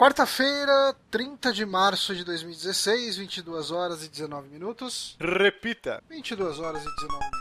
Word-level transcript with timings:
Quarta-feira, 0.00 0.96
30 1.10 1.52
de 1.52 1.66
março 1.66 2.16
de 2.16 2.24
2016, 2.24 3.18
22 3.18 3.70
horas 3.70 4.02
e 4.02 4.08
19 4.08 4.48
minutos. 4.48 5.14
Repita. 5.20 6.02
22 6.08 6.58
horas 6.58 6.80
e 6.80 6.86
19 6.86 7.18
minutos. 7.18 7.39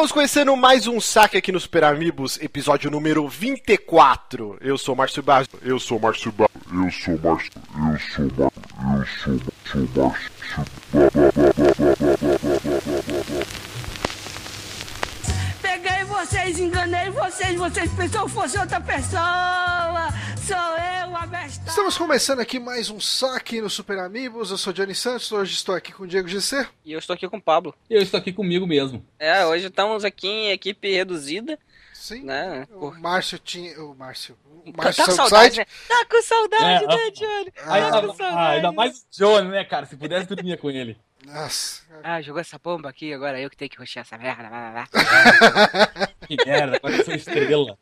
Estamos 0.00 0.12
conhecendo 0.12 0.56
mais 0.56 0.86
um 0.86 0.98
saque 0.98 1.36
aqui 1.36 1.52
no 1.52 1.60
Super 1.60 1.84
Amigos, 1.84 2.38
episódio 2.40 2.90
número 2.90 3.28
24. 3.28 4.56
Eu 4.62 4.78
sou 4.78 4.96
Márcio 4.96 5.22
Barros. 5.22 5.46
Eu 5.60 5.78
sou 5.78 6.00
Márcio 6.00 6.32
Barros. 6.32 6.54
Eu 6.72 6.90
sou 6.90 7.18
Márcio. 7.18 7.52
Eu 7.76 7.98
sou 8.16 8.30
Márcio. 8.78 9.32
Eu 9.34 9.38
sou, 9.66 9.86
sou 9.92 10.02
Márcio. 10.02 10.40
Peguei 15.90 16.04
vocês, 16.04 16.60
enganei 16.60 17.10
vocês, 17.10 17.56
vocês 17.58 17.90
pensam 17.94 18.24
que 18.26 18.30
fosse 18.32 18.56
outra 18.58 18.80
pessoa. 18.80 20.08
Sou 20.46 20.56
eu, 20.56 21.16
a 21.16 21.26
bestada. 21.26 21.68
Estamos 21.68 21.98
começando 21.98 22.38
aqui 22.38 22.60
mais 22.60 22.90
um 22.90 23.00
saque 23.00 23.60
no 23.60 23.68
Super 23.68 23.98
Amigos. 23.98 24.50
Eu 24.52 24.58
sou 24.58 24.72
Johnny 24.72 24.94
Santos, 24.94 25.30
hoje 25.32 25.54
estou 25.54 25.74
aqui 25.74 25.92
com 25.92 26.04
o 26.04 26.06
Diego 26.06 26.28
GC. 26.28 26.64
E 26.84 26.92
eu 26.92 26.98
estou 27.00 27.14
aqui 27.14 27.28
com 27.28 27.38
o 27.38 27.42
Pablo. 27.42 27.74
Eu 27.88 28.00
estou 28.00 28.18
aqui 28.18 28.32
comigo 28.32 28.66
mesmo. 28.68 29.04
É, 29.18 29.44
hoje 29.44 29.66
estamos 29.66 30.04
aqui 30.04 30.28
em 30.28 30.50
equipe 30.52 30.92
reduzida, 30.94 31.58
Sim. 31.92 32.22
né? 32.22 32.68
O. 32.72 32.92
Márcio 32.92 33.38
tinha. 33.38 33.80
O 33.82 33.94
Márcio. 33.94 34.36
O 34.64 34.72
Tá 34.72 34.84
Márcio 34.84 35.04
com 35.06 35.10
saudade, 35.12 35.56
né? 35.58 35.66
Tá 35.88 36.04
com 36.08 36.22
saudade, 36.22 36.84
É, 36.84 36.86
né, 36.86 37.10
Johnny? 37.10 37.52
Ah, 37.64 37.74
ainda, 37.74 37.90
Tá 37.90 38.00
com 38.06 38.14
saudade. 38.14 38.36
ah, 38.36 38.48
ainda 38.50 38.72
mais 38.72 38.98
o 39.00 39.04
Johnny, 39.10 39.48
né, 39.48 39.64
cara? 39.64 39.86
Se 39.86 39.96
pudesse, 39.96 40.26
dormia 40.28 40.56
com 40.56 40.70
ele. 40.70 40.96
Nossa. 41.24 41.82
Ah, 42.02 42.20
jogou 42.20 42.40
essa 42.40 42.58
bomba 42.58 42.88
aqui, 42.88 43.12
agora 43.12 43.40
eu 43.40 43.50
que 43.50 43.56
tenho 43.56 43.70
que 43.70 43.78
ruxar 43.78 44.02
essa 44.02 44.16
merda. 44.16 44.48
Que 46.26 46.36
merda, 46.46 46.76
agora 46.76 46.96
eu 46.96 47.04
sou 47.04 47.14
estrela. 47.14 47.78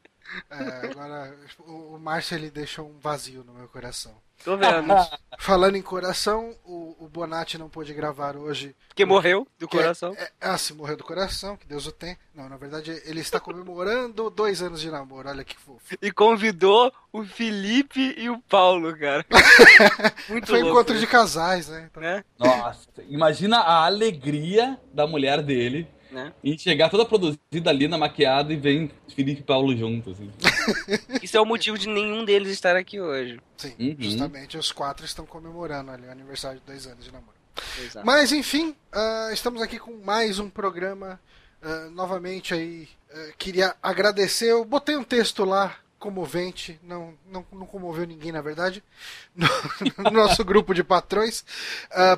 É, 0.51 0.87
agora, 0.91 1.37
o, 1.59 1.97
o 1.97 1.99
Márcio 1.99 2.37
ele 2.37 2.51
deixou 2.51 2.89
um 2.89 2.99
vazio 2.99 3.45
no 3.45 3.53
meu 3.53 3.69
coração. 3.69 4.19
Tô 4.45 4.57
vendo. 4.57 4.95
Falando 5.39 5.77
em 5.77 5.83
coração, 5.83 6.55
o, 6.65 6.97
o 6.99 7.09
Bonatti 7.09 7.57
não 7.57 7.69
pôde 7.69 7.95
gravar 7.95 8.37
hoje. 8.37 8.75
Porque 8.89 9.05
morreu 9.05 9.47
do 9.59 9.69
que 9.69 9.77
é- 9.77 9.81
coração. 9.81 10.13
É, 10.19 10.31
ah, 10.41 10.59
se 10.59 10.75
morreu 10.75 10.97
do 10.97 11.05
coração, 11.05 11.57
que 11.57 11.67
Deus 11.67 11.87
o 11.87 11.93
tem. 11.93 12.17
Não, 12.35 12.49
na 12.49 12.57
verdade, 12.57 13.01
ele 13.05 13.21
está 13.21 13.39
comemorando 13.39 14.31
dois 14.31 14.61
anos 14.63 14.81
de 14.81 14.91
namoro. 14.91 15.29
Olha 15.29 15.45
que 15.45 15.57
fofo. 15.57 15.97
E 16.03 16.11
convidou 16.11 16.93
o 17.13 17.25
Felipe 17.25 18.15
e 18.19 18.29
o 18.29 18.41
Paulo, 18.41 18.97
cara. 18.99 19.25
Muito 20.29 20.49
Foi 20.49 20.61
louco, 20.61 20.75
encontro 20.75 20.95
né? 20.95 21.01
de 21.01 21.07
casais, 21.07 21.69
né? 21.69 21.89
Então, 21.91 22.03
né? 22.03 22.25
Nossa, 22.39 22.89
imagina 23.09 23.59
a 23.59 23.87
alegria 23.87 24.79
da 24.93 25.07
mulher 25.07 25.43
dele 25.43 25.89
né? 26.11 26.33
em 26.43 26.57
chegar 26.57 26.89
toda 26.89 27.05
produzida 27.05 27.69
ali 27.71 27.87
na 27.89 27.99
maquiada 27.99 28.53
e 28.53 28.57
vem 28.57 28.91
Felipe 29.15 29.41
e 29.41 29.45
Paulo 29.45 29.77
juntos. 29.77 30.15
Assim. 30.19 30.31
Isso 31.23 31.37
é 31.37 31.41
o 31.41 31.47
motivo 31.47 31.79
de 31.79 31.89
nenhum 31.89 32.25
deles 32.25 32.51
estar 32.51 32.77
aqui 32.77 33.01
hoje. 33.01 33.41
sim, 33.57 33.75
Uhum. 33.79 33.97
justamente 33.99 34.57
os 34.59 34.73
quatro 34.73 35.05
estão 35.05 35.25
comemorando 35.27 35.91
ali 35.91 36.07
o 36.07 36.11
aniversário 36.11 36.61
de 36.61 36.67
dois 36.67 36.87
anos 36.87 37.05
de 37.05 37.13
namoro. 37.13 37.37
Exato. 37.83 38.07
Mas 38.07 38.33
enfim, 38.33 38.75
ah, 38.93 39.31
estamos 39.33 39.61
aqui 39.61 39.79
com 39.79 39.93
mais 40.05 40.39
um 40.39 40.49
programa. 40.49 41.21
Ah, 41.61 41.89
novamente 41.91 42.55
aí, 42.55 42.89
ah, 43.13 43.31
queria 43.37 43.75
agradecer. 43.83 44.51
Eu 44.53 44.65
botei 44.65 44.97
um 44.97 45.05
texto 45.05 45.45
lá 45.45 45.77
comovente, 45.99 46.79
não, 46.83 47.15
não, 47.27 47.45
não 47.53 47.67
comoveu 47.67 48.07
ninguém 48.07 48.33
na 48.33 48.41
verdade, 48.41 48.83
no, 49.35 49.49
no 50.05 50.11
nosso 50.11 50.45
grupo 50.45 50.73
de 50.75 50.85
patrões, 50.85 51.45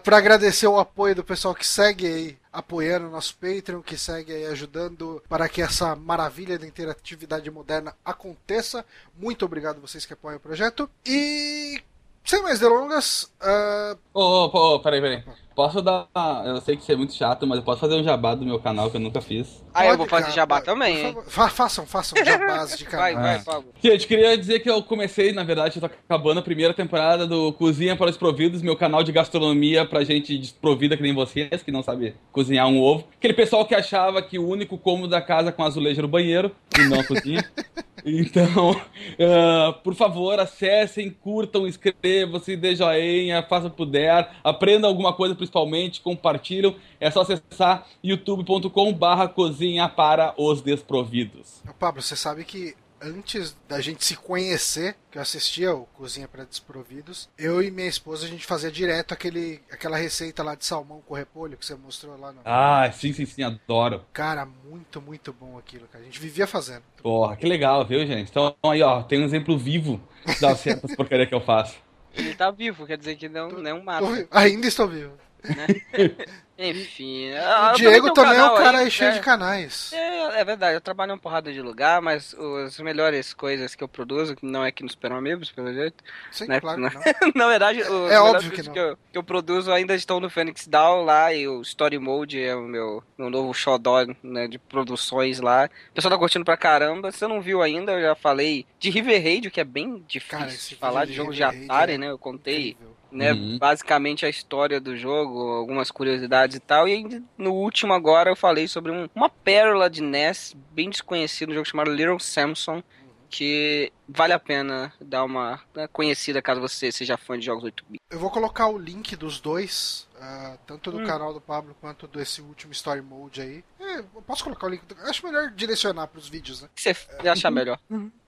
para 0.05 0.19
agradecer 0.19 0.67
o 0.67 0.79
apoio 0.79 1.15
do 1.15 1.25
pessoal 1.25 1.55
que 1.55 1.67
segue 1.67 2.07
aí 2.07 2.39
apoiando 2.53 3.07
o 3.07 3.11
nosso 3.11 3.37
Patreon, 3.37 3.81
que 3.81 3.97
segue 3.97 4.33
aí 4.33 4.47
ajudando 4.47 5.23
para 5.29 5.49
que 5.49 5.63
essa 5.63 5.95
maravilha 5.95 6.59
da 6.59 6.67
interatividade 6.67 7.51
moderna 7.51 7.95
aconteça. 8.05 8.85
Muito 9.17 9.45
obrigado 9.45 9.81
vocês 9.81 10.05
que 10.05 10.13
apoiam 10.13 10.37
o 10.37 10.41
projeto. 10.41 10.91
E 11.07 11.81
sem 12.25 12.43
mais 12.43 12.61
delongas, 12.61 13.31
ah, 13.41 13.97
Ô, 14.15 14.21
ô, 14.23 14.75
ô, 14.75 14.81
peraí, 14.81 15.01
peraí. 15.01 15.23
Posso 15.55 15.83
dar. 15.83 16.07
Eu 16.47 16.59
sei 16.63 16.75
que 16.77 16.83
isso 16.83 16.93
é 16.93 16.97
muito 16.97 17.13
chato, 17.13 17.47
mas 17.47 17.59
eu 17.59 17.65
posso 17.65 17.81
fazer 17.81 17.95
um 17.95 18.03
jabá 18.03 18.35
do 18.35 18.47
meu 18.47 18.59
canal 18.61 18.89
que 18.91 18.97
eu 18.97 19.01
nunca 19.01 19.21
fiz. 19.21 19.63
Ah, 19.75 19.85
eu 19.85 19.97
vou 19.99 20.07
fazer 20.07 20.23
cara, 20.27 20.35
jabá 20.35 20.55
pode, 20.57 20.65
também, 20.67 20.97
hein? 21.09 21.17
Fa- 21.27 21.51
façam, 21.51 21.85
façam 21.85 22.17
jabás 22.25 22.79
de 22.79 22.85
Vai, 22.85 23.13
canal. 23.13 23.23
vai, 23.23 23.35
Ah. 23.37 23.43
Pablo. 23.45 23.75
Gente, 23.83 24.07
queria 24.07 24.39
dizer 24.39 24.61
que 24.61 24.71
eu 24.71 24.83
comecei, 24.83 25.33
na 25.33 25.43
verdade, 25.45 25.77
eu 25.77 25.81
tô 25.87 25.95
acabando 26.09 26.39
a 26.39 26.43
primeira 26.43 26.73
temporada 26.73 27.27
do 27.27 27.53
Cozinha 27.53 27.95
para 27.95 28.09
os 28.09 28.17
Providos, 28.17 28.63
meu 28.63 28.75
canal 28.77 29.03
de 29.03 29.13
gastronomia 29.13 29.85
pra 29.85 30.03
gente 30.03 30.39
desprovida 30.39 30.97
que 30.97 31.03
nem 31.03 31.13
vocês, 31.15 31.63
que 31.63 31.71
não 31.73 31.83
sabe 31.83 32.15
cozinhar 32.33 32.67
um 32.69 32.81
ovo. 32.81 33.07
Aquele 33.19 33.35
pessoal 33.35 33.67
que 33.67 33.75
achava 33.75 34.23
que 34.23 34.39
o 34.39 34.49
único 34.49 34.79
cômodo 34.79 35.09
da 35.09 35.21
casa 35.21 35.53
com 35.53 35.63
azulejo 35.63 36.01
era 36.01 36.07
o 36.07 36.11
banheiro, 36.11 36.51
e 36.79 36.85
não 36.85 37.01
a 37.01 37.05
cozinha. 37.05 37.45
Então, 38.05 38.75
ah, 39.21 39.73
por 39.85 39.95
favor, 39.95 40.39
acessem, 40.39 41.11
curtam, 41.11 41.67
inscrevam-se, 41.67 42.57
dê 42.57 42.75
joinha, 42.75 43.43
façam 43.43 43.69
o 43.69 43.73
puder, 43.73 44.31
aprendam 44.43 44.89
alguma 44.89 45.13
coisa 45.13 45.35
principalmente, 45.35 46.01
compartilham. 46.01 46.75
É 46.99 47.11
só 47.11 47.23
acessar 47.23 47.87
youtube.com 48.03 48.93
barra 48.93 49.29
cozinha 49.29 49.89
para 49.89 50.35
os 50.37 50.61
desprovidos. 50.61 51.63
Pablo, 51.79 52.03
você 52.03 52.15
sabe 52.15 52.45
que 52.45 52.75
antes 53.01 53.57
da 53.69 53.81
gente 53.81 54.05
se 54.05 54.17
conhecer, 54.17 54.97
que 55.11 55.19
eu 55.19 55.23
assistia 55.23 55.75
o 55.75 55.87
Cozinha 55.87 56.29
para 56.29 56.45
Desprovidos, 56.45 57.29
eu 57.39 57.63
e 57.63 57.71
minha 57.71 57.89
esposa 57.89 58.27
a 58.27 58.29
gente 58.29 58.47
fazia 58.47 58.71
direto 58.71 59.13
aquele, 59.13 59.61
aquela 59.71 59.97
receita 59.97 60.43
lá 60.43 60.55
de 60.55 60.65
salmão 60.65 61.03
com 61.07 61.15
repolho 61.15 61.57
que 61.57 61.65
você 61.65 61.75
mostrou 61.75 62.19
lá 62.19 62.33
no. 62.33 62.41
Ah, 62.45 62.91
sim, 62.93 63.13
sim, 63.13 63.27
sim, 63.27 63.43
adoro. 63.43 64.05
Cara, 64.13 64.47
muito, 64.47 65.01
muito 65.01 65.33
bom 65.33 65.59
aquilo, 65.59 65.87
cara. 65.89 66.03
A 66.03 66.07
gente 66.07 66.21
vivia 66.21 66.47
fazendo. 66.47 66.83
Porra, 67.03 67.37
que 67.37 67.47
legal, 67.47 67.85
viu, 67.87 68.07
gente? 68.07 68.31
Então, 68.31 68.55
aí, 68.63 68.83
ó, 68.83 69.03
tem 69.03 69.21
um 69.21 69.25
exemplo 69.25 69.59
vivo 69.59 70.01
das 70.41 70.63
porcaria 70.97 71.27
que 71.27 71.35
eu 71.35 71.41
faço. 71.41 71.77
Ele 72.15 72.35
tá 72.35 72.51
vivo, 72.51 72.87
quer 72.87 72.99
dizer 72.99 73.17
que 73.17 73.29
não, 73.29 73.49
não 73.49 73.67
é 73.67 73.75
um 74.03 74.15
vi- 74.15 74.27
Ainda 74.31 74.67
estou 74.67 74.89
vivo. 74.89 75.13
Enfim. 76.63 77.31
o 77.33 77.77
Diego 77.77 77.93
tenho 77.93 78.11
um 78.11 78.13
também 78.13 78.39
é 78.39 78.45
um 78.45 78.55
cara 78.55 78.79
aí, 78.81 78.91
cheio 78.91 79.13
é. 79.13 79.15
de 79.15 79.21
canais. 79.21 79.91
É, 79.95 80.41
é 80.41 80.45
verdade, 80.45 80.75
eu 80.75 80.81
trabalho 80.81 81.11
em 81.11 81.13
uma 81.15 81.19
porrada 81.19 81.51
de 81.51 81.63
lugar, 81.63 82.03
mas 82.03 82.37
as 82.67 82.79
melhores 82.81 83.33
coisas 83.33 83.75
que 83.75 83.83
eu 83.83 83.89
produzo, 83.89 84.37
que 84.37 84.45
não 84.45 84.63
é 84.63 84.69
aqui 84.69 84.83
no 84.83 84.91
Super 84.91 85.13
Amigos, 85.13 85.51
pelo 85.51 85.73
jeito. 85.73 86.05
Sim, 86.31 86.49
né, 86.49 86.61
claro 86.61 86.79
né? 86.79 86.91
que 86.91 86.97
não. 86.97 87.33
Na 87.35 87.49
verdade, 87.49 87.81
os 87.81 87.89
melhores 87.89 88.45
óbvio 88.45 88.51
que 88.51 88.71
que 88.71 88.79
eu, 88.79 88.99
que 89.11 89.19
eu 89.19 89.23
produzo 89.23 89.73
ainda 89.73 89.95
estão 89.95 90.21
no 90.21 90.29
Phoenix 90.29 90.67
Down 90.67 91.03
lá, 91.03 91.33
e 91.33 91.49
o 91.49 91.63
Story 91.63 91.99
Mode 91.99 92.39
é 92.39 92.55
o 92.55 92.63
meu, 92.63 93.03
meu 93.17 93.31
novo 93.31 93.55
xodó 93.55 94.05
né, 94.23 94.47
de 94.47 94.59
produções 94.59 95.41
lá. 95.41 95.71
O 95.91 95.95
pessoal 95.95 96.13
tá 96.13 96.19
curtindo 96.19 96.45
pra 96.45 96.59
caramba. 96.59 97.11
Se 97.11 97.21
você 97.21 97.27
não 97.27 97.41
viu 97.41 97.63
ainda, 97.63 97.93
eu 97.93 98.03
já 98.03 98.15
falei 98.15 98.67
de 98.79 98.91
River 98.91 99.23
Raid, 99.23 99.51
que 99.51 99.61
é 99.61 99.65
bem 99.65 100.05
difícil 100.07 100.39
Cara, 100.39 100.51
de 100.51 100.77
falar 100.77 101.05
de 101.07 101.15
jogo 101.15 101.33
de 101.33 101.43
Raid 101.43 101.65
Atari, 101.65 101.93
é 101.95 101.99
né? 101.99 102.11
Eu 102.11 102.19
contei 102.19 102.71
Incrível. 102.71 103.00
Né, 103.11 103.33
Uhum. 103.33 103.59
basicamente 103.59 104.25
a 104.25 104.29
história 104.29 104.81
do 104.81 104.97
jogo, 104.97 105.51
algumas 105.53 105.91
curiosidades 105.91 106.57
e 106.57 106.61
tal. 106.61 106.89
E 106.89 107.23
no 107.37 107.53
último 107.53 107.93
agora 107.93 108.31
eu 108.31 108.37
falei 108.37 108.69
sobre 108.69 108.93
um- 108.93 109.09
uma 109.15 109.29
pérola 109.29 109.89
de 109.91 110.01
NES 110.03 110.55
bem 110.73 110.89
desconhecido, 110.91 111.51
um 111.51 111.55
jogo 111.55 111.67
chamado 111.69 111.91
Little 111.93 112.19
Samson, 112.21 112.83
que 113.31 113.93
vale 114.09 114.33
a 114.33 114.39
pena 114.41 114.93
dar 115.01 115.25
uma 115.25 115.61
né, 115.75 115.87
conhecida 115.89 116.43
caso 116.43 116.61
você 116.61 116.91
seja 116.91 117.17
fã 117.17 117.39
de 117.39 117.47
jogos 117.47 117.63
8-bit. 117.65 118.01
Eu 118.11 118.19
vou 118.19 118.31
colocar 118.31 118.67
o 118.67 118.77
link 118.77 119.15
dos 119.15 119.39
dois, 119.41 120.09
ah, 120.21 120.57
tanto 120.67 120.91
do 120.91 120.99
Hum. 120.99 121.07
canal 121.07 121.33
do 121.33 121.41
Pablo 121.41 121.77
quanto 121.81 122.09
desse 122.09 122.43
último 122.43 122.73
Story 122.73 123.01
Mode 123.01 123.41
aí. 123.41 123.65
É, 123.79 123.99
eu 124.01 124.23
posso 124.27 124.43
colocar 124.43 124.67
o 124.67 124.71
link. 124.71 124.85
do- 124.85 124.97
Acho 125.03 125.25
melhor 125.25 125.51
direcionar 125.53 126.09
para 126.09 126.19
os 126.19 126.29
vídeos, 126.29 126.61
né? 126.63 126.69
O 126.69 126.75
que 126.75 126.83
você 126.83 126.97
achar 127.29 127.51
melhor? 127.53 127.79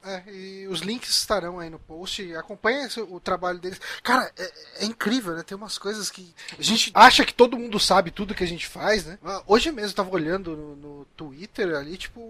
É, 0.05 0.23
e 0.33 0.67
os 0.69 0.81
links 0.81 1.11
estarão 1.11 1.59
aí 1.59 1.69
no 1.69 1.79
post. 1.81 2.35
Acompanhe 2.37 2.87
esse- 2.87 3.01
o 3.01 3.19
trabalho 3.21 3.59
deles. 3.59 3.81
Cara, 4.05 4.31
é, 4.39 4.53
é 4.81 4.85
incrível, 4.85 5.35
né? 5.35 5.43
Tem 5.43 5.57
umas 5.57 5.79
coisas 5.79 6.11
que 6.11 6.33
a 6.57 6.63
gente 6.63 6.93
acha 6.95 7.25
que 7.25 7.35
todo 7.35 7.59
mundo 7.59 7.79
sabe 7.81 8.11
tudo 8.13 8.35
que 8.35 8.45
a 8.45 8.49
gente 8.49 8.67
faz, 8.69 9.05
né? 9.05 9.19
Ah, 9.25 9.43
Hoje 9.47 9.71
mesmo 9.73 9.91
eu 9.91 9.95
tava 9.95 10.11
olhando 10.11 10.57
no, 10.57 10.77
no 10.77 11.05
Twitter 11.17 11.75
ali, 11.77 11.97
tipo, 11.97 12.21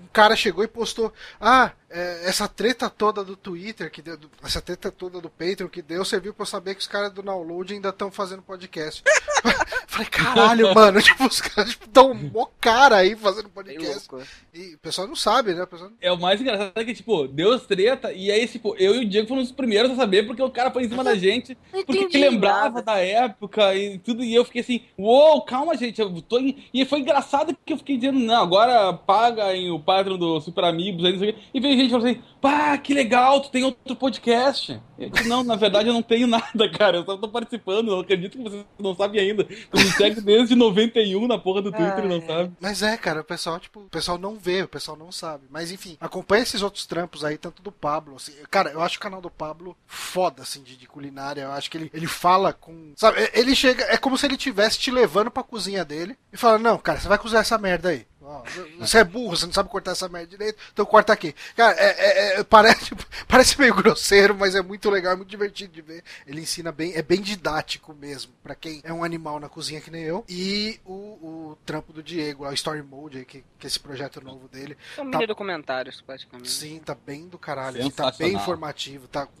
um 0.00 0.06
cara 0.12 0.36
chegou 0.36 0.64
e 0.64 0.68
postou: 0.68 1.12
Ah, 1.40 1.72
é, 1.88 2.28
essa 2.28 2.48
treta 2.48 2.90
toda 2.90 3.22
do 3.22 3.36
Twitter, 3.36 3.90
que 3.90 4.02
deu, 4.02 4.18
essa 4.42 4.60
treta 4.60 4.90
toda 4.90 5.20
do 5.20 5.30
Patreon 5.30 5.68
que 5.68 5.80
deu, 5.80 6.04
serviu 6.04 6.34
pra 6.34 6.42
eu 6.42 6.46
saber 6.46 6.74
que 6.74 6.80
os 6.80 6.86
caras 6.86 7.12
do 7.12 7.22
download 7.22 7.72
ainda 7.72 7.90
estão 7.90 8.10
fazendo 8.10 8.42
podcast. 8.42 9.02
Falei, 9.86 10.08
caralho, 10.08 10.74
mano, 10.74 11.00
tipo, 11.02 11.24
os 11.26 11.40
caras 11.40 11.70
estão 11.70 12.12
mó 12.12 12.48
cara 12.60 12.96
aí 12.96 13.14
fazendo 13.14 13.48
podcast. 13.48 14.08
E 14.52 14.74
o 14.74 14.78
pessoal 14.78 15.06
não 15.06 15.16
sabe, 15.16 15.54
né? 15.54 15.62
O 15.62 15.66
pessoal... 15.66 15.90
É 16.00 16.10
o 16.12 16.18
mais 16.18 16.40
engraçado 16.40 16.72
é 16.74 16.84
que, 16.84 16.92
tipo, 16.92 17.28
deu 17.28 17.52
as 17.52 17.64
treta, 17.64 18.12
e 18.12 18.30
aí, 18.30 18.46
tipo, 18.48 18.74
eu 18.78 18.96
e 18.96 19.04
o 19.04 19.08
Diego 19.08 19.28
fomos 19.28 19.44
os 19.44 19.52
primeiros 19.52 19.92
a 19.92 19.96
saber 19.96 20.26
porque 20.26 20.42
o 20.42 20.50
cara 20.50 20.70
foi 20.70 20.84
em 20.84 20.88
cima 20.88 21.04
da 21.04 21.14
gente, 21.16 21.56
porque 21.70 21.98
entendi 21.98 22.18
lembrava 22.18 22.74
nada. 22.74 22.82
da 22.82 22.98
época 22.98 23.74
e 23.74 23.98
tudo, 24.00 24.22
e 24.24 24.34
eu 24.34 24.44
fiquei 24.44 24.60
assim, 24.60 24.82
uou, 24.98 25.40
calma, 25.42 25.76
gente, 25.76 26.00
eu 26.00 26.20
tô 26.20 26.38
em... 26.40 26.68
E 26.74 26.84
foi 26.84 26.98
engraçado 26.98 27.56
que 27.64 27.72
eu 27.72 27.78
fiquei 27.78 27.96
dizendo, 27.96 28.18
não, 28.18 28.42
agora 28.42 28.92
paga 28.92 29.54
em 29.54 29.70
o 29.70 29.78
Patreon 29.86 30.18
do 30.18 30.40
Super 30.40 30.64
Amigos, 30.64 31.04
aí, 31.04 31.12
não 31.12 31.18
sei 31.20 31.30
o 31.30 31.32
quê. 31.32 31.40
e 31.54 31.60
veio 31.60 31.78
gente 31.78 31.90
falando 31.90 32.06
assim, 32.08 32.22
pá, 32.40 32.76
que 32.76 32.92
legal, 32.92 33.40
tu 33.40 33.50
tem 33.50 33.64
outro 33.64 33.96
podcast. 33.96 34.80
Eu 34.98 35.10
disse, 35.10 35.28
não, 35.28 35.44
na 35.44 35.56
verdade 35.56 35.88
eu 35.88 35.94
não 35.94 36.02
tenho 36.02 36.26
nada, 36.28 36.68
cara, 36.76 36.98
eu 36.98 37.04
só 37.04 37.16
tô 37.16 37.28
participando, 37.28 37.88
eu 37.92 38.00
acredito 38.00 38.36
que 38.36 38.42
vocês 38.42 38.64
não 38.78 38.94
sabem 38.94 39.20
ainda. 39.20 39.44
Tu 39.44 39.76
me 39.78 39.84
segue 39.92 40.20
desde 40.20 40.54
91 40.54 41.26
na 41.26 41.38
porra 41.38 41.62
do 41.62 41.70
Twitter 41.72 42.04
e 42.04 42.08
não 42.08 42.26
sabe. 42.26 42.52
Mas 42.60 42.82
é, 42.82 42.96
cara, 42.96 43.20
o 43.20 43.24
pessoal, 43.24 43.60
tipo, 43.60 43.80
o 43.80 43.88
pessoal 43.90 44.18
não 44.18 44.36
vê, 44.36 44.62
o 44.62 44.68
pessoal 44.68 44.96
não 44.96 45.12
sabe. 45.12 45.44
Mas 45.50 45.70
enfim, 45.70 45.96
acompanha 46.00 46.42
esses 46.42 46.62
outros 46.62 46.84
trampos 46.86 47.24
aí, 47.24 47.38
tanto 47.38 47.62
do 47.62 47.70
Pablo, 47.70 48.16
assim. 48.16 48.32
Cara, 48.50 48.70
eu 48.70 48.82
acho 48.82 48.96
o 48.96 49.00
canal 49.00 49.20
do 49.20 49.30
Pablo 49.30 49.76
foda, 49.86 50.42
assim, 50.42 50.62
de, 50.62 50.76
de 50.76 50.86
culinária. 50.86 51.42
Eu 51.42 51.52
acho 51.52 51.70
que 51.70 51.76
ele, 51.76 51.90
ele 51.94 52.06
fala 52.06 52.52
com. 52.52 52.92
Sabe, 52.96 53.20
é- 53.20 53.38
ele 53.38 53.54
chega. 53.54 53.84
É 53.84 53.96
como 53.96 54.16
se 54.18 54.26
ele 54.26 54.34
estivesse 54.34 54.78
te 54.78 54.90
levando 54.90 55.30
pra 55.30 55.42
cozinha 55.42 55.84
dele 55.84 56.16
e 56.32 56.36
fala: 56.36 56.58
Não, 56.58 56.78
cara, 56.78 56.98
você 56.98 57.08
vai 57.08 57.18
cozinhar 57.18 57.42
essa 57.42 57.58
merda 57.58 57.90
aí. 57.90 58.06
Ó, 58.28 58.42
Você 58.80 58.98
é 58.98 59.04
burro, 59.04 59.36
você 59.36 59.46
não 59.46 59.52
sabe 59.52 59.68
cortar 59.68 59.92
essa 59.92 60.08
merda 60.08 60.26
direito, 60.26 60.58
então 60.72 60.84
corta 60.84 61.12
aqui. 61.12 61.32
Cara, 61.56 61.76
é, 61.78 61.86
é- 62.34 62.40
é- 62.40 62.44
parece, 62.44 62.90
parece 63.28 63.58
meio 63.60 63.72
grosseiro, 63.72 64.34
mas 64.34 64.56
é 64.56 64.60
muito 64.60 64.90
legal, 64.90 65.12
é 65.12 65.16
muito 65.16 65.28
divertido 65.28 65.72
de 65.72 65.80
ver. 65.80 66.02
Ele 66.26 66.40
ensina 66.40 66.72
bem, 66.72 66.92
é 66.96 67.02
bem 67.02 67.20
didático 67.20 67.94
mesmo, 67.94 68.32
pra 68.42 68.56
quem 68.56 68.80
é 68.82 68.92
um 68.92 69.04
animal 69.04 69.38
na 69.38 69.48
cozinha 69.48 69.80
que 69.80 69.92
nem 69.92 70.02
eu. 70.02 70.24
E 70.28 70.80
o, 70.84 70.92
o 70.92 71.58
trampo 71.64 71.92
do 71.92 72.02
Diego, 72.02 72.44
o 72.48 72.52
Story 72.52 72.82
Mode, 72.82 73.18
aí, 73.18 73.24
que, 73.24 73.44
que 73.58 73.66
é 73.66 73.68
esse 73.68 73.78
projeto 73.78 74.20
novo 74.20 74.48
dele. 74.48 74.76
São 74.96 75.04
Tá- 75.08 75.18
mini 75.18 75.26
documentários, 75.28 76.00
praticamente. 76.00 76.50
Sim, 76.50 76.80
tá 76.80 76.96
bem 76.96 77.28
do 77.28 77.38
caralho, 77.38 77.88
tá 77.92 78.10
bem 78.10 78.32
informativo, 78.34 79.06
tá 79.06 79.26
com 79.26 79.32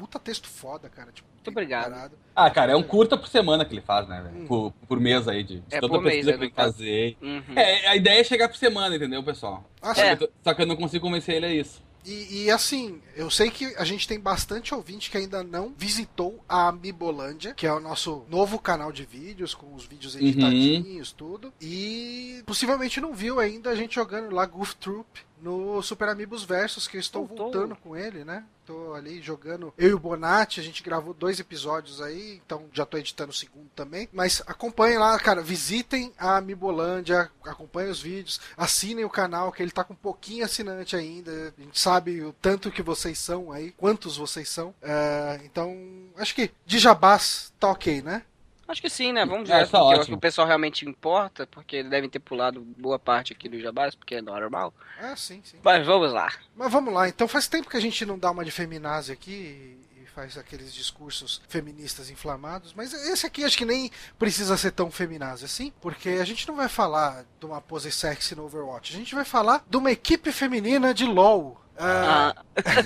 puta 0.00 0.18
texto 0.18 0.48
foda, 0.48 0.88
cara. 0.88 1.12
Tipo, 1.12 1.28
Muito 1.34 1.48
obrigado. 1.48 1.84
preparado. 1.84 2.12
Ah, 2.34 2.50
cara, 2.50 2.72
é 2.72 2.76
um 2.76 2.82
curta 2.82 3.18
por 3.18 3.28
semana 3.28 3.64
que 3.66 3.74
ele 3.74 3.82
faz, 3.82 4.08
né, 4.08 4.22
velho? 4.22 4.44
Hum. 4.44 4.46
Por, 4.46 4.72
por 4.88 4.98
mês 4.98 5.28
aí, 5.28 5.42
de, 5.44 5.60
de 5.60 5.74
É, 5.74 5.80
por 5.80 6.00
mês, 6.00 6.24
pesquisa 6.24 6.30
é, 6.30 6.38
que 6.48 6.54
caso. 6.54 6.72
fazer. 6.72 7.16
Uhum. 7.20 7.42
É, 7.54 7.86
a 7.88 7.96
ideia 7.96 8.20
é 8.20 8.24
chegar 8.24 8.48
por 8.48 8.56
semana, 8.56 8.96
entendeu, 8.96 9.22
pessoal? 9.22 9.62
Ah, 9.82 9.94
Só, 9.94 10.00
sim. 10.00 10.06
É. 10.08 10.16
que 10.16 10.24
eu, 10.24 10.28
tô- 10.28 10.34
só 10.42 10.54
que 10.54 10.62
eu 10.62 10.66
não 10.66 10.76
consigo 10.76 11.04
convencer 11.04 11.36
ele 11.36 11.46
a 11.46 11.52
isso. 11.52 11.82
E, 12.02 12.44
e, 12.44 12.50
assim, 12.50 13.02
eu 13.14 13.28
sei 13.30 13.50
que 13.50 13.66
a 13.76 13.84
gente 13.84 14.08
tem 14.08 14.18
bastante 14.18 14.74
ouvinte 14.74 15.10
que 15.10 15.18
ainda 15.18 15.42
não 15.44 15.74
visitou 15.76 16.42
a 16.48 16.68
Amibolândia, 16.68 17.52
que 17.52 17.66
é 17.66 17.72
o 17.74 17.78
nosso 17.78 18.24
novo 18.30 18.58
canal 18.58 18.90
de 18.90 19.04
vídeos, 19.04 19.54
com 19.54 19.74
os 19.74 19.84
vídeos 19.84 20.14
Uhum. 20.14 20.22
editadinhos, 20.22 21.12
tudo. 21.12 21.52
E 21.60 22.42
possivelmente 22.46 23.02
não 23.02 23.12
viu 23.12 23.38
ainda 23.38 23.68
a 23.68 23.74
gente 23.74 23.94
jogando 23.96 24.34
lá 24.34 24.46
Goof 24.46 24.76
Troop 24.76 25.06
no 25.42 25.82
Super 25.82 26.08
Amigos 26.08 26.44
Versus, 26.44 26.86
que 26.86 26.96
eu 26.96 27.00
estou 27.00 27.26
Voltou. 27.26 27.50
voltando 27.52 27.76
com 27.76 27.96
ele, 27.96 28.24
né? 28.24 28.44
Tô 28.66 28.94
ali 28.94 29.20
jogando. 29.20 29.74
Eu 29.76 29.90
e 29.90 29.94
o 29.94 29.98
Bonatti, 29.98 30.60
a 30.60 30.62
gente 30.62 30.82
gravou 30.82 31.12
dois 31.12 31.40
episódios 31.40 32.00
aí, 32.00 32.40
então 32.44 32.66
já 32.72 32.86
tô 32.86 32.96
editando 32.96 33.30
o 33.30 33.34
segundo 33.34 33.68
também. 33.74 34.08
Mas 34.12 34.42
acompanhem 34.46 34.98
lá, 34.98 35.18
cara, 35.18 35.42
visitem 35.42 36.12
a 36.16 36.36
Amibolândia, 36.36 37.30
acompanhem 37.44 37.90
os 37.90 38.00
vídeos, 38.00 38.40
assinem 38.56 39.04
o 39.04 39.10
canal, 39.10 39.50
que 39.50 39.62
ele 39.62 39.72
tá 39.72 39.82
com 39.82 39.94
um 39.94 39.96
pouquinho 39.96 40.44
assinante 40.44 40.94
ainda. 40.94 41.52
A 41.56 41.60
gente 41.60 41.80
sabe 41.80 42.22
o 42.22 42.32
tanto 42.32 42.70
que 42.70 42.82
vocês 42.82 43.18
são 43.18 43.50
aí, 43.50 43.72
quantos 43.72 44.16
vocês 44.16 44.48
são. 44.48 44.74
É, 44.82 45.40
então, 45.44 45.76
acho 46.16 46.34
que 46.34 46.50
de 46.64 46.78
jabás 46.78 47.52
tá 47.58 47.68
ok, 47.70 48.02
né? 48.02 48.22
Acho 48.70 48.80
que 48.80 48.88
sim, 48.90 49.12
né? 49.12 49.26
Vamos 49.26 49.50
É, 49.50 49.58
ver. 49.60 49.68
tá 49.68 49.78
porque 49.80 49.94
eu 49.94 50.00
acho 50.00 50.08
que 50.10 50.14
o 50.14 50.20
pessoal 50.20 50.46
realmente 50.46 50.88
importa, 50.88 51.46
porque 51.46 51.76
eles 51.76 51.90
devem 51.90 52.08
ter 52.08 52.20
pulado 52.20 52.60
boa 52.78 52.98
parte 52.98 53.32
aqui 53.32 53.48
do 53.48 53.60
Jabás, 53.60 53.94
porque 53.94 54.14
é 54.14 54.22
normal. 54.22 54.72
Ah, 55.00 55.16
sim, 55.16 55.40
sim. 55.44 55.58
Mas 55.62 55.84
vamos 55.84 56.12
lá. 56.12 56.32
Mas 56.54 56.70
vamos 56.72 56.92
lá, 56.94 57.08
então 57.08 57.26
faz 57.26 57.48
tempo 57.48 57.68
que 57.68 57.76
a 57.76 57.80
gente 57.80 58.06
não 58.06 58.18
dá 58.18 58.30
uma 58.30 58.44
de 58.44 58.50
feminazi 58.50 59.12
aqui 59.12 59.32
e 59.32 59.90
e 60.02 60.06
faz 60.06 60.38
aqueles 60.38 60.72
discursos 60.74 61.42
feministas 61.46 62.08
inflamados, 62.08 62.72
mas 62.72 62.92
esse 62.94 63.26
aqui 63.26 63.44
acho 63.44 63.58
que 63.58 63.66
nem 63.66 63.90
precisa 64.18 64.56
ser 64.56 64.70
tão 64.70 64.90
feminazi 64.90 65.44
assim, 65.44 65.70
porque 65.78 66.08
a 66.08 66.24
gente 66.24 66.48
não 66.48 66.56
vai 66.56 66.70
falar 66.70 67.26
de 67.38 67.44
uma 67.44 67.60
pose 67.60 67.92
sexy 67.92 68.34
no 68.34 68.46
Overwatch, 68.46 68.94
a 68.94 68.96
gente 68.98 69.14
vai 69.14 69.26
falar 69.26 69.62
de 69.68 69.76
uma 69.76 69.90
equipe 69.92 70.32
feminina 70.32 70.94
de 70.94 71.04
LoL. 71.04 71.60
Ah, 71.78 72.34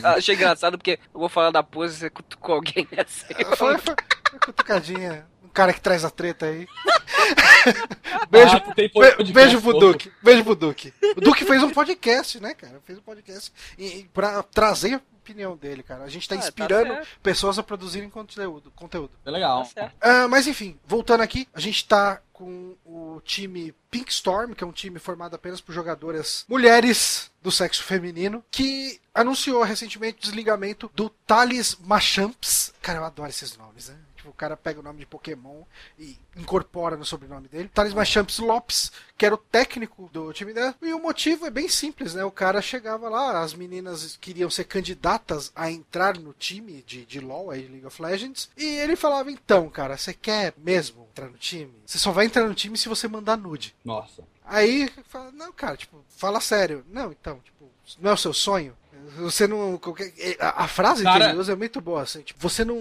Ah, 0.02 0.14
achei 0.19 0.34
engraçado 0.34 0.76
porque 0.76 0.98
eu 1.14 1.20
vou 1.20 1.28
falar 1.28 1.52
da 1.52 1.62
pose 1.62 1.94
e 1.94 1.98
você 1.98 2.10
cutucou 2.10 2.56
alguém 2.56 2.87
assim. 2.98 3.32
foi, 3.56 3.78
foi, 3.78 3.94
foi 4.30 4.38
cutucadinha. 4.40 5.25
Cara 5.54 5.72
que 5.72 5.80
traz 5.80 6.04
a 6.04 6.10
treta 6.10 6.46
aí. 6.46 6.66
beijo, 8.30 8.56
Ah, 8.56 8.60
podcast 8.60 9.32
beijo 9.32 9.60
pro. 9.62 9.78
Duque. 9.78 10.12
Beijo 10.22 10.44
pro 10.44 10.54
Duque. 10.54 10.92
O 11.16 11.20
Duque 11.20 11.44
fez 11.44 11.62
um 11.62 11.70
podcast, 11.70 12.40
né, 12.40 12.54
cara? 12.54 12.80
Fez 12.84 12.98
um 12.98 13.02
podcast 13.02 13.52
e, 13.78 14.00
e 14.00 14.04
pra 14.12 14.42
trazer 14.42 14.94
a 14.94 15.00
opinião 15.20 15.56
dele, 15.56 15.82
cara. 15.82 16.04
A 16.04 16.08
gente 16.08 16.28
tá 16.28 16.34
Ah, 16.34 16.38
tá 16.38 16.44
inspirando 16.44 16.92
certo. 16.92 17.08
pessoas 17.22 17.58
a 17.58 17.62
produzirem 17.62 18.10
conteúdo. 18.10 18.70
conteúdo. 18.72 19.12
É 19.24 19.30
legal. 19.30 19.66
Tá. 19.74 19.92
Ah, 20.00 20.28
mas 20.28 20.46
enfim, 20.46 20.78
voltando 20.86 21.22
aqui, 21.22 21.48
a 21.54 21.60
gente 21.60 21.86
tá 21.86 22.20
com 22.32 22.74
o 22.84 23.22
time 23.24 23.72
Pink 23.90 24.10
Storm, 24.10 24.52
que 24.54 24.64
é 24.64 24.66
um 24.66 24.72
time 24.72 24.98
formado 24.98 25.34
apenas 25.36 25.60
por 25.60 25.72
jogadoras 25.72 26.44
mulheres 26.48 27.30
do 27.40 27.50
sexo 27.52 27.82
feminino, 27.84 28.44
que 28.50 29.00
anunciou 29.14 29.62
recentemente 29.62 30.18
o 30.18 30.20
desligamento 30.20 30.90
do 30.94 31.08
Thales 31.08 31.76
Machamps. 31.80 32.74
Cara, 32.82 32.98
eu 32.98 33.04
adoro 33.04 33.30
esses 33.30 33.56
nomes, 33.56 33.88
né? 33.88 33.96
Tipo, 34.25 34.31
o 34.31 34.32
cara 34.32 34.56
pega 34.56 34.81
o 34.81 34.82
nome 34.82 35.00
de 35.00 35.06
Pokémon 35.06 35.62
e 35.99 36.19
incorpora 36.35 36.97
no 36.97 37.05
sobrenome 37.05 37.47
dele. 37.47 37.69
Thales 37.69 37.93
Machamps 37.93 38.38
Lopes, 38.38 38.91
que 39.19 39.26
era 39.26 39.35
o 39.35 39.38
técnico 39.38 40.09
do 40.12 40.32
time 40.32 40.55
dela. 40.55 40.75
E 40.81 40.94
o 40.94 41.03
motivo 41.03 41.44
é 41.44 41.50
bem 41.50 41.69
simples, 41.69 42.15
né? 42.15 42.25
O 42.25 42.31
cara 42.31 42.62
chegava 42.62 43.09
lá, 43.11 43.43
as 43.43 43.53
meninas 43.53 44.17
queriam 44.17 44.49
ser 44.49 44.65
candidatas 44.65 45.53
a 45.55 45.71
entrar 45.71 46.19
no 46.19 46.32
time 46.32 46.82
de, 46.87 47.05
de 47.05 47.21
LoL, 47.21 47.50
aí, 47.50 47.69
League 47.69 47.87
of 47.87 48.00
Legends. 48.00 48.49
E 48.56 48.65
ele 48.65 48.97
falava, 48.97 49.31
então, 49.31 49.69
cara, 49.69 49.97
você 49.97 50.15
quer 50.15 50.55
mesmo 50.56 51.06
entrar 51.11 51.29
no 51.29 51.37
time? 51.37 51.75
Você 51.85 51.99
só 51.99 52.11
vai 52.11 52.25
entrar 52.25 52.49
no 52.49 52.55
time 52.55 52.79
se 52.79 52.88
você 52.88 53.06
mandar 53.06 53.37
nude. 53.37 53.75
Nossa. 53.85 54.25
Aí, 54.43 54.91
fala, 55.06 55.31
não, 55.32 55.53
cara, 55.53 55.76
tipo, 55.76 56.03
fala 56.09 56.41
sério. 56.41 56.85
Não, 56.88 57.12
então, 57.12 57.41
tipo, 57.41 57.71
não 58.00 58.11
é 58.11 58.15
o 58.15 58.19
seu 58.19 58.32
sonho? 58.32 58.75
Você 59.18 59.46
não. 59.46 59.76
qualquer- 59.78 60.12
A, 60.40 60.66
frase 60.68 60.98
que 61.02 61.04
Cara- 61.04 61.30
ele 61.30 61.38
usa 61.38 61.52
é 61.52 61.56
muito 61.56 61.80
boa, 61.80 62.02
assim, 62.02 62.22
tipo, 62.22 62.40
você 62.40 62.64
não, 62.64 62.76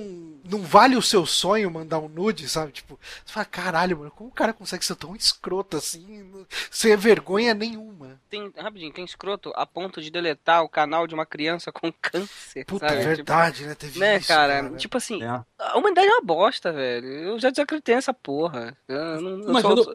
não 0.50 0.60
vale 0.62 0.96
o 0.96 1.02
seu 1.02 1.26
sonho 1.26 1.70
mandar 1.72 2.00
um 2.00 2.08
nude, 2.10 2.48
sabe? 2.50 2.72
Tipo, 2.72 3.00
você 3.26 3.34
fala, 3.34 3.46
caralho, 3.46 3.98
mano, 4.00 4.12
como 4.12 4.30
o 4.30 4.34
cara 4.34 4.54
consegue 4.54 4.86
ser 4.86 4.96
tão 4.96 5.16
escroto 5.16 5.78
assim, 5.78 6.46
sem 6.72 6.96
vergonha 6.96 7.54
nenhuma? 7.54 8.20
Tem, 8.34 8.52
rapidinho, 8.58 8.92
tem 8.92 9.06
escroto 9.06 9.52
a 9.56 9.64
ponto 9.64 10.02
de 10.02 10.10
deletar 10.10 10.64
o 10.64 10.68
canal 10.68 11.06
de 11.06 11.14
uma 11.14 11.24
criança 11.24 11.72
com 11.72 11.94
câncer. 12.02 12.66
Puta, 12.66 12.90
sabe? 12.90 13.02
é 13.02 13.06
verdade, 13.06 13.64
né? 13.68 13.76
Teve 13.76 13.94
Tipo, 13.94 14.04
né, 14.04 14.18
isso, 14.18 14.28
cara? 14.28 14.70
Tipo 14.72 14.98
assim, 14.98 15.22
É. 15.24 15.40
a 15.60 15.78
humanidade 15.78 16.08
é 16.08 16.12
uma 16.14 16.22
bosta, 16.24 16.74
velho. 16.74 17.06
Eu 17.08 17.40
já 17.40 17.52
desacreditei 17.52 17.94
nessa 17.94 18.12
porra. 18.12 18.76
Eu 18.88 19.22
não, 19.22 19.62
sou- 19.62 19.94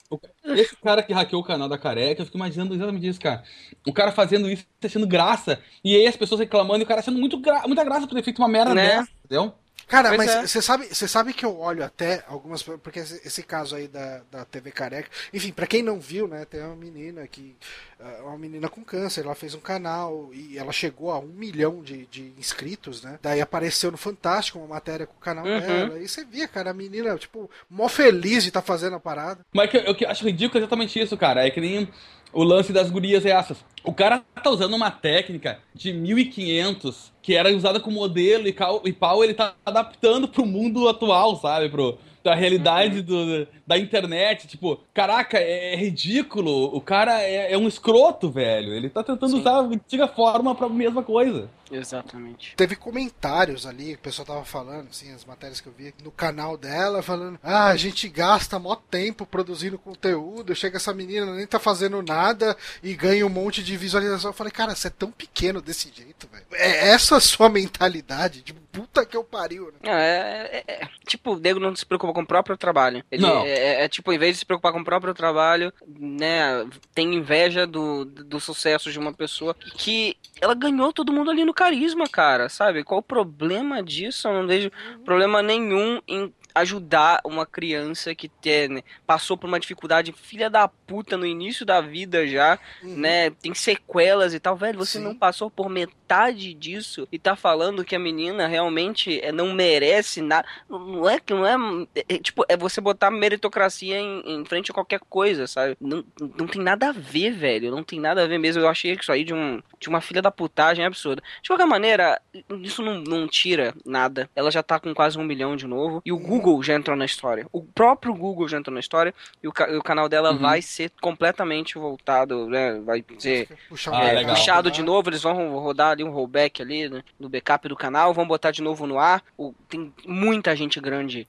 esse 0.54 0.76
cara 0.76 1.02
que 1.02 1.12
hackeou 1.12 1.42
o 1.42 1.44
canal 1.44 1.68
da 1.68 1.76
careca, 1.76 2.22
eu 2.22 2.26
fico 2.26 2.38
imaginando 2.38 2.74
exatamente 2.74 3.08
isso, 3.08 3.20
cara. 3.20 3.42
O 3.84 3.92
cara 3.92 4.12
fazendo 4.12 4.48
isso, 4.48 4.64
achando 4.84 5.06
graça, 5.08 5.60
e 5.82 5.96
aí 5.96 6.06
as 6.06 6.14
pessoas 6.16 6.38
reclamando, 6.40 6.78
e 6.78 6.84
o 6.84 6.86
cara 6.86 7.00
achando 7.00 7.18
muito 7.18 7.38
gra 7.40 7.66
muita 7.66 7.82
graça 7.82 8.06
por 8.06 8.14
ter 8.14 8.22
feito 8.22 8.38
uma 8.38 8.46
merda 8.48 8.72
Né? 8.72 8.98
dessa, 8.98 9.10
entendeu? 9.24 9.52
Cara, 9.88 10.10
Pois 10.10 10.18
mas 10.18 10.30
é. 10.30 10.46
você 10.46 10.60
sabe, 10.62 10.86
você 10.86 11.08
sabe 11.08 11.32
que 11.32 11.44
eu 11.44 11.58
olho 11.58 11.82
até 11.84 12.22
algumas 12.28 12.62
porque 12.62 12.98
esse, 13.00 13.20
esse 13.26 13.42
caso 13.42 13.74
aí 13.74 13.88
da, 13.88 14.20
da 14.30 14.44
TV 14.44 14.70
Careca, 14.70 15.08
enfim, 15.32 15.50
pra 15.50 15.66
quem 15.66 15.82
não 15.82 15.98
viu, 15.98 16.28
né, 16.28 16.44
tem 16.44 16.60
uma 16.62 16.76
menina 16.76 17.26
que 17.26 17.56
ah, 17.98 18.20
uma 18.24 18.38
menina 18.38 18.68
com 18.68 18.84
câncer, 18.84 19.24
ela 19.24 19.34
fez 19.34 19.54
um 19.54 19.60
canal 19.60 20.28
e 20.32 20.58
ela 20.58 20.72
chegou 20.72 21.10
a 21.10 21.18
um 21.18 21.26
milhão 21.26 21.82
de, 21.82 22.06
de 22.06 22.32
inscritos, 22.38 23.02
né? 23.02 23.18
Daí 23.22 23.40
apareceu 23.40 23.90
no 23.90 23.96
Fantástico 23.96 24.58
uma 24.58 24.68
matéria 24.68 25.06
com 25.06 25.14
o 25.16 25.20
canal 25.20 25.44
Uhum. 25.46 25.60
dela 25.60 25.98
e 25.98 26.06
você 26.06 26.24
via, 26.24 26.46
cara, 26.46 26.70
a 26.70 26.74
menina 26.74 27.16
tipo 27.16 27.50
mó 27.70 27.88
feliz 27.88 28.42
de 28.42 28.50
estar 28.50 28.62
fazendo 28.62 28.96
a 28.96 29.00
parada. 29.00 29.40
Mas 29.52 29.70
que 29.70 29.78
eu, 29.78 29.82
eu 29.98 30.08
acho 30.10 30.24
ridículo 30.24 30.58
é 30.58 30.60
exatamente 30.62 31.00
isso, 31.00 31.16
cara. 31.16 31.46
É 31.46 31.50
que 31.50 31.60
nem 31.60 31.88
o 32.32 32.42
lance 32.42 32.72
das 32.72 32.90
gurias 32.90 33.24
é 33.24 33.30
essas. 33.30 33.64
O 33.84 33.92
cara 33.92 34.22
tá 34.42 34.50
usando 34.50 34.74
uma 34.74 34.90
técnica 34.90 35.58
de 35.74 35.92
1500 35.92 37.12
que 37.22 37.34
era 37.34 37.54
usada 37.54 37.78
com 37.78 37.90
modelo 37.90 38.48
e, 38.48 38.52
cal, 38.52 38.80
e 38.84 38.92
pau, 38.92 39.22
ele 39.22 39.34
tá 39.34 39.54
adaptando 39.64 40.28
pro 40.28 40.46
mundo 40.46 40.88
atual, 40.88 41.36
sabe? 41.36 41.68
Pro, 41.68 41.98
da 42.22 42.34
realidade 42.34 43.02
do, 43.02 43.46
da 43.66 43.78
internet. 43.78 44.46
Tipo, 44.46 44.80
caraca, 44.92 45.38
é, 45.38 45.74
é 45.74 45.76
ridículo. 45.76 46.74
O 46.74 46.80
cara 46.80 47.22
é, 47.22 47.52
é 47.52 47.58
um 47.58 47.68
escroto, 47.68 48.30
velho. 48.30 48.72
Ele 48.72 48.88
tá 48.88 49.02
tentando 49.02 49.30
Sim. 49.30 49.40
usar 49.40 49.52
a 49.52 49.60
antiga 49.60 50.08
forma 50.08 50.54
pra 50.54 50.68
mesma 50.68 51.02
coisa. 51.02 51.48
Exatamente. 51.70 52.54
Teve 52.56 52.76
comentários 52.76 53.66
ali, 53.66 53.94
o 53.94 53.98
pessoal 53.98 54.26
tava 54.26 54.44
falando, 54.44 54.88
assim, 54.90 55.12
as 55.12 55.24
matérias 55.24 55.60
que 55.60 55.66
eu 55.68 55.72
vi 55.72 55.94
no 56.02 56.10
canal 56.10 56.56
dela, 56.56 57.02
falando: 57.02 57.38
ah, 57.42 57.66
a 57.66 57.76
gente 57.76 58.08
gasta 58.08 58.58
mó 58.58 58.74
tempo 58.76 59.26
produzindo 59.26 59.78
conteúdo, 59.78 60.54
chega 60.54 60.76
essa 60.76 60.94
menina, 60.94 61.34
nem 61.34 61.46
tá 61.46 61.58
fazendo 61.58 62.02
nada 62.02 62.56
e 62.82 62.94
ganha 62.94 63.26
um 63.26 63.30
monte 63.30 63.62
de 63.62 63.76
visualização. 63.76 64.30
Eu 64.30 64.34
falei, 64.34 64.50
cara, 64.52 64.74
você 64.74 64.88
é 64.88 64.90
tão 64.90 65.10
pequeno 65.10 65.60
desse 65.60 65.90
jeito, 65.94 66.28
velho. 66.30 66.46
É 66.52 66.88
essa 66.88 67.16
a 67.16 67.20
sua 67.20 67.48
mentalidade? 67.48 68.42
Tipo, 68.42 68.60
puta 68.72 69.04
que 69.04 69.16
eu 69.16 69.24
pariu, 69.24 69.66
né? 69.66 69.78
Não, 69.82 69.92
é, 69.92 70.50
é- 70.52 70.64
é- 70.66 70.88
tipo, 71.06 71.32
o 71.32 71.38
nego 71.38 71.58
não 71.58 71.74
se 71.74 71.84
preocupa 71.84 72.12
com 72.12 72.22
o 72.22 72.26
próprio 72.26 72.56
trabalho. 72.56 73.04
Ele 73.10 73.22
Não. 73.22 73.44
É, 73.44 73.50
é- 73.50 73.84
é 73.84 73.88
tipo, 73.88 74.12
em 74.12 74.18
vez 74.18 74.34
de 74.34 74.38
se 74.40 74.46
preocupar 74.46 74.72
com 74.72 74.80
o 74.80 74.84
próprio 74.84 75.14
trabalho, 75.14 75.72
né, 75.86 76.66
tem 76.94 77.14
inveja 77.14 77.66
do, 77.66 78.04
do 78.04 78.38
sucesso 78.40 78.90
de 78.92 78.98
uma 78.98 79.12
pessoa 79.12 79.54
que 79.76 80.16
ela 80.40 80.54
ganhou 80.54 80.92
todo 80.92 81.12
mundo 81.12 81.30
ali 81.30 81.44
no 81.44 81.54
carisma, 81.58 82.08
cara, 82.08 82.48
sabe? 82.48 82.84
Qual 82.84 83.00
o 83.00 83.02
problema 83.02 83.82
disso? 83.82 84.28
Eu 84.28 84.34
não 84.34 84.46
vejo 84.46 84.70
problema 85.04 85.42
nenhum 85.42 86.00
em 86.06 86.32
ajudar 86.58 87.20
uma 87.24 87.46
criança 87.46 88.14
que 88.14 88.28
tem, 88.28 88.68
né, 88.68 88.82
passou 89.06 89.36
por 89.36 89.46
uma 89.46 89.60
dificuldade 89.60 90.12
filha 90.12 90.50
da 90.50 90.68
puta 90.68 91.16
no 91.16 91.26
início 91.26 91.64
da 91.64 91.80
vida 91.80 92.26
já, 92.26 92.58
né? 92.82 93.30
Tem 93.30 93.54
sequelas 93.54 94.34
e 94.34 94.40
tal, 94.40 94.56
velho. 94.56 94.78
Você 94.78 94.98
Sim. 94.98 95.04
não 95.04 95.14
passou 95.14 95.50
por 95.50 95.68
metade 95.68 96.54
disso 96.54 97.06
e 97.12 97.18
tá 97.18 97.36
falando 97.36 97.84
que 97.84 97.94
a 97.94 97.98
menina 97.98 98.46
realmente 98.46 99.20
é, 99.20 99.30
não 99.30 99.52
merece 99.52 100.20
nada. 100.22 100.46
Não 100.68 100.98
não 100.98 101.08
é 101.08 101.20
que 101.20 101.32
não 101.32 101.46
é, 101.46 101.56
é, 101.94 102.04
é, 102.08 102.18
Tipo, 102.18 102.44
é 102.48 102.56
você 102.56 102.80
botar 102.80 103.10
meritocracia 103.10 103.98
em, 103.98 104.22
em 104.26 104.44
frente 104.44 104.70
a 104.70 104.74
qualquer 104.74 105.00
coisa, 105.08 105.46
sabe? 105.46 105.76
Não, 105.80 106.04
não 106.20 106.46
tem 106.46 106.62
nada 106.62 106.88
a 106.88 106.92
ver, 106.92 107.30
velho. 107.30 107.70
Não 107.70 107.82
tem 107.82 108.00
nada 108.00 108.22
a 108.22 108.26
ver 108.26 108.38
mesmo. 108.38 108.62
Eu 108.62 108.68
achei 108.68 108.92
isso 108.92 109.12
aí 109.12 109.24
de, 109.24 109.34
um, 109.34 109.62
de 109.78 109.88
uma 109.88 110.00
filha 110.00 110.22
da 110.22 110.30
putagem 110.30 110.84
absurda. 110.84 111.22
De 111.42 111.48
qualquer 111.48 111.66
maneira, 111.66 112.20
isso 112.62 112.82
não, 112.82 113.00
não 113.00 113.28
tira 113.28 113.74
nada. 113.84 114.28
Ela 114.34 114.50
já 114.50 114.62
tá 114.62 114.78
com 114.80 114.94
quase 114.94 115.18
um 115.18 115.24
milhão 115.24 115.56
de 115.56 115.66
novo. 115.66 116.02
E 116.04 116.12
o 116.12 116.18
Google 116.18 116.47
já 116.62 116.74
entrou 116.74 116.96
na 116.96 117.04
história. 117.04 117.46
O 117.52 117.62
próprio 117.62 118.14
Google 118.14 118.48
já 118.48 118.58
entrou 118.58 118.72
na 118.74 118.80
história. 118.80 119.14
E 119.42 119.48
o, 119.48 119.52
ca- 119.52 119.68
o 119.76 119.82
canal 119.82 120.08
dela 120.08 120.32
Uhum. 120.32 120.38
vai 120.38 120.60
ser 120.62 120.90
completamente 121.00 121.78
voltado, 121.78 122.46
né? 122.48 122.80
Vai 122.80 123.04
ser 123.18 123.48
Ah, 123.92 124.04
é, 124.08 124.12
legal. 124.14 124.34
puxado 124.34 124.70
de 124.70 124.82
novo, 124.82 125.10
eles 125.10 125.22
vão 125.22 125.58
rodar 125.58 125.90
ali 125.92 126.02
um 126.04 126.10
rollback 126.10 126.62
ali 126.62 126.88
né, 126.88 127.02
no 127.18 127.28
backup 127.28 127.68
do 127.68 127.76
canal, 127.76 128.12
vão 128.14 128.26
botar 128.26 128.50
de 128.50 128.62
novo 128.62 128.86
no 128.86 128.98
ar. 128.98 129.22
O- 129.36 129.52
tem 129.68 129.92
muita 130.06 130.54
gente 130.56 130.80
grande 130.80 131.26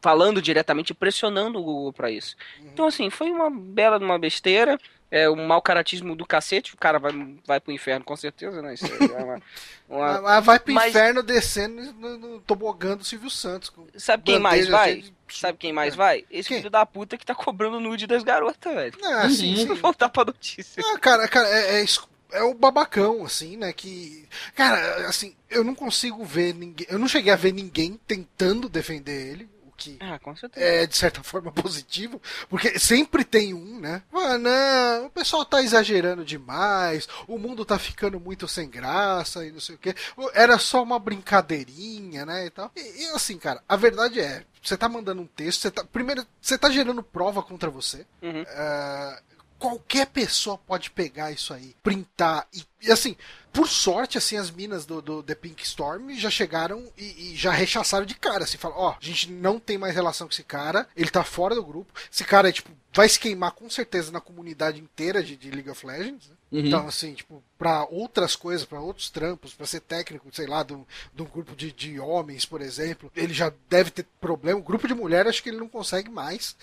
falando 0.00 0.40
diretamente, 0.42 0.94
pressionando 0.94 1.58
o 1.58 1.62
Google 1.62 1.92
pra 1.92 2.10
isso. 2.10 2.36
Então, 2.60 2.86
assim, 2.86 3.10
foi 3.10 3.30
uma 3.30 3.50
bela 3.50 3.98
de 3.98 4.04
uma 4.04 4.18
besteira. 4.18 4.78
É 5.14 5.28
um 5.28 5.46
mau 5.46 5.60
caratismo 5.60 6.16
do 6.16 6.24
cacete, 6.24 6.72
o 6.72 6.76
cara 6.78 6.98
vai, 6.98 7.12
vai 7.46 7.60
pro 7.60 7.70
inferno 7.70 8.02
com 8.02 8.16
certeza, 8.16 8.62
né? 8.62 8.72
Isso 8.72 8.86
é 8.86 9.22
uma- 9.22 9.42
uma- 9.86 10.12
Mas- 10.14 10.22
mas 10.22 10.44
vai 10.46 10.58
pro 10.58 10.72
Mas- 10.72 10.88
inferno 10.88 11.22
descendo 11.22 11.92
no, 11.92 12.16
no 12.16 12.40
tobogã 12.40 12.96
do 12.96 13.04
Silvio 13.04 13.28
Santos. 13.28 13.70
Sabe 13.94 14.22
quem 14.22 14.38
mais 14.38 14.66
vai? 14.68 15.02
de- 15.02 15.14
Sabe 15.28 15.58
quem 15.58 15.70
mais 15.72 15.94
vai? 15.94 16.24
Esse 16.30 16.48
Quem? 16.48 16.58
filho 16.58 16.70
da 16.70 16.86
puta 16.86 17.18
que 17.18 17.26
tá 17.26 17.34
cobrando 17.34 17.78
nude 17.78 18.06
das 18.06 18.22
garotas, 18.22 18.74
velho. 18.74 18.94
Ah, 19.04 19.28
sim, 19.28 19.54
sim. 19.56 19.66
Voltar 19.74 20.08
pra 20.08 20.24
notícia. 20.24 20.82
Ah, 20.86 20.98
cara, 20.98 21.28
cara, 21.28 21.46
é, 21.48 21.82
é, 21.82 21.86
é 22.32 22.42
o 22.42 22.54
babacão, 22.54 23.24
assim, 23.26 23.56
né? 23.58 23.70
Que. 23.72 24.26
Cara, 24.54 25.08
assim, 25.08 25.34
eu 25.50 25.62
não 25.62 25.74
consigo 25.74 26.24
ver 26.24 26.54
ninguém. 26.54 26.86
Eu 26.88 26.98
não 26.98 27.06
cheguei 27.08 27.30
a 27.32 27.36
ver 27.36 27.52
ninguém 27.52 28.00
tentando 28.06 28.66
defender 28.68 29.28
ele. 29.30 29.48
Que 29.82 29.98
Ah, 30.00 30.18
é, 30.54 30.86
de 30.86 30.96
certa 30.96 31.22
forma, 31.24 31.50
positivo, 31.50 32.20
porque 32.48 32.78
sempre 32.78 33.24
tem 33.24 33.52
um, 33.54 33.80
né? 33.80 34.02
Ah, 34.12 34.38
não, 34.38 35.06
o 35.06 35.10
pessoal 35.10 35.44
tá 35.44 35.62
exagerando 35.62 36.24
demais, 36.24 37.08
o 37.26 37.38
mundo 37.38 37.64
tá 37.64 37.78
ficando 37.78 38.20
muito 38.20 38.46
sem 38.46 38.68
graça 38.68 39.44
e 39.44 39.50
não 39.50 39.60
sei 39.60 39.74
o 39.74 39.78
que. 39.78 39.94
Era 40.34 40.58
só 40.58 40.82
uma 40.82 40.98
brincadeirinha, 40.98 42.24
né? 42.24 42.46
E 42.46 42.50
tal. 42.50 42.70
E, 42.76 43.02
e 43.02 43.06
assim, 43.10 43.38
cara, 43.38 43.62
a 43.68 43.76
verdade 43.76 44.20
é, 44.20 44.44
você 44.62 44.76
tá 44.76 44.88
mandando 44.88 45.22
um 45.22 45.26
texto, 45.26 45.62
você 45.62 45.70
tá. 45.70 45.84
Primeiro, 45.84 46.26
você 46.40 46.56
tá 46.56 46.70
gerando 46.70 47.02
prova 47.02 47.42
contra 47.42 47.70
você. 47.70 48.06
Uhum. 48.22 48.44
Ah, 48.48 49.20
qualquer 49.62 50.06
pessoa 50.08 50.58
pode 50.58 50.90
pegar 50.90 51.30
isso 51.30 51.54
aí, 51.54 51.76
printar 51.84 52.48
e, 52.52 52.64
e, 52.82 52.90
assim, 52.90 53.16
por 53.52 53.68
sorte, 53.68 54.16
assim, 54.16 54.36
as 54.36 54.50
minas 54.50 54.86
do, 54.86 55.02
do 55.02 55.22
The 55.22 55.34
Pink 55.34 55.62
Storm 55.64 56.10
já 56.14 56.30
chegaram 56.30 56.90
e, 56.96 57.32
e 57.32 57.36
já 57.36 57.52
rechaçaram 57.52 58.06
de 58.06 58.14
cara, 58.14 58.44
assim, 58.44 58.56
falam, 58.56 58.78
ó, 58.78 58.90
a 58.90 59.04
gente 59.04 59.30
não 59.30 59.58
tem 59.58 59.76
mais 59.76 59.94
relação 59.94 60.26
com 60.26 60.32
esse 60.32 60.42
cara, 60.42 60.88
ele 60.96 61.10
tá 61.10 61.22
fora 61.22 61.54
do 61.54 61.64
grupo, 61.64 61.92
esse 62.10 62.24
cara, 62.24 62.50
tipo, 62.50 62.70
vai 62.92 63.08
se 63.08 63.18
queimar 63.18 63.52
com 63.52 63.68
certeza 63.70 64.12
na 64.12 64.20
comunidade 64.20 64.80
inteira 64.80 65.22
de, 65.22 65.36
de 65.36 65.50
League 65.50 65.70
of 65.70 65.86
Legends, 65.86 66.28
né? 66.28 66.36
Uhum. 66.52 66.66
Então, 66.66 66.86
assim, 66.86 67.14
tipo, 67.14 67.42
pra 67.56 67.86
outras 67.86 68.36
coisas, 68.36 68.66
pra 68.66 68.78
outros 68.78 69.08
trampos, 69.08 69.54
pra 69.54 69.66
ser 69.66 69.80
técnico, 69.80 70.28
sei 70.32 70.46
lá, 70.46 70.62
de 70.62 70.74
um, 70.74 70.84
de 71.14 71.22
um 71.22 71.24
grupo 71.24 71.56
de, 71.56 71.72
de 71.72 71.98
homens, 71.98 72.44
por 72.44 72.60
exemplo, 72.60 73.10
ele 73.16 73.32
já 73.32 73.50
deve 73.70 73.90
ter 73.90 74.04
problema. 74.20 74.60
O 74.60 74.62
grupo 74.62 74.86
de 74.86 74.92
mulher, 74.94 75.26
acho 75.26 75.42
que 75.42 75.48
ele 75.48 75.56
não 75.56 75.68
consegue 75.68 76.10
mais. 76.10 76.54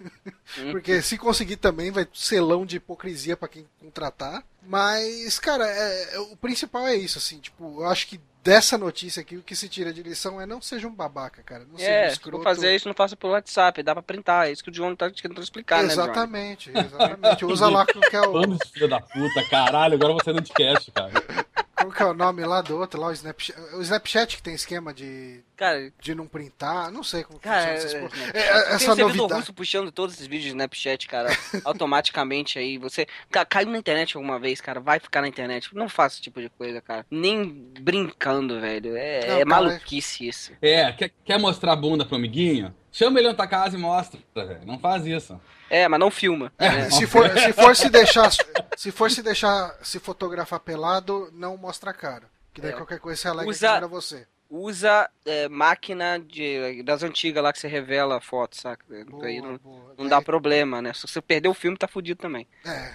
Porque 0.70 1.00
se 1.00 1.16
conseguir 1.16 1.56
também, 1.56 1.90
vai 1.90 2.06
selão 2.12 2.66
de 2.66 2.76
hipocrisia 2.76 3.36
pra 3.36 3.48
quem 3.48 3.66
contratar. 3.80 4.44
Mas, 4.62 5.38
cara, 5.38 5.66
é- 5.66 6.14
é- 6.14 6.18
o 6.20 6.36
principal 6.36 6.86
é 6.86 6.94
isso, 6.94 7.16
assim, 7.18 7.38
tipo, 7.40 7.80
eu 7.80 7.86
acho 7.86 8.06
que 8.06 8.20
dessa 8.42 8.76
notícia 8.76 9.20
aqui, 9.20 9.36
o 9.36 9.42
que 9.42 9.54
se 9.54 9.68
tira 9.68 9.92
de 9.92 10.02
lição 10.02 10.40
é 10.40 10.46
não 10.46 10.60
seja 10.60 10.88
um 10.88 10.94
babaca, 10.94 11.42
cara. 11.42 11.64
Não 11.70 11.78
seja 11.78 12.20
um 12.26 12.40
É, 12.40 12.42
fazer 12.42 12.74
isso, 12.74 12.88
não 12.88 12.94
faça 12.94 13.16
pelo 13.16 13.32
WhatsApp, 13.32 13.82
dá 13.82 13.94
pra 13.94 14.02
printar. 14.02 14.48
É 14.48 14.52
isso 14.52 14.62
que 14.62 14.70
o 14.70 14.72
John 14.72 14.94
tá 14.94 15.10
tentando 15.10 15.42
explicar, 15.42 15.82
né, 15.82 15.94
John? 15.94 16.02
Exatamente, 16.02 16.70
exatamente. 16.74 17.44
Usa 17.44 17.68
lá 17.68 17.86
que 17.86 18.16
é 18.16 18.20
o, 18.20 18.32
Bando 18.32 18.56
de 18.56 18.68
filho 18.70 18.88
da 18.88 19.00
puta, 19.00 19.48
caralho, 19.48 19.94
agora 19.94 20.14
você 20.14 20.30
é 20.30 20.32
no 20.32 20.42
podcast, 20.42 20.90
cara. 20.90 21.12
Qual 21.82 21.92
que 21.92 22.02
é 22.02 22.06
o 22.06 22.14
nome 22.14 22.44
lá 22.44 22.60
do 22.60 22.76
outro, 22.78 23.00
lá 23.00 23.08
o 23.08 23.12
Snapchat. 23.12 23.58
O 23.74 23.82
Snapchat 23.82 24.36
que 24.36 24.42
tem 24.42 24.54
esquema 24.54 24.92
de, 24.94 25.40
Cara, 25.56 25.92
de 26.00 26.14
não 26.14 26.26
printar, 26.26 26.90
não 26.90 27.02
sei 27.04 27.22
como 27.24 27.38
cara, 27.38 27.76
funciona 27.78 27.78
essas 27.78 27.94
é. 27.94 27.98
Snapchat. 27.98 28.36
É, 28.36 28.62
Tem 28.62 28.74
essa 28.74 28.94
novidade. 28.94 29.32
russo 29.34 29.52
puxando 29.54 29.92
todos 29.92 30.14
esses 30.14 30.26
vídeos 30.26 30.44
de 30.44 30.48
Snapchat, 30.50 31.06
cara, 31.08 31.28
automaticamente 31.64 32.58
aí. 32.58 32.78
Você 32.78 33.06
ca- 33.30 33.44
caiu 33.44 33.68
na 33.68 33.78
internet 33.78 34.16
alguma 34.16 34.38
vez, 34.38 34.60
cara, 34.60 34.80
vai 34.80 34.98
ficar 35.00 35.20
na 35.20 35.28
internet. 35.28 35.68
Não 35.74 35.88
faça 35.88 36.14
esse 36.16 36.22
tipo 36.22 36.40
de 36.40 36.48
coisa, 36.48 36.80
cara. 36.80 37.04
Nem 37.10 37.44
brincando, 37.80 38.60
velho. 38.60 38.96
É, 38.96 39.20
Não, 39.20 39.34
é 39.34 39.38
cara, 39.38 39.46
maluquice 39.46 40.26
isso. 40.28 40.52
É, 40.62 40.92
quer, 40.92 41.10
quer 41.24 41.38
mostrar 41.38 41.72
a 41.72 41.76
bunda 41.76 42.04
pro 42.04 42.16
amiguinho? 42.16 42.74
Chama 42.90 43.18
ele 43.18 43.28
na 43.28 43.34
tua 43.34 43.46
casa 43.46 43.76
e 43.76 43.80
mostra, 43.80 44.20
velho. 44.34 44.60
Não 44.66 44.78
faz 44.78 45.06
isso. 45.06 45.40
É, 45.74 45.88
mas 45.88 45.98
não 45.98 46.10
filma. 46.10 46.52
né? 46.60 46.90
Se 46.90 47.06
for, 47.06 47.30
se 47.38 47.52
for 47.54 47.74
se 47.74 47.88
deixar, 47.88 48.30
se 48.76 48.92
for 48.92 49.10
se 49.10 49.22
deixar 49.22 49.74
se 49.82 49.98
fotografar 49.98 50.60
pelado, 50.60 51.30
não 51.32 51.56
mostra 51.56 51.90
a 51.90 51.94
cara. 51.94 52.24
Que 52.52 52.60
daí 52.60 52.72
É. 52.72 52.74
qualquer 52.74 52.98
coisa 53.00 53.18
você 53.20 53.28
alega 53.28 53.48
Usa- 53.48 53.68
que 53.70 53.74
era 53.76 53.88
você. 53.88 54.26
Usa 54.50 55.08
é, 55.24 55.48
máquina 55.48 56.18
de, 56.20 56.82
das 56.82 57.02
antigas 57.02 57.42
lá 57.42 57.50
que 57.54 57.58
você 57.58 57.68
revela 57.68 58.18
a 58.18 58.20
foto, 58.20 58.54
saca? 58.60 58.84
Boa, 59.08 59.26
não, 59.40 59.56
boa. 59.56 59.94
não 59.96 60.06
dá 60.06 60.20
problema, 60.20 60.82
né? 60.82 60.92
Se 60.92 61.08
você 61.08 61.22
perder 61.22 61.48
o 61.48 61.54
filme, 61.54 61.78
tá 61.78 61.88
fudido 61.88 62.20
também. 62.20 62.46
É, 62.66 62.92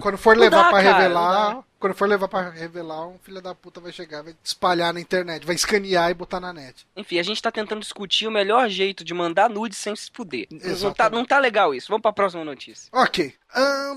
quando 0.00 0.16
for 0.16 0.36
Não 0.36 0.42
levar 0.44 0.70
cara, 0.70 0.80
revelar, 0.80 1.64
quando 1.82 1.94
for 1.96 2.08
levar 2.08 2.28
para 2.28 2.48
revelar, 2.48 3.08
um 3.08 3.18
filho 3.18 3.42
da 3.42 3.56
puta 3.56 3.80
vai 3.80 3.90
chegar, 3.90 4.22
vai 4.22 4.36
espalhar 4.44 4.94
na 4.94 5.00
internet, 5.00 5.44
vai 5.44 5.56
escanear 5.56 6.12
e 6.12 6.14
botar 6.14 6.38
na 6.38 6.52
net. 6.52 6.86
Enfim, 6.96 7.18
a 7.18 7.24
gente 7.24 7.42
tá 7.42 7.50
tentando 7.50 7.80
discutir 7.80 8.28
o 8.28 8.30
melhor 8.30 8.68
jeito 8.68 9.02
de 9.02 9.12
mandar 9.12 9.50
nude 9.50 9.74
sem 9.74 9.96
se 9.96 10.08
fuder. 10.14 10.46
Não 10.80 10.94
tá, 10.94 11.10
não 11.10 11.24
tá 11.24 11.40
legal 11.40 11.74
isso. 11.74 11.88
Vamos 11.88 12.02
pra 12.02 12.12
próxima 12.12 12.44
notícia. 12.44 12.88
Ok. 12.92 13.34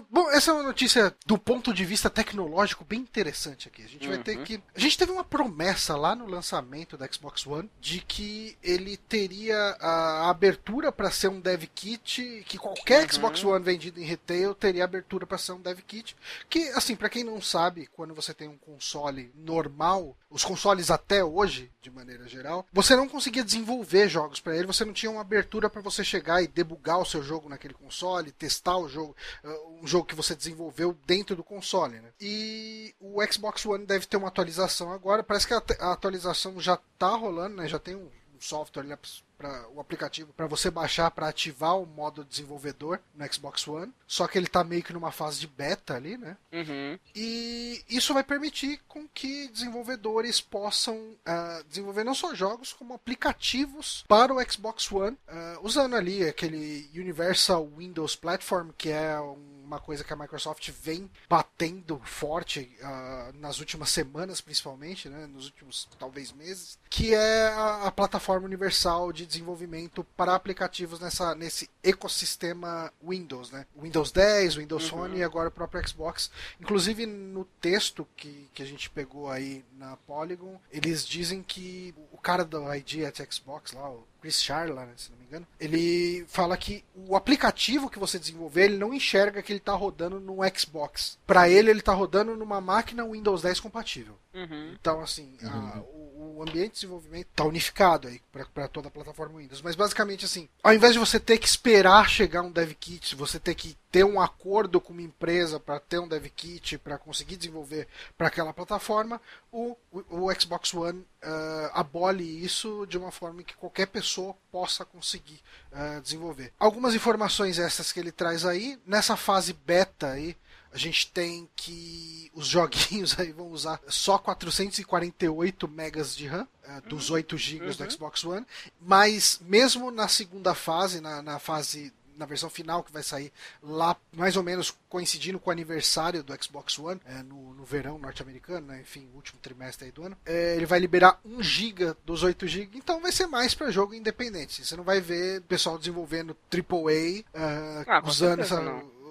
Bom, 0.10 0.30
essa 0.32 0.52
é 0.52 0.54
uma 0.54 0.64
notícia 0.64 1.16
do 1.26 1.38
ponto 1.38 1.74
de 1.74 1.86
vista 1.86 2.10
tecnológico 2.10 2.84
bem 2.84 3.00
interessante 3.00 3.70
aqui. 3.70 3.84
A 3.84 3.88
gente 3.88 4.08
vai 4.08 4.18
ter 4.18 4.38
que. 4.44 4.62
A 4.76 4.80
gente 4.80 4.98
teve 4.98 5.12
uma 5.12 5.24
promessa 5.24 5.96
lá 5.96 6.16
no 6.16 6.28
lançamento 6.28 6.98
da 6.98 7.08
Xbox 7.10 7.46
One 7.48 7.70
de 7.80 8.02
que 8.02 8.58
ele 8.62 8.98
teria 8.98 9.56
a 9.80 10.30
abertura 10.30 10.92
para 10.92 11.12
ser 11.12 11.30
um 11.30 11.40
dev 11.40 11.64
kit, 11.74 12.44
que 12.48 12.58
qualquer 12.58 13.10
Xbox 13.10 13.44
One 13.44 13.64
vendido 13.64 14.02
em 14.02 14.04
retail 14.04 14.56
teria 14.56 14.84
abertura 14.84 15.26
para 15.26 15.38
ser 15.38 15.54
um 15.54 15.62
dev 15.62 15.80
kit. 15.88 16.18
Que, 16.50 16.70
assim, 16.70 16.96
para 16.96 17.10
quem 17.10 17.24
não 17.24 17.42
sabe, 17.42 17.75
quando 17.88 18.14
você 18.14 18.34
tem 18.34 18.48
um 18.48 18.58
console 18.58 19.32
normal, 19.34 20.16
os 20.30 20.44
consoles 20.44 20.92
até 20.92 21.24
hoje, 21.24 21.72
de 21.82 21.90
maneira 21.90 22.28
geral, 22.28 22.68
você 22.72 22.96
não 22.96 23.10
conseguia 23.10 23.44
desenvolver 23.44 24.08
jogos 24.08 24.40
para 24.40 24.56
ele, 24.56 24.68
você 24.68 24.86
não 24.86 24.94
tinha 24.94 25.12
uma 25.12 25.22
abertura 25.22 25.70
para 25.70 25.82
você 25.82 26.04
chegar 26.04 26.44
e 26.44 26.48
debugar 26.48 27.00
o 27.00 27.06
seu 27.06 27.24
jogo 27.24 27.50
naquele 27.50 27.74
console, 27.74 28.32
testar 28.32 28.78
o 28.78 28.88
jogo, 28.88 29.16
uh, 29.44 29.80
um 29.82 29.88
jogo 29.88 30.06
que 30.06 30.16
você 30.16 30.36
desenvolveu 30.36 30.96
dentro 31.08 31.36
do 31.36 31.44
console, 31.44 32.00
né? 32.00 32.10
E 32.22 32.94
o 33.00 33.26
Xbox 33.26 33.66
One 33.66 33.86
deve 33.86 34.06
ter 34.06 34.18
uma 34.18 34.28
atualização 34.28 34.92
agora, 34.92 35.24
parece 35.24 35.48
que 35.48 35.54
a, 35.54 35.92
atualização 35.92 36.60
já 36.60 36.78
tá 37.00 37.10
rolando, 37.10 37.56
né? 37.56 37.68
Já 37.68 37.80
tem 37.80 37.96
um 37.96 38.10
software 38.46 38.84
né, 38.84 38.98
para 39.38 39.68
o 39.70 39.80
aplicativo 39.80 40.32
para 40.34 40.48
você 40.48 40.72
baixar 40.72 41.12
para 41.12 41.28
ativar 41.28 41.78
o 41.78 41.86
modo 41.86 42.24
desenvolvedor 42.24 43.00
no 43.14 43.34
Xbox 43.34 43.68
One. 43.68 43.94
Só 44.08 44.28
que 44.28 44.38
ele 44.38 44.48
tá 44.48 44.64
meio 44.64 44.84
que 44.84 44.94
numa 44.94 45.12
fase 45.12 45.40
de 45.40 45.48
beta 45.48 45.96
ali, 45.96 46.18
né? 46.18 46.38
Uhum. 46.52 46.98
E 47.14 47.84
isso 47.90 48.14
vai 48.14 48.24
permitir 48.24 48.80
com 48.88 49.08
que 49.08 49.48
desenvolvedores 49.50 50.40
possam 50.40 51.16
ah, 51.26 51.62
desenvolver 51.68 52.04
não 52.04 52.16
só 52.16 52.34
jogos, 52.34 52.74
como 52.74 52.94
aplicativos 52.94 54.06
para 54.08 54.34
o 54.34 54.52
Xbox 54.52 54.92
One, 54.92 55.18
ah, 55.28 55.60
usando 55.62 55.96
ali 55.96 56.24
aquele 56.28 56.90
Universal 56.94 57.68
Windows 57.78 58.16
Platform, 58.16 58.70
que 58.78 58.90
é 58.90 59.20
um 59.20 59.55
uma 59.66 59.80
coisa 59.80 60.04
que 60.04 60.14
a 60.14 60.16
Microsoft 60.16 60.70
vem 60.72 61.10
batendo 61.28 62.00
forte 62.06 62.72
uh, 62.82 63.38
nas 63.40 63.60
últimas 63.60 63.90
semanas, 63.90 64.40
principalmente, 64.40 65.10
né, 65.10 65.26
nos 65.26 65.46
últimos 65.46 65.90
talvez 65.98 66.32
meses, 66.32 66.78
que 66.90 67.14
é 67.14 67.48
a, 67.48 67.88
a, 67.88 67.92
plataforma 67.92 68.46
universal 68.46 69.12
de 69.12 69.26
desenvolvimento 69.26 70.04
para 70.16 70.36
aplicativos 70.36 71.00
nessa, 71.00 71.34
nesse 71.34 71.70
ecossistema 71.84 72.94
Windows, 73.04 73.52
né? 73.52 73.66
Windows 73.76 74.12
10, 74.12 74.56
Windows 74.56 74.84
uhum. 74.84 74.90
Phone 74.90 75.18
e 75.18 75.24
agora 75.24 75.50
o 75.50 75.52
próprio 75.52 75.86
Xbox. 75.88 76.30
Inclusive 76.60 77.06
no 77.06 77.46
texto 77.60 78.08
que, 78.16 78.50
que 78.54 78.62
a 78.62 78.66
gente 78.66 78.90
pegou 78.90 79.30
aí 79.30 79.66
na 79.78 79.98
Polygon, 79.98 80.60
eles 80.72 81.06
dizem 81.06 81.42
que 81.42 81.94
o 82.12 82.18
cara 82.18 82.46
do 82.46 82.74
ID 82.74 83.06
at 83.06 83.20
Xbox 83.32 83.74
lá, 83.74 83.90
o 83.90 84.06
Chris 84.26 84.42
Charla, 84.42 84.88
né, 84.88 84.94
se 84.98 85.12
não 85.12 85.20
me 85.20 85.26
engano, 85.26 85.48
ele 85.60 86.26
fala 86.28 86.58
que 86.58 86.84
o 86.96 87.16
aplicativo 87.16 87.92
que 87.92 88.00
você 88.00 88.18
desenvolver, 88.18 88.64
ele 88.64 88.78
não 88.78 88.92
enxerga 88.92 89.44
que 89.44 89.52
ele 89.52 89.60
está 89.60 89.74
rodando 89.74 90.20
no 90.20 90.38
Xbox. 90.58 91.20
Para 91.28 91.48
ele, 91.48 91.70
ele 91.70 91.80
está 91.80 91.94
rodando 91.94 92.36
numa 92.36 92.60
máquina 92.60 93.06
Windows 93.06 93.44
10 93.44 93.60
compatível. 93.60 94.18
Uhum. 94.34 94.74
Então, 94.80 95.00
assim, 95.00 95.38
uhum. 95.44 95.50
a, 95.50 95.80
o, 95.80 96.15
o, 96.38 96.42
ambiente 96.42 96.68
de 96.68 96.74
desenvolvimento 96.82 97.28
está 97.32 97.44
unificado 97.44 98.08
aí 98.08 98.22
para 98.54 98.68
toda 98.68 98.88
a 98.88 98.92
plataforma 98.92 99.40
Windows. 99.40 99.62
Mas 99.62 99.76
basicamente, 99.76 100.26
assim, 100.26 100.50
ao 100.64 100.74
invés 100.74 100.94
de 100.94 101.00
você 101.00 101.20
ter 101.20 101.38
que 101.38 101.48
esperar 101.48 102.10
chegar 102.10 102.42
um 102.42 102.52
dev 102.52 102.72
kit, 102.74 103.16
você 103.16 103.40
ter 103.40 103.56
que 103.56 103.78
ter 103.92 104.04
um 104.04 104.20
acordo 104.20 104.82
com 104.82 104.92
uma 104.92 105.02
empresa 105.02 105.60
para 105.60 105.80
ter 105.80 106.00
um 106.00 106.08
dev 106.08 106.26
kit 106.36 106.78
para 106.78 106.98
conseguir 106.98 107.38
desenvolver 107.38 107.88
para 108.18 108.28
aquela 108.28 108.54
plataforma, 108.54 109.22
o, 109.52 109.78
o, 109.92 110.26
o 110.26 110.34
Xbox 110.40 110.74
One 110.74 111.00
uh, 111.00 111.70
abole 111.74 112.24
isso 112.44 112.86
de 112.88 112.98
uma 112.98 113.12
forma 113.12 113.44
que 113.44 113.56
qualquer 113.56 113.88
pessoa 113.88 114.36
possa 114.52 114.84
conseguir 114.84 115.42
uh, 115.72 116.02
desenvolver. 116.02 116.52
Algumas 116.60 116.94
informações 116.94 117.58
essas 117.58 117.92
que 117.92 118.00
ele 118.00 118.12
traz 118.12 118.46
aí 118.46 118.78
nessa 118.86 119.16
fase 119.16 119.54
beta 119.54 120.12
aí 120.12 120.36
a 120.76 120.78
gente 120.78 121.10
tem 121.10 121.48
que 121.56 122.30
os 122.34 122.48
joguinhos 122.48 123.16
aí 123.18 123.32
vão 123.32 123.48
usar 123.48 123.80
só 123.88 124.18
448 124.18 125.68
megas 125.70 126.14
de 126.14 126.28
RAM, 126.28 126.46
uh, 126.68 126.90
dos 126.90 127.10
8 127.10 127.38
GB 127.38 127.66
uhum. 127.66 127.72
do 127.72 127.92
Xbox 127.92 128.24
One, 128.26 128.46
mas 128.82 129.40
mesmo 129.42 129.90
na 129.90 130.10
segunda 130.10 130.54
fase, 130.54 131.00
na, 131.00 131.22
na 131.22 131.40
fase 131.40 131.94
na 132.18 132.26
versão 132.26 132.50
final 132.50 132.84
que 132.84 132.92
vai 132.92 133.04
sair 133.04 133.32
lá, 133.62 133.96
mais 134.14 134.38
ou 134.38 134.44
menos 134.44 134.74
coincidindo 134.88 135.40
com 135.40 135.50
o 135.50 135.54
aniversário 135.54 136.24
do 136.24 136.34
Xbox 136.42 136.80
One, 136.80 137.00
é, 137.06 137.22
no, 137.24 137.54
no, 137.54 137.66
verão 137.66 137.98
norte-americano, 137.98 138.68
né, 138.68 138.82
enfim, 138.82 139.10
último 139.14 139.40
trimestre 139.42 139.92
do 139.92 140.04
ano, 140.04 140.18
é, 140.26 140.56
ele 140.56 140.66
vai 140.66 140.80
liberar 140.80 141.20
1 141.26 141.44
GB 141.44 141.96
dos 142.06 142.24
8 142.24 142.48
GB, 142.48 142.78
então 142.78 143.02
vai 143.02 143.12
ser 143.12 143.28
mais 143.28 143.54
para 143.54 143.72
jogo 143.72 143.94
independente. 143.94 144.64
Você 144.66 144.76
não 144.78 144.84
vai 144.84 145.02
ver 145.02 145.40
o 145.40 145.44
pessoal 145.44 145.78
desenvolvendo 145.78 146.38
AAA 146.50 147.22
uh, 147.34 147.86
ah, 147.86 148.04
usando, 148.06 148.42
essa, 148.42 148.62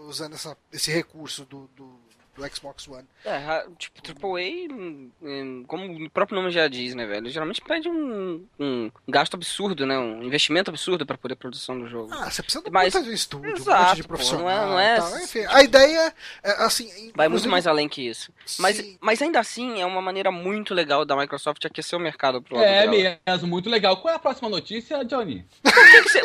usando 0.06 0.34
essa, 0.34 0.56
esse 0.72 0.90
recurso 0.90 1.44
do, 1.44 1.68
do 1.68 2.03
do 2.36 2.54
Xbox 2.54 2.88
One. 2.88 3.06
É, 3.24 3.64
tipo, 3.78 4.00
AAA, 4.06 5.64
como 5.66 6.04
o 6.04 6.10
próprio 6.10 6.36
nome 6.36 6.50
já 6.50 6.66
diz, 6.68 6.94
né, 6.94 7.06
velho? 7.06 7.30
Geralmente 7.30 7.60
pede 7.60 7.88
um, 7.88 8.44
um 8.58 8.90
gasto 9.08 9.34
absurdo, 9.34 9.86
né? 9.86 9.98
Um 9.98 10.22
investimento 10.22 10.70
absurdo 10.70 11.06
para 11.06 11.16
poder 11.16 11.36
produção 11.36 11.78
do 11.78 11.88
jogo. 11.88 12.12
Ah, 12.12 12.30
você 12.30 12.42
precisa 12.42 12.64
de 12.64 12.70
Mas, 12.70 12.92
de 12.92 12.98
um 12.98 13.12
estúdio, 13.12 13.54
exato, 13.54 13.70
um 13.70 13.86
monte 13.88 13.96
de 13.96 14.08
profissional. 14.08 14.44
Pô, 14.44 14.50
não 14.50 14.50
é, 14.50 14.66
não 14.66 14.80
é... 14.80 14.96
Tal. 14.96 15.18
Enfim, 15.20 15.44
a 15.48 15.62
ideia 15.62 16.14
é, 16.42 16.64
assim... 16.64 17.12
Vai 17.14 17.28
muito 17.28 17.48
mais 17.48 17.66
além 17.66 17.88
que 17.88 18.02
isso. 18.02 18.32
Mas, 18.58 18.82
mas 19.00 19.22
ainda 19.22 19.38
assim, 19.38 19.80
é 19.80 19.86
uma 19.86 20.02
maneira 20.02 20.30
muito 20.30 20.74
legal 20.74 21.04
da 21.04 21.16
Microsoft 21.16 21.64
aquecer 21.64 21.98
o 21.98 22.02
mercado 22.02 22.42
pro 22.42 22.56
lado 22.56 22.66
É 22.66 22.86
dela. 22.86 23.18
mesmo, 23.26 23.48
muito 23.48 23.70
legal. 23.70 23.96
Qual 23.98 24.12
é 24.12 24.16
a 24.16 24.20
próxima 24.20 24.48
notícia, 24.48 25.04
Johnny? 25.04 25.46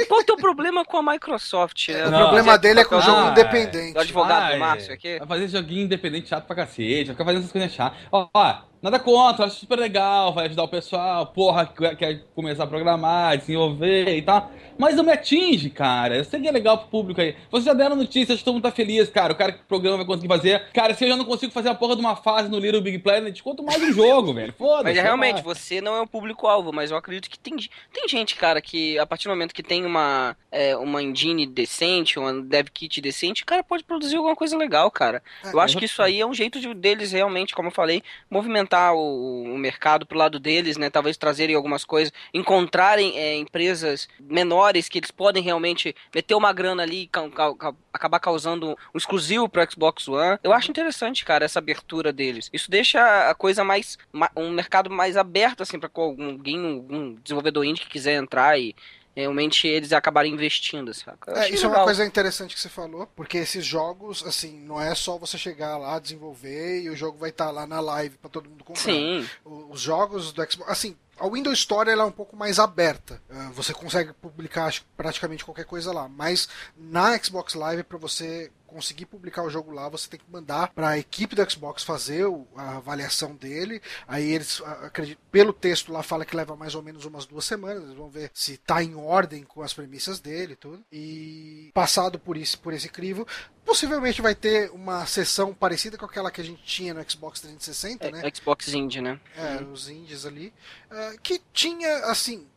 Qual 0.07 0.19
é 0.19 0.23
o 0.23 0.25
teu 0.25 0.37
problema 0.37 0.83
com 0.83 0.97
a 0.97 1.13
Microsoft? 1.13 1.89
Né? 1.89 2.07
O 2.07 2.11
problema 2.11 2.57
dele 2.57 2.79
é 2.79 2.85
com 2.85 2.95
o 2.95 3.01
jogo 3.01 3.19
ah, 3.19 3.29
independente. 3.31 3.97
O 3.97 4.01
advogado 4.01 4.43
ah, 4.43 4.51
do 4.51 4.59
Márcio 4.59 4.93
aqui? 4.93 5.19
Vai 5.19 5.27
fazer 5.27 5.47
joguinho 5.47 5.83
independente 5.83 5.98
independente 5.99 6.29
chato 6.29 6.45
pra 6.45 6.55
cacete, 6.55 7.05
vai 7.05 7.15
ficar 7.15 7.25
fazendo 7.25 7.39
essas 7.41 7.51
coisas 7.51 7.71
chatas. 7.71 7.99
Ó, 8.11 8.29
ó, 8.33 8.61
Nada 8.81 8.97
contra, 8.97 9.45
acho 9.45 9.59
super 9.59 9.77
legal, 9.77 10.33
vai 10.33 10.45
ajudar 10.45 10.63
o 10.63 10.67
pessoal, 10.67 11.27
porra, 11.27 11.65
que 11.65 11.95
quer 11.97 12.23
começar 12.33 12.63
a 12.63 12.67
programar, 12.67 13.37
desenvolver 13.37 14.15
e 14.15 14.21
tal. 14.21 14.49
Mas 14.77 14.95
não 14.95 15.03
me 15.03 15.11
atinge, 15.11 15.69
cara. 15.69 16.15
Eu 16.15 16.23
sei 16.23 16.39
que 16.39 16.47
é 16.47 16.51
legal 16.51 16.77
pro 16.77 16.87
público 16.87 17.19
aí. 17.19 17.35
Vocês 17.51 17.65
já 17.65 17.73
deram 17.73 17.97
notícias, 17.97 18.41
todo 18.41 18.53
mundo 18.53 18.63
tá 18.63 18.71
feliz, 18.71 19.09
cara. 19.09 19.33
O 19.33 19.35
cara 19.35 19.51
que 19.51 19.59
programa 19.65 19.97
vai 19.97 20.05
conseguir 20.05 20.29
fazer. 20.29 20.63
Cara, 20.73 20.93
se 20.93 21.03
eu 21.03 21.09
já 21.09 21.17
não 21.17 21.25
consigo 21.25 21.51
fazer 21.51 21.67
a 21.67 21.75
porra 21.75 21.95
de 21.95 21.99
uma 21.99 22.15
fase 22.15 22.47
no 22.47 22.57
Little 22.57 22.79
Big 22.79 22.99
Planet, 22.99 23.41
quanto 23.41 23.61
mais 23.61 23.83
um 23.83 23.91
jogo, 23.91 24.31
velho. 24.33 24.53
Foda-se. 24.53 24.95
Mas 24.95 25.03
realmente, 25.03 25.41
você 25.41 25.81
não 25.81 25.97
é 25.97 26.01
o 26.01 26.07
público-alvo, 26.07 26.71
mas 26.71 26.91
eu 26.91 26.95
acredito 26.95 27.29
que 27.29 27.37
tem, 27.37 27.57
tem 27.91 28.07
gente, 28.07 28.37
cara, 28.37 28.61
que 28.61 28.97
a 28.97 29.05
partir 29.05 29.27
do 29.27 29.31
momento 29.31 29.53
que 29.53 29.61
tem 29.61 29.85
uma, 29.85 30.37
é, 30.49 30.77
uma 30.77 31.03
engine 31.03 31.45
decente, 31.45 32.17
uma 32.17 32.41
dev 32.41 32.67
kit 32.73 33.01
decente, 33.01 33.43
o 33.43 33.45
cara 33.45 33.61
pode 33.61 33.83
produzir 33.83 34.15
alguma 34.15 34.37
coisa 34.37 34.57
legal, 34.57 34.89
cara. 34.89 35.21
É, 35.43 35.51
eu 35.51 35.59
acho 35.59 35.77
que 35.77 35.83
isso 35.83 36.01
aí 36.01 36.21
é 36.21 36.25
um 36.25 36.33
jeito 36.33 36.61
de, 36.61 36.73
deles 36.73 37.11
realmente, 37.11 37.53
como 37.53 37.67
eu 37.67 37.73
falei, 37.73 38.01
movimentar 38.31 38.68
movimentar 38.69 38.93
o, 38.93 39.53
o 39.53 39.57
mercado 39.57 40.05
pro 40.05 40.17
lado 40.17 40.39
deles, 40.39 40.77
né? 40.77 40.89
Talvez 40.89 41.17
trazerem 41.17 41.55
algumas 41.55 41.83
coisas, 41.83 42.13
encontrarem 42.33 43.17
é, 43.17 43.35
empresas 43.35 44.07
menores 44.19 44.87
que 44.87 44.99
eles 44.99 45.11
podem 45.11 45.41
realmente 45.41 45.95
meter 46.13 46.35
uma 46.35 46.53
grana 46.53 46.83
ali 46.83 47.03
e 47.03 47.07
ca 47.07 47.29
ca 47.29 47.73
acabar 47.91 48.19
causando 48.19 48.77
um 48.93 48.97
exclusivo 48.97 49.49
pro 49.49 49.65
Xbox 49.69 50.07
One. 50.07 50.37
Eu 50.43 50.53
acho 50.53 50.69
interessante, 50.69 51.25
cara, 51.25 51.43
essa 51.43 51.59
abertura 51.59 52.13
deles. 52.13 52.49
Isso 52.53 52.69
deixa 52.69 53.29
a 53.29 53.33
coisa 53.33 53.63
mais. 53.63 53.97
um 54.35 54.51
mercado 54.51 54.89
mais 54.89 55.17
aberto, 55.17 55.63
assim, 55.63 55.79
pra 55.79 55.89
alguém, 55.93 56.59
um 56.59 57.15
desenvolvedor 57.23 57.65
indie 57.65 57.81
que 57.81 57.89
quiser 57.89 58.13
entrar 58.13 58.59
e 58.59 58.75
realmente 59.19 59.67
eles 59.67 59.93
acabarem 59.93 60.33
investindo, 60.33 60.93
saca? 60.93 61.31
É, 61.39 61.49
isso 61.49 61.63
legal. 61.63 61.73
é 61.73 61.77
uma 61.77 61.85
coisa 61.85 62.05
interessante 62.05 62.55
que 62.55 62.61
você 62.61 62.69
falou, 62.69 63.07
porque 63.15 63.37
esses 63.37 63.65
jogos, 63.65 64.23
assim, 64.25 64.59
não 64.59 64.81
é 64.81 64.93
só 64.95 65.17
você 65.17 65.37
chegar 65.37 65.77
lá, 65.77 65.99
desenvolver 65.99 66.81
e 66.81 66.89
o 66.89 66.95
jogo 66.95 67.17
vai 67.17 67.29
estar 67.29 67.47
tá 67.47 67.51
lá 67.51 67.67
na 67.67 67.79
live 67.79 68.17
para 68.17 68.29
todo 68.29 68.49
mundo 68.49 68.63
comprar. 68.63 68.81
Sim. 68.81 69.27
Os 69.45 69.81
jogos 69.81 70.31
do 70.31 70.51
Xbox, 70.51 70.71
assim, 70.71 70.95
a 71.19 71.27
Windows 71.27 71.59
Store 71.59 71.89
ela 71.89 72.03
é 72.03 72.05
um 72.05 72.11
pouco 72.11 72.35
mais 72.35 72.59
aberta. 72.59 73.21
Ah, 73.29 73.51
você 73.53 73.73
consegue 73.73 74.13
publicar 74.13 74.73
praticamente 74.95 75.43
qualquer 75.43 75.65
coisa 75.65 75.91
lá. 75.91 76.07
Mas 76.07 76.47
na 76.77 77.17
Xbox 77.17 77.53
Live, 77.55 77.83
para 77.83 77.97
você 77.97 78.49
conseguir 78.69 79.05
publicar 79.05 79.43
o 79.43 79.49
jogo 79.49 79.71
lá, 79.71 79.89
você 79.89 80.07
tem 80.09 80.19
que 80.19 80.31
mandar 80.31 80.69
para 80.69 80.89
a 80.89 80.97
equipe 80.97 81.35
do 81.35 81.51
Xbox 81.51 81.83
fazer 81.83 82.25
a 82.55 82.77
avaliação 82.77 83.35
dele. 83.35 83.81
Aí 84.07 84.31
eles, 84.31 84.61
acredito, 84.61 85.19
pelo 85.31 85.51
texto 85.51 85.91
lá 85.91 86.03
fala 86.03 86.25
que 86.25 86.35
leva 86.35 86.55
mais 86.55 86.75
ou 86.75 86.81
menos 86.81 87.05
umas 87.05 87.25
duas 87.25 87.45
semanas. 87.45 87.83
Eles 87.83 87.95
vão 87.95 88.09
ver 88.09 88.31
se 88.33 88.53
está 88.53 88.83
em 88.83 88.95
ordem 88.95 89.43
com 89.43 89.61
as 89.61 89.73
premissas 89.73 90.19
dele, 90.19 90.55
tudo. 90.55 90.83
E 90.91 91.71
passado 91.73 92.19
por 92.19 92.37
isso, 92.37 92.59
por 92.59 92.73
esse 92.73 92.89
crivo, 92.89 93.27
possivelmente 93.65 94.21
vai 94.21 94.35
ter 94.35 94.71
uma 94.71 95.05
sessão 95.05 95.53
parecida 95.53 95.97
com 95.97 96.05
aquela 96.05 96.31
que 96.31 96.41
a 96.41 96.43
gente 96.43 96.63
tinha 96.63 96.93
no 96.93 97.09
Xbox 97.09 97.39
360, 97.41 98.07
é, 98.07 98.11
né? 98.11 98.31
Xbox 98.33 98.67
Indie, 98.73 99.01
né? 99.01 99.19
É, 99.35 99.63
os 99.63 99.89
indies 99.89 100.25
ali, 100.25 100.53
uh, 100.91 101.19
que 101.21 101.41
tinha 101.53 102.05
assim 102.05 102.47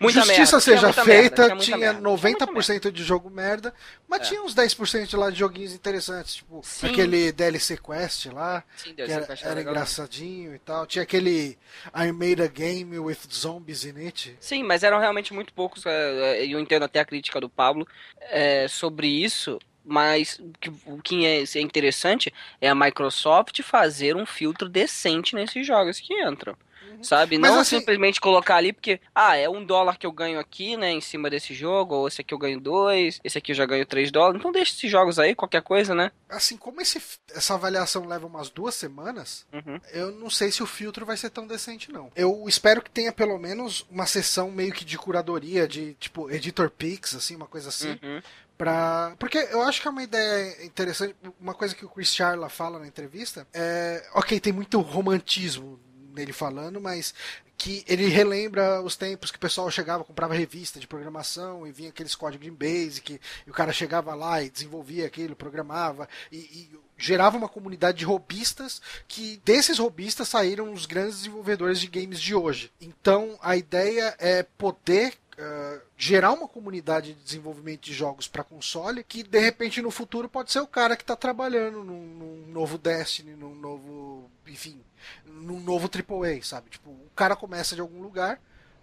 Muita 0.00 0.20
Justiça 0.20 0.56
merda, 0.56 0.60
seja 0.60 0.92
feita, 1.04 1.42
merda, 1.48 1.56
tinha, 1.62 1.76
tinha 1.76 1.94
90% 1.94 2.90
de 2.90 3.04
jogo 3.04 3.28
merda, 3.28 3.74
mas 4.08 4.22
é. 4.22 4.24
tinha 4.24 4.42
uns 4.42 4.54
10% 4.54 5.18
lá 5.18 5.28
de 5.28 5.38
joguinhos 5.38 5.74
interessantes, 5.74 6.36
tipo 6.36 6.62
Sim. 6.64 6.86
aquele 6.86 7.30
DLC 7.30 7.76
Quest 7.76 8.26
lá, 8.32 8.64
Sim, 8.76 8.94
que 8.94 9.02
era, 9.02 9.28
era 9.42 9.60
engraçadinho 9.60 10.54
e 10.54 10.58
tal. 10.58 10.86
Tinha 10.86 11.02
aquele 11.02 11.58
I 11.94 12.12
made 12.12 12.40
a 12.40 12.46
game 12.46 12.98
with 12.98 13.18
zombies 13.30 13.84
in 13.84 14.06
it. 14.06 14.34
Sim, 14.40 14.62
mas 14.62 14.82
eram 14.82 14.98
realmente 14.98 15.34
muito 15.34 15.52
poucos, 15.52 15.84
é, 15.84 15.90
é, 16.38 16.46
eu 16.46 16.58
entendo 16.58 16.84
até 16.84 17.00
a 17.00 17.04
crítica 17.04 17.38
do 17.38 17.50
Pablo 17.50 17.86
é, 18.22 18.66
sobre 18.68 19.06
isso, 19.06 19.58
mas 19.84 20.40
o 20.86 21.02
que 21.02 21.26
é, 21.26 21.42
é 21.42 21.60
interessante 21.60 22.32
é 22.58 22.70
a 22.70 22.74
Microsoft 22.74 23.60
fazer 23.62 24.16
um 24.16 24.24
filtro 24.24 24.66
decente 24.66 25.34
nesses 25.34 25.66
jogos 25.66 26.00
que 26.00 26.14
entram. 26.14 26.56
Sabe? 27.02 27.38
Mas 27.38 27.50
não 27.50 27.60
assim... 27.60 27.78
simplesmente 27.78 28.20
colocar 28.20 28.56
ali 28.56 28.72
porque, 28.72 29.00
ah, 29.14 29.36
é 29.36 29.48
um 29.48 29.64
dólar 29.64 29.98
que 29.98 30.06
eu 30.06 30.12
ganho 30.12 30.38
aqui, 30.38 30.76
né, 30.76 30.90
em 30.90 31.00
cima 31.00 31.30
desse 31.30 31.54
jogo, 31.54 31.94
ou 31.94 32.08
esse 32.08 32.20
aqui 32.20 32.34
eu 32.34 32.38
ganho 32.38 32.60
dois, 32.60 33.20
esse 33.24 33.38
aqui 33.38 33.52
eu 33.52 33.56
já 33.56 33.66
ganho 33.66 33.86
três 33.86 34.10
dólares. 34.10 34.38
Então 34.40 34.52
deixa 34.52 34.72
esses 34.72 34.90
jogos 34.90 35.18
aí, 35.18 35.34
qualquer 35.34 35.62
coisa, 35.62 35.94
né? 35.94 36.10
Assim, 36.28 36.56
como 36.56 36.80
esse, 36.80 37.00
essa 37.34 37.54
avaliação 37.54 38.06
leva 38.06 38.26
umas 38.26 38.50
duas 38.50 38.74
semanas, 38.74 39.46
uhum. 39.52 39.80
eu 39.92 40.12
não 40.12 40.30
sei 40.30 40.50
se 40.50 40.62
o 40.62 40.66
filtro 40.66 41.04
vai 41.06 41.16
ser 41.16 41.30
tão 41.30 41.46
decente, 41.46 41.92
não. 41.92 42.10
Eu 42.14 42.44
espero 42.46 42.82
que 42.82 42.90
tenha 42.90 43.12
pelo 43.12 43.38
menos 43.38 43.86
uma 43.90 44.06
sessão 44.06 44.50
meio 44.50 44.72
que 44.72 44.84
de 44.84 44.98
curadoria, 44.98 45.66
de 45.66 45.94
tipo, 45.94 46.30
editor 46.30 46.70
picks, 46.70 47.14
assim, 47.14 47.36
uma 47.36 47.46
coisa 47.46 47.68
assim. 47.68 47.98
Uhum. 48.02 48.22
Pra... 48.60 49.14
Porque 49.18 49.38
eu 49.38 49.62
acho 49.62 49.80
que 49.80 49.88
é 49.88 49.90
uma 49.90 50.02
ideia 50.02 50.66
interessante. 50.66 51.16
Uma 51.40 51.54
coisa 51.54 51.74
que 51.74 51.82
o 51.82 51.88
Chris 51.88 52.14
Charla 52.14 52.50
fala 52.50 52.78
na 52.78 52.86
entrevista 52.86 53.46
é. 53.54 54.06
Ok, 54.12 54.38
tem 54.38 54.52
muito 54.52 54.78
romantismo 54.80 55.80
nele 56.14 56.32
falando, 56.32 56.80
mas 56.80 57.14
que 57.56 57.84
ele 57.86 58.08
relembra 58.08 58.80
os 58.80 58.96
tempos 58.96 59.30
que 59.30 59.36
o 59.36 59.40
pessoal 59.40 59.70
chegava, 59.70 60.02
comprava 60.02 60.32
revista 60.32 60.80
de 60.80 60.86
programação 60.86 61.66
e 61.66 61.72
vinha 61.72 61.90
aqueles 61.90 62.14
códigos 62.14 62.46
em 62.46 62.52
Basic, 62.52 63.20
e 63.46 63.50
o 63.50 63.52
cara 63.52 63.70
chegava 63.70 64.14
lá 64.14 64.42
e 64.42 64.48
desenvolvia 64.48 65.06
aquilo, 65.06 65.36
programava, 65.36 66.08
e, 66.32 66.38
e 66.38 66.70
gerava 66.96 67.36
uma 67.36 67.50
comunidade 67.50 67.98
de 67.98 68.04
robistas 68.06 68.80
que 69.06 69.40
desses 69.44 69.78
robistas 69.78 70.28
saíram 70.28 70.72
os 70.72 70.86
grandes 70.86 71.18
desenvolvedores 71.18 71.80
de 71.80 71.86
games 71.86 72.20
de 72.20 72.34
hoje. 72.34 72.72
Então 72.80 73.38
a 73.42 73.56
ideia 73.56 74.14
é 74.18 74.42
poder 74.42 75.14
uh, 75.40 75.80
gerar 75.96 76.32
uma 76.32 76.46
comunidade 76.46 77.14
de 77.14 77.22
desenvolvimento 77.22 77.82
de 77.82 77.92
jogos 77.92 78.28
para 78.28 78.44
console 78.44 79.02
que 79.02 79.22
de 79.22 79.38
repente 79.38 79.82
no 79.82 79.90
futuro 79.90 80.28
pode 80.28 80.52
ser 80.52 80.60
o 80.60 80.66
cara 80.66 80.96
que 80.96 81.02
está 81.02 81.16
trabalhando 81.16 81.82
num, 81.82 82.06
num, 82.06 82.46
novo 82.48 82.78
Destiny, 82.78 83.34
num 83.34 83.54
novo, 83.54 84.30
enfim, 84.46 84.80
num 85.24 85.60
novo 85.60 85.88
AAA, 85.88 86.42
sabe? 86.42 86.70
Tipo, 86.70 86.90
o 86.90 87.10
cara 87.14 87.34
começa 87.34 87.74
de 87.74 87.80
algum 87.80 88.02
lugar 88.02 88.40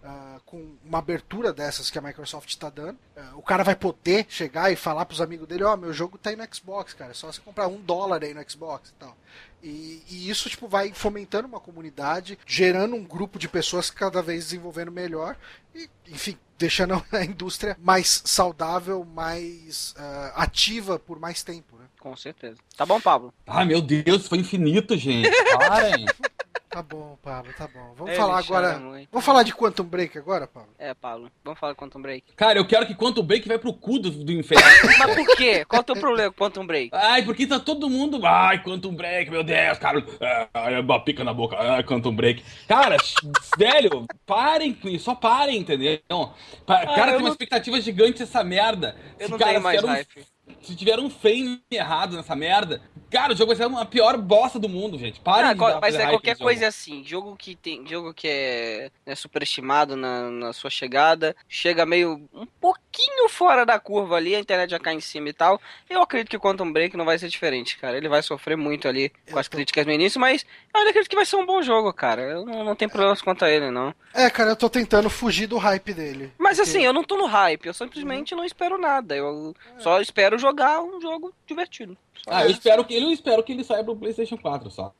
Uh, 0.07 0.39
com 0.45 0.77
uma 0.85 0.99
abertura 0.99 1.51
dessas 1.51 1.89
que 1.89 1.99
a 1.99 2.01
Microsoft 2.01 2.47
está 2.47 2.69
dando, 2.69 2.97
uh, 3.17 3.37
o 3.37 3.41
cara 3.41 3.61
vai 3.61 3.75
poder 3.75 4.25
chegar 4.29 4.71
e 4.71 4.75
falar 4.77 5.03
para 5.05 5.15
os 5.15 5.19
amigos 5.19 5.45
dele: 5.45 5.65
Ó, 5.65 5.73
oh, 5.73 5.75
meu 5.75 5.91
jogo 5.91 6.17
tá 6.17 6.29
aí 6.29 6.35
no 6.37 6.47
Xbox, 6.49 6.93
cara, 6.93 7.11
é 7.11 7.13
só 7.13 7.29
você 7.29 7.41
comprar 7.41 7.67
um 7.67 7.81
dólar 7.81 8.23
aí 8.23 8.33
no 8.33 8.49
Xbox 8.49 8.89
e 8.89 8.93
tal. 8.93 9.17
E, 9.61 10.01
e, 10.09 10.29
isso 10.29 10.49
tipo, 10.49 10.65
vai 10.65 10.93
fomentando 10.93 11.47
uma 11.47 11.59
comunidade, 11.59 12.39
gerando 12.45 12.95
um 12.95 13.03
grupo 13.03 13.37
de 13.37 13.49
pessoas 13.49 13.89
cada 13.89 14.21
vez 14.21 14.45
desenvolvendo 14.45 14.93
melhor 14.93 15.35
e, 15.75 15.89
enfim, 16.07 16.37
deixando 16.57 17.03
a 17.11 17.25
indústria 17.25 17.75
mais 17.81 18.21
saudável, 18.23 19.03
mais 19.03 19.93
uh, 19.97 20.31
ativa 20.35 20.97
por 20.97 21.19
mais 21.19 21.43
tempo. 21.43 21.75
Né? 21.75 21.85
Com 21.99 22.15
certeza. 22.15 22.57
Tá 22.77 22.85
bom, 22.85 23.01
Pablo? 23.01 23.33
Ah, 23.45 23.65
meu 23.65 23.81
Deus, 23.81 24.27
foi 24.27 24.37
infinito, 24.37 24.95
gente. 24.95 25.29
Parem. 25.57 26.05
Tá 26.77 26.83
bom, 26.83 27.17
Pablo, 27.23 27.51
tá 27.57 27.67
bom. 27.67 27.93
Vamos 27.95 28.11
Ele 28.11 28.21
falar 28.21 28.37
agora. 28.37 28.77
Muito. 28.77 29.09
Vamos 29.11 29.25
falar 29.25 29.41
de 29.41 29.51
Quantum 29.51 29.83
Break 29.83 30.15
agora, 30.15 30.45
Pablo? 30.45 30.69
É, 30.77 30.93
Pablo. 30.93 31.31
Vamos 31.43 31.59
falar 31.59 31.73
de 31.73 31.79
Quantum 31.79 31.99
Break. 31.99 32.33
Cara, 32.35 32.59
eu 32.59 32.67
quero 32.67 32.85
que 32.85 32.93
Quantum 32.93 33.23
Break 33.23 33.47
vai 33.47 33.57
pro 33.57 33.73
cu 33.73 33.97
do, 33.97 34.11
do 34.11 34.31
inferno. 34.31 34.63
Mas 34.99 35.15
por 35.15 35.35
quê? 35.35 35.65
Qual 35.65 35.79
é 35.79 35.81
o 35.81 35.83
teu 35.83 35.95
problema 35.95 36.31
com 36.31 36.37
Quantum 36.37 36.67
Break? 36.67 36.91
Ai, 36.93 37.23
porque 37.23 37.47
tá 37.47 37.59
todo 37.59 37.89
mundo. 37.89 38.23
Ai, 38.23 38.61
Quantum 38.61 38.93
Break, 38.93 39.31
meu 39.31 39.43
Deus, 39.43 39.79
cara. 39.79 40.05
Ai, 40.53 40.75
é 40.75 40.79
uma 40.79 41.03
pica 41.03 41.23
na 41.23 41.33
boca. 41.33 41.57
Ai, 41.59 41.83
Quantum 41.83 42.15
Break. 42.15 42.43
Cara, 42.67 42.97
velho, 43.57 44.05
parem 44.27 44.71
com 44.71 44.87
isso. 44.87 45.05
Só 45.05 45.15
parem, 45.15 45.57
entendeu? 45.57 45.99
Ah, 46.67 46.85
cara, 46.85 47.13
tem 47.13 47.21
uma 47.21 47.29
expectativa 47.29 47.81
gigante 47.81 48.21
essa 48.21 48.43
merda. 48.43 48.95
Eu 49.17 49.29
não 49.29 49.39
cara, 49.39 49.49
tenho 49.49 49.63
mais 49.63 49.81
hype. 49.81 50.27
Se 50.67 50.75
tiver 50.75 50.99
um 50.99 51.09
frame 51.09 51.61
errado 51.71 52.17
nessa 52.17 52.35
merda, 52.35 52.81
Cara, 53.09 53.33
o 53.33 53.35
jogo 53.35 53.55
vai 53.55 53.55
ser 53.55 53.73
a 53.73 53.85
pior 53.85 54.17
bosta 54.17 54.59
do 54.59 54.67
mundo, 54.67 54.97
gente. 54.97 55.19
Para 55.21 55.49
ah, 55.49 55.53
de 55.53 55.59
Mas 55.79 55.95
é 55.95 56.07
qualquer 56.07 56.37
coisa 56.37 56.67
assim. 56.67 57.03
Jogo 57.05 57.35
que 57.37 57.55
tem. 57.55 57.87
Jogo 57.87 58.13
que 58.13 58.27
é 58.27 58.91
né, 59.05 59.15
superestimado 59.15 59.95
na, 59.95 60.29
na 60.29 60.53
sua 60.53 60.69
chegada. 60.69 61.35
Chega 61.47 61.85
meio 61.85 62.27
um 62.33 62.45
pouquinho 62.45 63.29
fora 63.29 63.65
da 63.65 63.79
curva 63.79 64.15
ali, 64.15 64.35
a 64.35 64.39
internet 64.39 64.71
já 64.71 64.79
cai 64.79 64.93
em 64.93 64.99
cima 64.99 65.29
e 65.29 65.33
tal. 65.33 65.61
Eu 65.89 66.01
acredito 66.01 66.29
que 66.29 66.37
o 66.37 66.39
Quantum 66.39 66.71
Break 66.71 66.97
não 66.97 67.05
vai 67.05 67.17
ser 67.17 67.29
diferente, 67.29 67.77
cara. 67.77 67.95
Ele 67.95 68.09
vai 68.09 68.21
sofrer 68.21 68.57
muito 68.57 68.87
ali 68.87 69.11
com 69.31 69.39
as 69.39 69.47
críticas 69.47 69.85
no 69.85 69.91
início, 69.93 70.19
mas 70.19 70.45
eu 70.73 70.81
acredito 70.81 71.09
que 71.09 71.15
vai 71.15 71.25
ser 71.25 71.37
um 71.37 71.45
bom 71.45 71.61
jogo, 71.61 71.93
cara. 71.93 72.21
Eu 72.23 72.45
não, 72.45 72.63
não 72.65 72.75
tenho 72.75 72.91
problemas 72.91 73.21
quanto 73.21 73.45
a 73.45 73.49
ele, 73.49 73.71
não. 73.71 73.95
É, 74.13 74.29
cara, 74.29 74.49
eu 74.49 74.55
tô 74.55 74.69
tentando 74.69 75.09
fugir 75.09 75.47
do 75.47 75.57
hype 75.57 75.93
dele. 75.93 76.33
Mas 76.37 76.57
porque... 76.57 76.69
assim, 76.69 76.83
eu 76.83 76.91
não 76.91 77.03
tô 77.03 77.15
no 77.15 77.25
hype, 77.25 77.67
eu 77.67 77.73
simplesmente 77.73 78.33
uhum. 78.33 78.39
não 78.39 78.45
espero 78.45 78.77
nada. 78.77 79.15
Eu 79.15 79.55
é. 79.77 79.79
só 79.79 80.01
espero 80.01 80.37
jogar 80.37 80.56
um 80.81 80.99
jogo 81.01 81.33
divertido. 81.45 81.97
Ah, 82.25 82.43
eu 82.43 82.51
espero 82.51 82.83
que 82.83 82.93
ele 82.93 83.05
eu 83.05 83.11
espero 83.11 83.43
que 83.43 83.51
ele 83.51 83.63
saia 83.63 83.83
pro 83.83 83.95
PlayStation 83.95 84.37
4 84.37 84.71
só. 84.71 84.93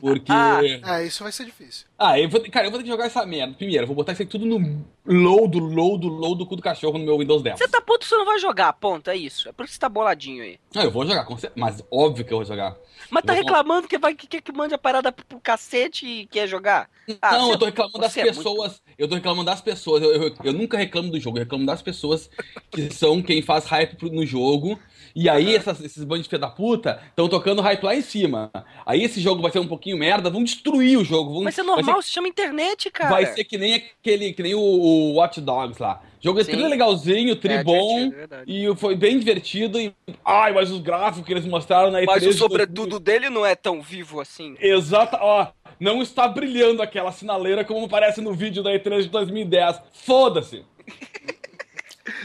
Porque. 0.00 0.30
ah, 0.30 0.60
é, 1.00 1.06
isso 1.06 1.22
vai 1.22 1.32
ser 1.32 1.44
difícil. 1.44 1.86
Ah, 1.98 2.18
eu 2.18 2.28
vou, 2.28 2.40
cara, 2.50 2.66
eu 2.66 2.70
vou 2.70 2.78
ter 2.78 2.84
que 2.84 2.90
jogar 2.90 3.06
essa 3.06 3.24
merda. 3.24 3.54
Primeiro, 3.54 3.84
eu 3.84 3.86
vou 3.86 3.96
botar 3.96 4.12
isso 4.12 4.22
aqui 4.22 4.30
tudo 4.30 4.46
no 4.46 4.84
low 5.04 5.48
do 5.48 5.58
low 5.58 5.98
do 5.98 6.08
low 6.08 6.34
do 6.34 6.46
cu 6.46 6.56
do 6.56 6.62
cachorro 6.62 6.98
no 6.98 7.04
meu 7.04 7.18
Windows 7.18 7.42
10. 7.42 7.58
Você 7.58 7.68
tá 7.68 7.80
puto, 7.80 8.04
você 8.04 8.16
não 8.16 8.24
vai 8.24 8.38
jogar, 8.38 8.72
ponto, 8.74 9.10
é 9.10 9.16
isso. 9.16 9.48
É 9.48 9.52
por 9.52 9.64
isso 9.64 9.72
que 9.72 9.74
você 9.74 9.80
tá 9.80 9.88
boladinho 9.88 10.42
aí. 10.42 10.58
Ah, 10.74 10.84
eu 10.84 10.90
vou 10.90 11.06
jogar, 11.06 11.26
mas 11.56 11.82
óbvio 11.90 12.24
que 12.24 12.32
eu 12.32 12.38
vou 12.38 12.44
jogar. 12.44 12.76
Mas 13.10 13.24
tá 13.24 13.32
reclamando 13.32 13.88
que 13.88 13.98
vai 13.98 14.14
que 14.14 14.26
quer 14.26 14.40
que 14.40 14.52
mande 14.52 14.74
a 14.74 14.78
parada 14.78 15.12
pro 15.12 15.40
cacete 15.40 16.06
e 16.06 16.26
quer 16.26 16.46
jogar? 16.46 16.88
Ah, 17.20 17.38
não, 17.38 17.50
eu 17.50 17.58
tô 17.58 17.66
reclamando 17.66 17.98
das 17.98 18.14
pessoas. 18.14 18.72
É 18.72 18.74
muito... 18.74 18.82
Eu 18.98 19.08
tô 19.08 19.14
reclamando 19.14 19.44
das 19.44 19.60
pessoas. 19.60 20.02
Eu, 20.02 20.12
eu, 20.12 20.34
eu, 20.44 20.52
nunca 20.52 20.78
reclamo 20.78 21.10
do 21.10 21.20
jogo, 21.20 21.36
eu 21.36 21.42
reclamo 21.42 21.66
das 21.66 21.82
pessoas 21.82 22.30
que 22.70 22.90
são 22.90 23.20
quem 23.20 23.42
faz 23.42 23.66
hype 23.66 24.10
no 24.10 24.24
jogo 24.24 24.78
e 25.14 25.28
aí 25.28 25.54
essas, 25.54 25.80
esses 25.80 26.04
bandos 26.04 26.24
de 26.24 26.28
filha 26.28 26.40
da 26.40 26.48
puta 26.48 27.00
estão 27.08 27.28
tocando 27.28 27.62
hype 27.62 27.82
lá 27.82 27.94
em 27.94 28.02
cima. 28.02 28.50
Aí 28.86 29.02
esse 29.02 29.20
jogo 29.20 29.42
vai 29.42 29.50
ser 29.50 29.58
um 29.58 29.66
pouquinho 29.66 29.98
merda, 29.98 30.30
vão 30.30 30.42
destruir 30.42 30.98
o 30.98 31.04
jogo. 31.04 31.34
Vão, 31.34 31.42
vai 31.42 31.52
ser 31.52 31.62
normal, 31.62 31.84
vai 31.84 31.94
ser, 31.96 32.08
se 32.08 32.14
chama 32.14 32.28
internet, 32.28 32.90
cara. 32.90 33.10
Vai 33.10 33.26
ser 33.26 33.44
que 33.44 33.58
nem 33.58 33.74
aquele, 33.74 34.32
que 34.32 34.42
nem 34.42 34.54
o, 34.54 34.60
o 34.60 35.14
Watch 35.14 35.40
Dogs 35.40 35.80
lá. 35.80 36.00
O 36.20 36.24
jogo 36.24 36.40
é 36.40 36.44
tri 36.44 36.56
legalzinho, 36.56 37.34
tri 37.34 37.54
é, 37.54 37.64
bom, 37.64 38.12
é 38.12 38.44
e 38.46 38.74
foi 38.76 38.94
bem 38.94 39.18
divertido. 39.18 39.80
E, 39.80 39.92
ai, 40.24 40.52
mas 40.52 40.70
os 40.70 40.80
gráficos 40.80 41.26
que 41.26 41.32
eles 41.32 41.44
mostraram 41.44 41.90
na 41.90 42.00
E3... 42.00 42.06
Mas 42.06 42.26
o 42.26 42.32
sobretudo 42.32 43.00
dele 43.00 43.28
não 43.28 43.44
é 43.44 43.56
tão 43.56 43.82
vivo 43.82 44.20
assim. 44.20 44.54
Exato, 44.60 45.16
ó, 45.20 45.48
não 45.80 46.00
está 46.00 46.28
brilhando 46.28 46.80
aquela 46.80 47.10
sinaleira 47.10 47.64
como 47.64 47.86
aparece 47.86 48.20
no 48.20 48.32
vídeo 48.32 48.62
da 48.62 48.70
E3 48.70 49.02
de 49.02 49.08
2010. 49.08 49.80
Foda-se! 49.92 50.64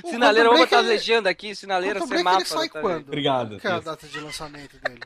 Sinaleira, 0.05 0.49
vamos 0.49 0.65
botar 0.65 0.79
ele... 0.79 0.89
legenda 0.89 1.29
aqui, 1.29 1.55
sinaleira 1.55 1.99
sem 2.05 2.23
mapa. 2.23 2.37
ele 2.37 2.45
sai 2.45 2.69
tá 2.69 2.81
quando? 2.81 3.07
Obrigado. 3.07 3.59
Qual 3.59 3.73
é 3.73 3.77
a 3.77 3.79
data 3.79 4.07
de 4.07 4.19
lançamento 4.19 4.77
dele? 4.79 5.01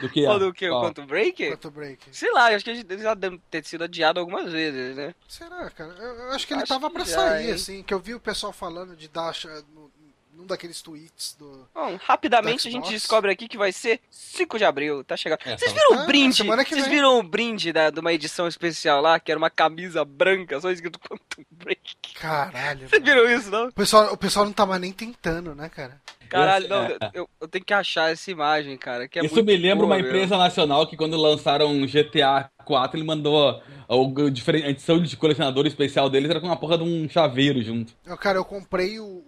Do 0.00 0.10
que? 0.10 0.26
Ou 0.26 0.38
do 0.38 0.52
que? 0.52 0.68
O 0.68 0.80
Quantum 0.80 1.06
Break? 1.06 1.50
Quantum 1.50 1.70
Break. 1.70 2.02
Sei 2.12 2.30
lá, 2.30 2.48
acho 2.48 2.64
que 2.64 2.70
ele 2.70 2.98
já 2.98 3.14
deve 3.14 3.40
ter 3.50 3.64
sido 3.64 3.84
adiado 3.84 4.20
algumas 4.20 4.52
vezes, 4.52 4.96
né? 4.96 5.14
Será, 5.26 5.70
cara? 5.70 5.94
Eu, 5.98 6.14
eu 6.14 6.30
acho 6.32 6.46
que 6.46 6.52
ele 6.52 6.62
acho 6.62 6.72
tava 6.72 6.90
pra 6.90 7.04
já, 7.04 7.14
sair, 7.14 7.46
hein? 7.46 7.52
assim, 7.52 7.82
que 7.82 7.94
eu 7.94 7.98
vi 7.98 8.14
o 8.14 8.20
pessoal 8.20 8.52
falando 8.52 8.94
de 8.94 9.08
dar 9.08 9.32
no, 9.74 9.90
num 10.36 10.46
daqueles 10.46 10.82
tweets 10.82 11.34
do. 11.38 11.66
Bom, 11.74 11.98
rapidamente 12.02 12.68
a 12.68 12.70
gente 12.70 12.90
descobre 12.90 13.30
aqui 13.30 13.48
que 13.48 13.56
vai 13.56 13.72
ser 13.72 14.00
5 14.10 14.58
de 14.58 14.64
abril, 14.64 15.02
tá 15.02 15.16
chegando. 15.16 15.40
É, 15.46 15.56
Vocês 15.56 15.72
viram 15.72 15.92
o 15.92 16.02
um 16.02 16.06
brinde? 16.06 16.42
Vocês 16.42 16.86
viram 16.86 17.16
o 17.16 17.20
um 17.20 17.26
brinde 17.26 17.72
da, 17.72 17.90
de 17.90 17.98
uma 17.98 18.12
edição 18.12 18.46
especial 18.46 19.00
lá, 19.00 19.18
que 19.18 19.32
era 19.32 19.38
uma 19.38 19.50
camisa 19.50 20.04
branca, 20.04 20.60
só 20.60 20.70
escrito 20.70 21.00
Quantum 21.00 21.44
Break? 21.50 21.96
Caralho. 22.14 22.88
Vocês 22.88 23.02
viram 23.02 23.30
isso, 23.30 23.50
não? 23.50 23.68
O 23.68 23.72
pessoal, 23.72 24.12
o 24.12 24.16
pessoal 24.16 24.44
não 24.44 24.52
tava 24.52 24.78
nem 24.78 24.92
tentando, 24.92 25.54
né, 25.54 25.68
cara? 25.68 26.00
Caralho, 26.28 26.68
não, 26.68 26.88
eu, 27.14 27.28
eu, 27.40 27.48
tenho 27.48 27.64
que 27.64 27.72
achar 27.72 28.10
essa 28.10 28.30
imagem, 28.30 28.76
cara. 28.76 29.08
Que 29.08 29.18
é 29.20 29.24
Isso 29.24 29.42
me 29.42 29.56
lembra 29.56 29.86
boa, 29.86 29.96
uma 29.96 30.00
empresa 30.00 30.36
nacional 30.36 30.86
que 30.86 30.96
quando 30.96 31.16
lançaram 31.16 31.86
GTA 31.86 32.50
4, 32.64 32.98
ele 32.98 33.06
mandou 33.06 33.48
a, 33.48 33.62
a 33.88 34.68
edição 34.68 35.00
de 35.00 35.16
colecionador 35.16 35.66
especial 35.66 36.10
deles, 36.10 36.28
era 36.28 36.40
com 36.40 36.46
uma 36.46 36.56
porra 36.56 36.78
de 36.78 36.84
um 36.84 37.08
chaveiro 37.08 37.62
junto. 37.62 37.94
Eu, 38.04 38.16
cara, 38.16 38.38
eu 38.38 38.44
comprei 38.44 38.98
o 38.98 39.24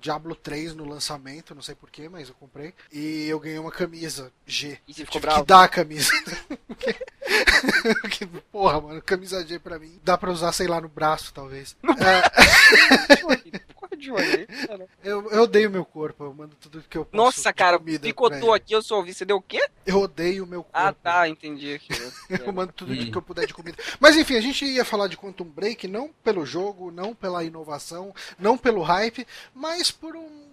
Diablo 0.00 0.34
3 0.34 0.74
no 0.74 0.84
lançamento, 0.84 1.54
não 1.54 1.62
sei 1.62 1.74
porquê, 1.74 2.08
mas 2.08 2.28
eu 2.28 2.34
comprei. 2.34 2.72
E 2.92 3.26
eu 3.28 3.38
ganhei 3.40 3.58
uma 3.58 3.70
camisa 3.70 4.32
G. 4.46 4.78
E 4.86 4.94
você 4.94 5.04
ficou 5.04 5.20
bravo? 5.20 5.40
que 5.40 5.46
dar 5.46 5.64
a 5.64 5.68
camisa. 5.68 6.10
que, 8.10 8.26
porra, 8.26 8.80
mano, 8.80 9.02
camisa 9.02 9.46
G 9.46 9.58
pra 9.58 9.78
mim. 9.78 10.00
Dá 10.02 10.16
pra 10.16 10.30
usar, 10.30 10.52
sei 10.52 10.66
lá, 10.66 10.80
no 10.80 10.88
braço, 10.88 11.32
talvez. 11.32 11.76
é... 11.84 13.58
eu, 15.02 15.30
eu 15.30 15.42
odeio 15.42 15.70
meu 15.70 15.84
corpo, 15.84 16.24
eu 16.24 16.34
mando 16.34 16.54
tudo 16.56 16.82
que 16.88 16.96
eu 16.96 17.04
posso. 17.04 17.16
Nossa, 17.16 17.52
cara, 17.52 17.78
picotou 17.78 18.54
aqui, 18.54 18.74
eu 18.74 18.82
só 18.82 18.96
ouvi. 18.96 19.12
Você 19.12 19.24
deu 19.24 19.36
o 19.36 19.42
quê? 19.42 19.66
Eu 19.84 20.00
odeio 20.00 20.46
meu 20.46 20.62
corpo. 20.62 20.78
Ah, 20.78 20.92
tá, 20.92 21.28
entendi. 21.28 21.80
eu 22.28 22.52
mando 22.52 22.72
tudo 22.72 22.92
hum. 22.92 23.10
que 23.10 23.16
eu 23.16 23.22
puder 23.22 23.46
de 23.46 23.54
comida. 23.54 23.76
Mas 23.98 24.16
enfim, 24.16 24.36
a 24.36 24.40
gente 24.40 24.64
ia 24.64 24.84
falar 24.84 25.08
de 25.08 25.16
Quantum 25.16 25.44
Break, 25.44 25.88
não 25.88 26.10
pelo 26.22 26.46
jogo, 26.46 26.90
não 26.90 27.14
pela 27.14 27.44
inovação, 27.44 28.14
não 28.38 28.56
pelo 28.56 28.82
hype, 28.82 29.26
mas 29.54 29.90
por 29.90 30.16
um 30.16 30.48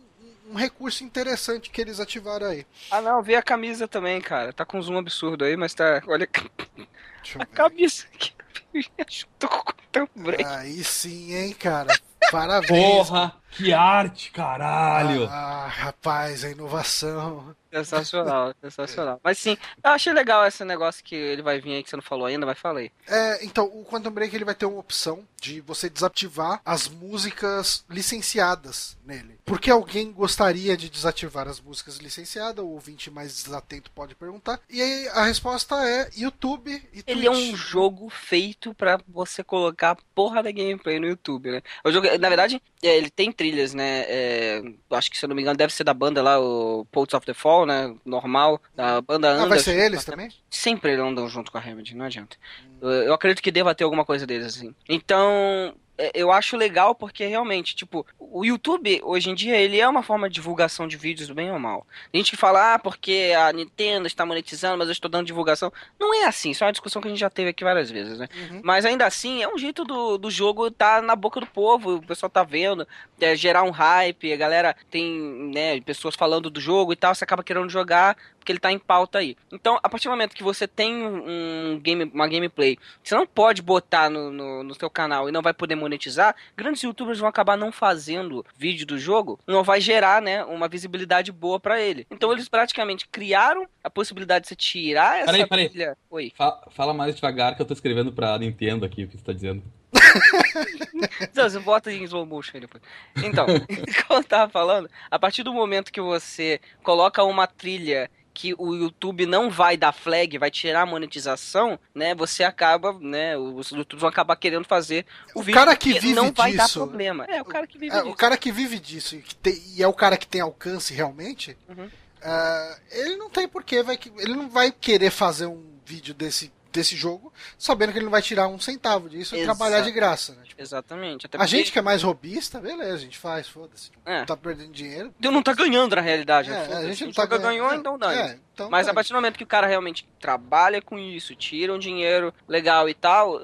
um 0.48 0.56
recurso 0.56 1.04
interessante 1.04 1.70
que 1.70 1.82
eles 1.82 2.00
ativaram 2.00 2.48
aí. 2.48 2.66
Ah, 2.92 3.02
não, 3.02 3.22
vi 3.22 3.36
a 3.36 3.42
camisa 3.42 3.88
também, 3.88 4.22
cara. 4.22 4.54
Tá 4.54 4.66
com 4.66 4.78
um 4.78 4.82
zoom 4.82 4.98
absurdo 4.98 5.44
aí, 5.44 5.58
mas 5.58 5.74
tá. 5.74 6.02
Olha. 6.08 6.30
a 7.40 7.46
camisa 7.46 8.06
aqui. 8.14 8.32
Tô 9.40 9.48
com 9.48 9.74
o 10.16 10.24
break. 10.24 10.44
Aí 10.44 10.84
sim, 10.84 11.34
hein, 11.34 11.54
cara. 11.54 11.98
Parabéns. 12.32 13.08
Porra, 13.08 13.34
que 13.56 13.74
arte, 13.74 14.32
caralho. 14.32 15.28
Ah, 15.32 15.66
ah 15.66 15.68
rapaz, 15.68 16.44
a 16.44 16.50
inovação. 16.50 17.56
Sensacional, 17.72 18.54
sensacional. 18.62 19.20
Mas 19.24 19.38
sim, 19.38 19.58
eu 19.84 19.92
achei 19.92 20.14
legal 20.14 20.46
esse 20.46 20.64
negócio 20.64 21.04
que 21.04 21.16
ele 21.16 21.42
vai 21.42 21.60
vir 21.60 21.74
aí 21.74 21.84
que 21.84 21.90
você 21.90 21.96
não 21.96 22.04
falou 22.04 22.26
ainda, 22.26 22.46
vai 22.46 22.56
falei. 22.56 22.92
É, 23.08 23.44
então, 23.44 23.66
o 23.66 23.84
Quantum 23.84 24.12
Break 24.12 24.34
ele 24.34 24.46
vai 24.46 24.56
ter 24.56 24.66
uma 24.66 24.80
opção 24.80 25.28
de 25.42 25.60
você 25.62 25.90
desativar 25.90 26.62
as 26.64 26.88
músicas 26.88 27.84
licenciadas 27.90 28.98
nele. 29.06 29.38
Por 29.46 29.60
que 29.60 29.70
alguém 29.70 30.12
gostaria 30.12 30.76
de 30.78 30.90
desativar 30.90 31.48
as 31.48 31.60
músicas 31.60 31.98
licenciadas? 31.98 32.64
O 32.64 32.70
ouvinte 32.70 33.12
mais 33.12 33.44
desatento 33.44 33.92
pode 33.92 34.16
perguntar. 34.16 34.60
E 34.70 34.82
aí 34.82 35.08
a 35.10 35.26
resposta 35.26 35.76
é 35.88 36.10
YouTube 36.16 36.72
e 36.72 37.04
Twitch. 37.04 37.04
Ele 37.08 37.28
é 37.28 37.32
um 37.32 37.56
jogo 37.56 38.10
feito 38.10 38.74
para 38.74 39.00
você 39.08 39.44
colocar 39.44 39.92
a 39.92 39.98
porra 40.16 40.42
da 40.42 40.52
gameplay 40.52 41.00
no 41.00 41.08
YouTube, 41.08 41.52
né? 41.52 41.62
O 41.84 41.92
jogo, 41.92 42.08
na 42.18 42.30
verdade, 42.30 42.62
é, 42.82 42.98
ele 42.98 43.10
tem 43.10 43.32
trilhas, 43.46 43.74
né? 43.74 44.06
É, 44.08 44.64
acho 44.92 45.12
que 45.12 45.18
se 45.18 45.26
eu 45.26 45.30
não 45.30 45.36
me 45.36 45.42
engano 45.42 45.58
deve 45.58 45.74
ser 45.74 45.84
da 45.84 45.94
banda 45.94 46.22
lá, 46.22 46.40
o 46.40 46.86
Pulse 46.92 47.16
of 47.16 47.26
the 47.26 47.34
Fall, 47.34 47.66
né? 47.66 47.94
Normal, 48.04 48.60
da 48.76 49.02
banda 49.02 49.30
anda. 49.30 49.44
Ah, 49.44 49.48
vai 49.48 49.60
ser 49.60 49.78
eles 49.78 50.04
também? 50.04 50.30
Sempre 50.50 50.94
andam 50.96 51.28
junto 51.28 51.52
com 51.52 51.58
a 51.58 51.62
Remedy, 51.62 51.96
não 51.96 52.06
adianta. 52.06 52.38
Eu, 52.82 52.90
eu 52.90 53.14
acredito 53.14 53.44
que 53.44 53.52
deva 53.52 53.76
ter 53.76 53.84
alguma 53.84 54.04
coisa 54.04 54.26
deles, 54.26 54.48
assim. 54.48 54.74
Então, 54.90 55.76
eu 56.14 56.32
acho 56.32 56.58
legal 56.58 56.94
porque 56.94 57.26
realmente, 57.26 57.76
tipo, 57.76 58.06
o 58.20 58.44
YouTube 58.44 59.02
hoje 59.04 59.30
em 59.30 59.36
dia 59.36 59.56
ele 59.56 59.80
é 59.80 59.88
uma 59.88 60.04
forma 60.04 60.28
de 60.28 60.36
divulgação 60.36 60.88
de 60.88 60.98
vídeos 60.98 61.30
bem 61.30 61.52
ou 61.52 61.60
mal. 61.60 61.88
Tem 62.12 62.20
gente 62.20 62.32
que 62.32 62.38
fala, 62.38 62.74
ah, 62.74 62.80
porque 62.80 63.34
a 63.38 63.52
Nintendo 63.54 64.08
está 64.08 64.26
monetizando, 64.26 64.78
mas 64.78 64.88
eu 64.88 64.92
estou 64.92 65.10
dando 65.10 65.26
divulgação. 65.26 65.72
Não 66.00 66.14
é 66.14 66.26
assim, 66.26 66.52
isso 66.52 66.64
é 66.64 66.68
uma 66.68 66.74
discussão 66.74 67.02
que 67.02 67.08
a 67.08 67.12
gente 67.12 67.20
já 67.20 67.30
teve 67.30 67.50
aqui 67.50 67.64
várias 67.64 67.90
vezes, 67.90 68.20
né? 68.20 68.28
Uhum. 68.52 68.62
Mas 68.64 68.86
ainda 68.86 69.06
assim, 69.06 69.42
é 69.42 69.48
um 69.48 69.58
jeito 69.58 69.86
do, 69.86 70.18
do 70.18 70.30
jogo 70.30 70.70
tá 70.70 71.02
na 71.02 71.16
boca 71.16 71.40
do 71.40 71.48
povo, 71.48 71.96
o 71.96 72.06
pessoal 72.06 72.30
tá 72.30 72.44
vendo, 72.44 72.86
é, 73.20 73.36
gerar 73.36 73.64
um 73.64 73.72
hype, 73.72 74.34
a 74.34 74.38
galera 74.38 74.76
tem, 74.92 75.12
né, 75.54 75.80
pessoas 75.82 76.16
falando 76.16 76.50
do 76.50 76.60
jogo 76.60 76.92
e 76.92 76.96
tal, 76.96 77.16
você 77.16 77.24
acaba 77.24 77.44
querendo 77.44 77.70
jogar 77.70 78.18
porque 78.46 78.52
ele 78.52 78.60
tá 78.60 78.72
em 78.72 78.78
pauta 78.78 79.18
aí. 79.18 79.36
Então, 79.52 79.80
a 79.82 79.90
partir 79.90 80.08
do 80.08 80.12
momento 80.12 80.36
que 80.36 80.44
você 80.44 80.68
tem 80.68 81.04
um 81.04 81.80
game, 81.82 82.04
uma 82.14 82.28
gameplay, 82.28 82.76
que 83.02 83.10
você 83.10 83.16
não 83.16 83.26
pode 83.26 83.60
botar 83.64 84.08
no, 84.08 84.30
no, 84.30 84.64
no 84.64 84.76
seu 84.76 84.88
canal 84.88 85.28
e 85.28 85.32
não 85.32 85.42
vai 85.42 85.52
poder 85.52 85.74
monetizar, 85.74 86.36
grandes 86.56 86.84
youtubers 86.84 87.18
vão 87.18 87.28
acabar 87.28 87.58
não 87.58 87.72
fazendo 87.72 88.46
vídeo 88.56 88.86
do 88.86 89.00
jogo, 89.00 89.40
não 89.48 89.64
vai 89.64 89.82
gerar, 89.82 90.22
né, 90.22 90.44
uma 90.46 90.68
visibilidade 90.68 91.32
boa 91.32 91.60
pra 91.60 91.82
ele. 91.82 92.06
Então, 92.12 92.32
eles 92.32 92.48
praticamente 92.48 93.08
criaram 93.08 93.68
a 93.84 93.90
possibilidade 93.90 94.44
de 94.44 94.50
você 94.50 94.56
tirar 94.56 95.18
essa 95.18 95.26
Peraí, 95.32 95.48
peraí. 95.48 95.70
trilha- 95.70 95.98
Oi. 96.12 96.32
Fa- 96.36 96.68
fala 96.70 96.94
mais 96.94 97.16
devagar 97.16 97.56
que 97.56 97.64
eu 97.64 97.66
tô 97.66 97.74
escrevendo 97.74 98.14
pra 98.14 98.38
Nintendo 98.38 98.86
aqui 98.86 99.06
o 99.06 99.08
que 99.08 99.18
você 99.18 99.24
tá 99.24 99.34
dizendo. 99.34 99.64
Não, 101.34 101.50
você 101.50 101.60
bota 101.60 101.92
em 101.92 102.04
slow 102.04 102.26
motion 102.26 102.60
depois. 102.60 102.84
Então, 103.24 103.46
como 104.08 104.20
eu 104.20 104.24
tava 104.24 104.52
falando, 104.52 104.90
a 105.10 105.18
partir 105.18 105.42
do 105.44 105.54
momento 105.54 105.92
que 105.92 106.02
você 106.02 106.60
coloca 106.84 107.24
uma 107.24 107.48
trilha 107.48 108.10
que 108.36 108.54
o 108.58 108.76
YouTube 108.76 109.26
não 109.26 109.50
vai 109.50 109.78
dar 109.78 109.94
flag, 109.94 110.38
vai 110.38 110.52
tirar 110.52 110.82
a 110.82 110.86
monetização, 110.86 111.80
né? 111.94 112.14
Você 112.14 112.44
acaba, 112.44 112.92
né? 113.00 113.38
Os 113.38 113.70
YouTubers 113.72 114.02
vão 114.02 114.10
acabar 114.10 114.36
querendo 114.36 114.66
fazer 114.66 115.06
o, 115.34 115.40
O 115.40 115.42
vídeo 115.44 115.58
cara 115.58 115.76
que 115.76 115.94
vive 115.94 116.14
não 116.14 116.32
vai 116.34 116.54
dar 116.54 116.66
disso- 116.66 116.80
problema. 116.80 117.26
É, 117.30 117.42
o 117.42 117.46
cara 117.46 117.66
que 117.66 117.78
vive 117.78 117.96
É, 117.96 118.00
disso. 118.00 118.12
o 118.12 118.16
cara 118.16 118.38
que 118.38 118.52
vive 118.52 118.78
disso 118.80 119.16
e, 119.16 119.22
que 119.22 119.34
tem- 119.36 119.64
e 119.76 119.82
é 119.82 119.88
o 119.88 119.94
cara 119.94 120.18
que 120.18 120.28
tem 120.28 120.42
alcance 120.42 120.94
realmente, 120.94 121.58
Uhum. 121.70 121.90
ah, 122.22 122.78
ele 122.92 123.16
não 123.16 123.30
tem 123.30 123.48
porquê, 123.48 123.82
vai, 123.82 123.98
ele 124.18 124.34
não 124.36 124.50
vai 124.50 124.72
querer 124.72 125.10
fazer 125.12 125.46
um 125.46 125.64
vídeo 125.86 126.14
desse, 126.14 126.52
desse 126.76 126.96
jogo 126.96 127.32
sabendo 127.58 127.92
que 127.92 127.98
ele 127.98 128.06
não 128.06 128.12
vai 128.12 128.22
tirar 128.22 128.48
um 128.48 128.60
centavo 128.60 129.10
disso 129.10 129.36
e 129.36 129.44
trabalhar 129.44 129.82
de 129.82 129.92
graça. 129.92 130.34
Né? 130.34 130.44
Tipo, 130.44 130.62
Exatamente. 130.62 131.26
Até 131.26 131.38
a 131.38 131.40
porque 131.40 131.58
gente 131.58 131.72
que 131.72 131.80
é 131.80 131.82
mais 131.82 132.04
robista, 132.04 132.60
beleza, 132.60 132.94
a 132.94 132.98
gente 132.98 133.18
faz, 133.18 133.48
foda-se. 133.48 133.92
É. 134.06 134.20
Não 134.20 134.26
tá 134.26 134.38
perdendo 134.38 134.72
dinheiro. 134.72 135.14
tu 135.20 135.32
não 135.32 135.42
tá 135.42 135.54
ganhando 135.54 135.96
na 135.96 136.02
realidade. 136.02 136.52
É, 136.52 136.68
né? 136.68 136.78
a 136.78 136.84
gente 136.88 137.02
não 137.02 137.08
nunca 137.08 137.22
tá 137.22 137.38
ganhando. 137.38 137.44
ganhou, 137.44 137.72
é, 137.72 137.76
então 137.76 137.98
é, 138.12 138.40
então 138.54 138.70
Mas 138.70 138.86
a 138.86 138.88
dane. 138.88 138.96
partir 138.96 139.10
do 139.10 139.16
momento 139.16 139.38
que 139.38 139.44
o 139.44 139.48
cara 139.48 139.68
realmente 139.68 140.08
trabalha 140.20 140.82
com 140.82 140.98
isso, 141.00 141.36
tira 141.36 141.74
um 141.74 141.80
dinheiro 141.80 142.34
legal 142.48 142.88
e 142.90 142.94
tal, 142.94 143.40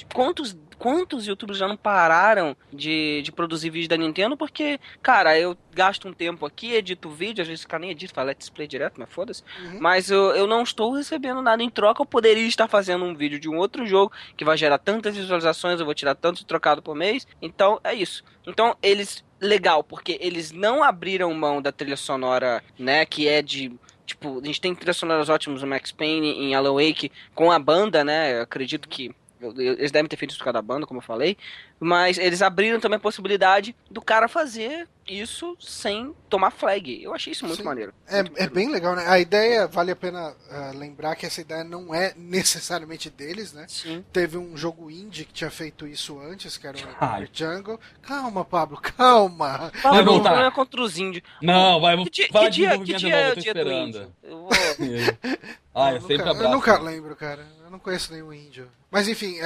eh, 0.00 0.06
quantos, 0.14 0.56
quantos 0.78 1.26
youtubers 1.26 1.58
já 1.58 1.68
não 1.68 1.76
pararam 1.76 2.56
de, 2.72 3.22
de 3.22 3.32
produzir 3.32 3.70
vídeo 3.70 3.88
da 3.88 3.96
Nintendo? 3.96 4.36
Porque, 4.36 4.78
cara, 5.02 5.38
eu 5.38 5.56
gasto 5.72 6.08
um 6.08 6.12
tempo 6.12 6.44
aqui, 6.44 6.72
edito 6.72 7.10
vídeo, 7.10 7.42
às 7.42 7.48
vezes 7.48 7.64
o 7.64 7.68
cara 7.68 7.80
nem 7.80 7.90
edita, 7.90 8.14
fala 8.14 8.28
let's 8.28 8.50
play 8.50 8.66
direto, 8.66 8.98
mas 8.98 9.10
foda-se. 9.10 9.42
Uhum. 9.60 9.78
Mas 9.80 10.10
eu, 10.10 10.34
eu 10.34 10.46
não 10.46 10.62
estou 10.62 10.92
recebendo 10.92 11.42
nada 11.42 11.62
em 11.62 11.70
troca, 11.70 12.02
eu 12.02 12.06
poderia 12.06 12.46
estar 12.46 12.68
fazendo 12.68 13.04
um 13.04 13.14
vídeo 13.14 13.38
de 13.38 13.48
um 13.48 13.56
outro 13.56 13.86
jogo 13.86 14.12
que 14.36 14.44
vai 14.44 14.56
gerar 14.56 14.78
tantas 14.78 15.16
visualizações, 15.16 15.80
eu 15.80 15.86
vou 15.86 15.94
tirar 15.94 16.14
tanto 16.14 16.44
trocado 16.44 16.82
por 16.82 16.94
mês. 16.94 17.26
Então, 17.40 17.80
é 17.84 17.94
isso. 17.94 18.24
Então, 18.46 18.76
eles. 18.82 19.26
Legal, 19.40 19.84
porque 19.84 20.18
eles 20.20 20.50
não 20.50 20.82
abriram 20.82 21.32
mão 21.32 21.62
da 21.62 21.70
trilha 21.70 21.96
sonora, 21.96 22.62
né? 22.76 23.06
Que 23.06 23.28
é 23.28 23.40
de. 23.40 23.72
Tipo, 24.04 24.40
a 24.40 24.44
gente 24.44 24.60
tem 24.60 24.74
trilhas 24.74 24.96
sonoras 24.96 25.28
ótimas 25.28 25.62
no 25.62 25.68
Max 25.68 25.92
Payne, 25.92 26.32
em 26.32 26.56
Alan 26.56 26.72
Wake, 26.72 27.12
com 27.36 27.52
a 27.52 27.58
banda, 27.58 28.02
né? 28.02 28.36
Eu 28.36 28.42
acredito 28.42 28.88
que. 28.88 29.14
Eu- 29.40 29.52
eu- 29.60 29.72
Eles 29.74 29.90
devem 29.92 30.08
ter 30.08 30.16
feito 30.16 30.30
isso 30.30 30.38
por 30.38 30.44
causa 30.44 30.54
da 30.54 30.62
banda, 30.62 30.86
como 30.86 30.98
eu 30.98 31.04
falei. 31.04 31.36
Mas 31.80 32.18
eles 32.18 32.42
abriram 32.42 32.80
também 32.80 32.96
a 32.96 33.00
possibilidade 33.00 33.74
do 33.90 34.00
cara 34.02 34.26
fazer 34.28 34.88
isso 35.06 35.56
sem 35.60 36.12
tomar 36.28 36.50
flag. 36.50 37.02
Eu 37.02 37.14
achei 37.14 37.32
isso 37.32 37.46
muito 37.46 37.60
Sim. 37.60 37.64
maneiro. 37.64 37.94
É, 38.06 38.44
é 38.44 38.48
bem 38.48 38.68
legal, 38.70 38.94
né? 38.96 39.04
A 39.06 39.18
ideia, 39.18 39.66
vale 39.66 39.90
a 39.92 39.96
pena 39.96 40.34
ah, 40.50 40.72
lembrar 40.74 41.14
que 41.16 41.24
essa 41.24 41.40
ideia 41.40 41.64
não 41.64 41.94
é 41.94 42.12
necessariamente 42.16 43.08
deles, 43.08 43.52
né? 43.52 43.64
Sim. 43.68 44.04
Teve 44.12 44.36
um 44.36 44.56
jogo 44.56 44.90
indie 44.90 45.24
que 45.24 45.32
tinha 45.32 45.50
feito 45.50 45.86
isso 45.86 46.18
antes, 46.20 46.58
que 46.58 46.66
era 46.66 46.76
o 46.76 46.80
Ai. 47.00 47.28
Jungle. 47.32 47.78
Calma, 48.02 48.44
Pablo, 48.44 48.78
calma. 48.80 49.70
Vai 49.82 50.02
não, 50.02 50.14
voltar. 50.14 50.36
não 50.36 50.44
é 50.46 50.50
contra 50.50 50.82
os 50.82 50.98
índios. 50.98 51.22
Não, 51.40 51.80
vai, 51.80 51.96
vou 51.96 52.04
Que 52.04 52.10
dia, 52.10 52.28
que 52.28 52.38
de 52.40 52.50
dia, 52.50 52.78
que 52.78 52.94
dia 52.94 53.14
é 53.16 53.20
novo, 53.28 53.32
o 53.32 53.34
tô 53.36 53.40
dia 53.40 53.54
do 53.54 53.58
esperando. 53.60 53.86
índio? 53.88 54.12
Eu 54.22 54.38
vou... 54.42 54.48
Ah, 55.80 55.90
eu 55.92 55.96
Eu 55.96 56.00
sempre 56.00 56.16
nunca, 56.18 56.30
abraço. 56.30 56.44
eu 56.44 56.50
nunca 56.50 56.78
lembro, 56.80 57.14
cara. 57.14 57.46
Eu 57.68 57.72
não 57.72 57.78
conheço 57.78 58.10
nenhum 58.14 58.32
índio. 58.32 58.70
Mas 58.90 59.06
enfim, 59.08 59.38
é, 59.38 59.42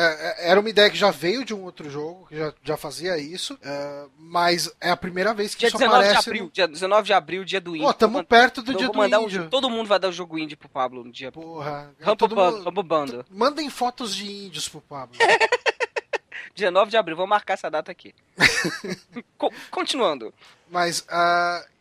é, 0.47 0.51
era 0.51 0.61
uma 0.61 0.71
ideia 0.71 0.89
que 0.89 0.97
já 0.97 1.11
veio 1.11 1.45
de 1.45 1.53
um 1.53 1.65
outro 1.65 1.91
jogo, 1.91 2.27
que 2.29 2.37
já, 2.37 2.55
já 2.63 2.77
fazia 2.77 3.19
isso. 3.19 3.59
é, 3.61 4.05
mas 4.17 4.73
é 4.81 4.91
a 4.91 4.97
primeira 4.97 5.35
vez 5.35 5.55
que 5.57 5.59
Dia 5.61 5.69
isso 5.71 5.77
19 5.79 5.99
de 6.05 6.09
aparece. 6.11 6.29
abril, 6.29 6.45
no- 6.45 6.51
dia 6.53 6.69
19 6.69 7.07
de 7.07 7.13
abril, 7.13 7.45
dia 7.45 7.61
do 7.61 7.75
índio. 7.75 7.89
Pô, 7.89 7.93
tamo 7.93 8.23
perto 8.25 8.63
do 8.63 8.73
dia 8.77 8.89
do 8.89 8.97
um 9.01 9.05
índio. 9.05 9.29
jogo- 9.31 9.51
todo 9.51 9.69
mundo 9.69 9.89
vai 9.89 9.99
dar 9.99 10.09
o 10.09 10.13
jogo 10.13 10.39
indie 10.39 10.55
pro 10.55 10.69
Pablo 10.69 11.03
no 11.03 11.11
dia. 11.11 11.33
Porra. 11.33 11.93
Rambo 12.01 12.17
todo 12.17 12.37
Bando, 12.37 12.57
mundo- 12.59 12.65
Rambo 12.67 12.83
Bando. 12.85 13.27
Mandem 13.29 13.69
fotos 13.69 14.15
de 14.15 14.31
índios 14.31 14.69
pro 14.69 14.81
Pablo. 14.81 15.19
19 16.55 16.91
de 16.91 16.97
abril, 16.97 17.17
vou 17.17 17.27
marcar 17.27 17.55
essa 17.55 17.69
data 17.71 17.91
aqui. 17.91 18.15
Co- 19.37 19.53
continuando. 19.71 20.33
Mas 20.71 21.05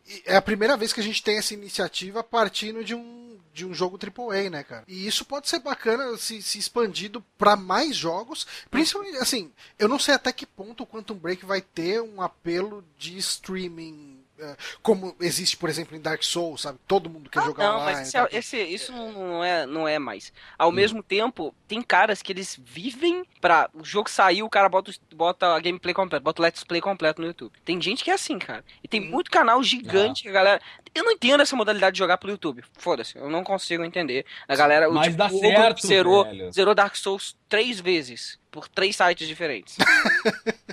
e 0.07 0.23
é 0.25 0.35
a 0.35 0.41
primeira 0.41 0.75
vez 0.75 0.91
que 0.93 0.99
a 0.99 1.03
gente 1.03 1.21
tem 1.21 1.37
essa 1.37 1.53
iniciativa 1.53 2.23
partindo 2.23 2.83
de 2.83 2.95
um, 2.95 3.30
de 3.53 3.65
um 3.65 3.73
jogo 3.73 3.97
AAA, 3.97 4.49
né, 4.49 4.63
cara? 4.63 4.83
E 4.87 5.05
isso 5.05 5.25
pode 5.25 5.49
ser 5.49 5.59
bacana 5.59 6.17
se, 6.17 6.41
se 6.41 6.57
expandido 6.57 7.23
pra 7.37 7.55
mais 7.55 7.95
jogos. 7.95 8.47
Principalmente, 8.69 9.17
assim, 9.17 9.51
eu 9.77 9.87
não 9.87 9.99
sei 9.99 10.15
até 10.15 10.31
que 10.31 10.45
ponto 10.45 10.83
o 10.83 10.87
Quantum 10.87 11.15
Break 11.15 11.45
vai 11.45 11.61
ter 11.61 12.01
um 12.01 12.21
apelo 12.21 12.83
de 12.97 13.17
streaming. 13.17 14.20
Eh, 14.41 14.55
Como 14.81 15.15
existe, 15.21 15.55
por 15.55 15.69
exemplo, 15.69 15.95
em 15.95 16.01
Dark 16.01 16.23
Souls, 16.23 16.61
sabe? 16.61 16.79
Todo 16.87 17.09
mundo 17.09 17.29
quer 17.29 17.43
jogar 17.43 17.63
Ah, 17.63 17.67
não, 17.73 17.75
online. 17.81 17.97
mas 17.99 18.07
esse, 18.07 18.17
tá? 18.17 18.27
esse- 18.31 18.61
isso 18.63 18.91
não 18.91 19.43
é, 19.43 19.65
não 19.65 19.87
é 19.87 19.99
mais. 19.99 20.33
Ao 20.57 20.69
Hum. 20.69 20.73
mesmo 20.73 21.03
tempo, 21.03 21.53
tem 21.67 21.81
caras 21.81 22.21
que 22.21 22.31
eles 22.31 22.59
vivem 22.63 23.23
pra. 23.39 23.69
O 23.73 23.83
jogo 23.85 24.09
sair, 24.09 24.43
o 24.43 24.49
cara 24.49 24.67
bota, 24.67 24.91
bota 25.15 25.55
a 25.55 25.59
gameplay 25.59 25.93
completa, 25.93 26.23
bota 26.23 26.41
o 26.41 26.43
let's 26.45 26.63
play 26.63 26.81
completo 26.81 27.21
no 27.21 27.27
YouTube. 27.27 27.53
Tem 27.63 27.79
gente 27.81 28.03
que 28.03 28.11
é 28.11 28.13
assim, 28.13 28.37
cara. 28.39 28.63
E 28.83 28.87
tem 28.87 29.01
Hum. 29.01 29.11
muito 29.11 29.29
canal 29.31 29.61
gigante 29.63 30.23
que 30.23 30.29
a 30.29 30.31
galera. 30.33 30.61
Eu 30.93 31.03
não 31.05 31.11
entendo 31.11 31.41
essa 31.41 31.55
modalidade 31.55 31.93
de 31.93 31.99
jogar 31.99 32.17
pelo 32.17 32.31
YouTube. 32.33 32.63
Foda-se, 32.77 33.17
eu 33.17 33.29
não 33.29 33.43
consigo 33.43 33.83
entender. 33.83 34.25
A 34.47 34.55
galera. 34.55 34.89
o 34.89 34.93
Mas 34.93 35.15
dá 35.15 35.25
o 35.27 35.35
Hugo 35.37 35.39
certo, 35.47 35.87
zerou, 35.87 36.23
velho. 36.25 36.51
zerou 36.51 36.75
Dark 36.75 36.95
Souls 36.95 37.37
três 37.47 37.79
vezes. 37.79 38.39
Por 38.51 38.67
três 38.67 38.95
sites 38.97 39.27
diferentes. 39.27 39.77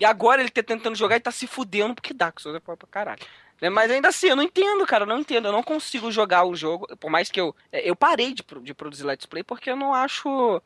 e 0.01 0.05
agora 0.05 0.43
ele 0.43 0.51
tá 0.51 0.63
tentando 0.63 0.97
jogar 0.97 1.17
e 1.17 1.21
tá 1.21 1.31
se 1.31 1.47
fudendo 1.47 1.95
porque 1.95 2.13
Dark 2.13 2.41
Souls 2.41 2.57
é 2.57 2.61
pra 2.61 2.77
caralho. 2.91 3.23
Né, 3.61 3.69
Mas 3.71 3.91
ainda 3.91 4.09
assim, 4.09 4.29
eu 4.29 4.37
não 4.37 4.43
entendo, 4.43 4.87
cara, 4.87 5.03
eu 5.05 5.09
não 5.09 5.19
entendo. 5.21 5.49
Eu 5.49 5.53
não 5.53 5.63
consigo 5.63 6.11
jogar 6.13 6.45
o 6.45 6.55
jogo, 6.55 6.87
por 6.97 7.11
mais 7.11 7.31
que 7.31 7.41
eu. 7.41 7.55
Eu 7.73 7.97
parei 7.97 8.33
de, 8.35 8.45
de 8.63 8.75
produzir 8.75 9.05
Let's 9.05 9.27
Play 9.27 9.43
porque 9.43 9.71
eu 9.71 9.77
não 9.77 9.93
acho. 9.95 10.63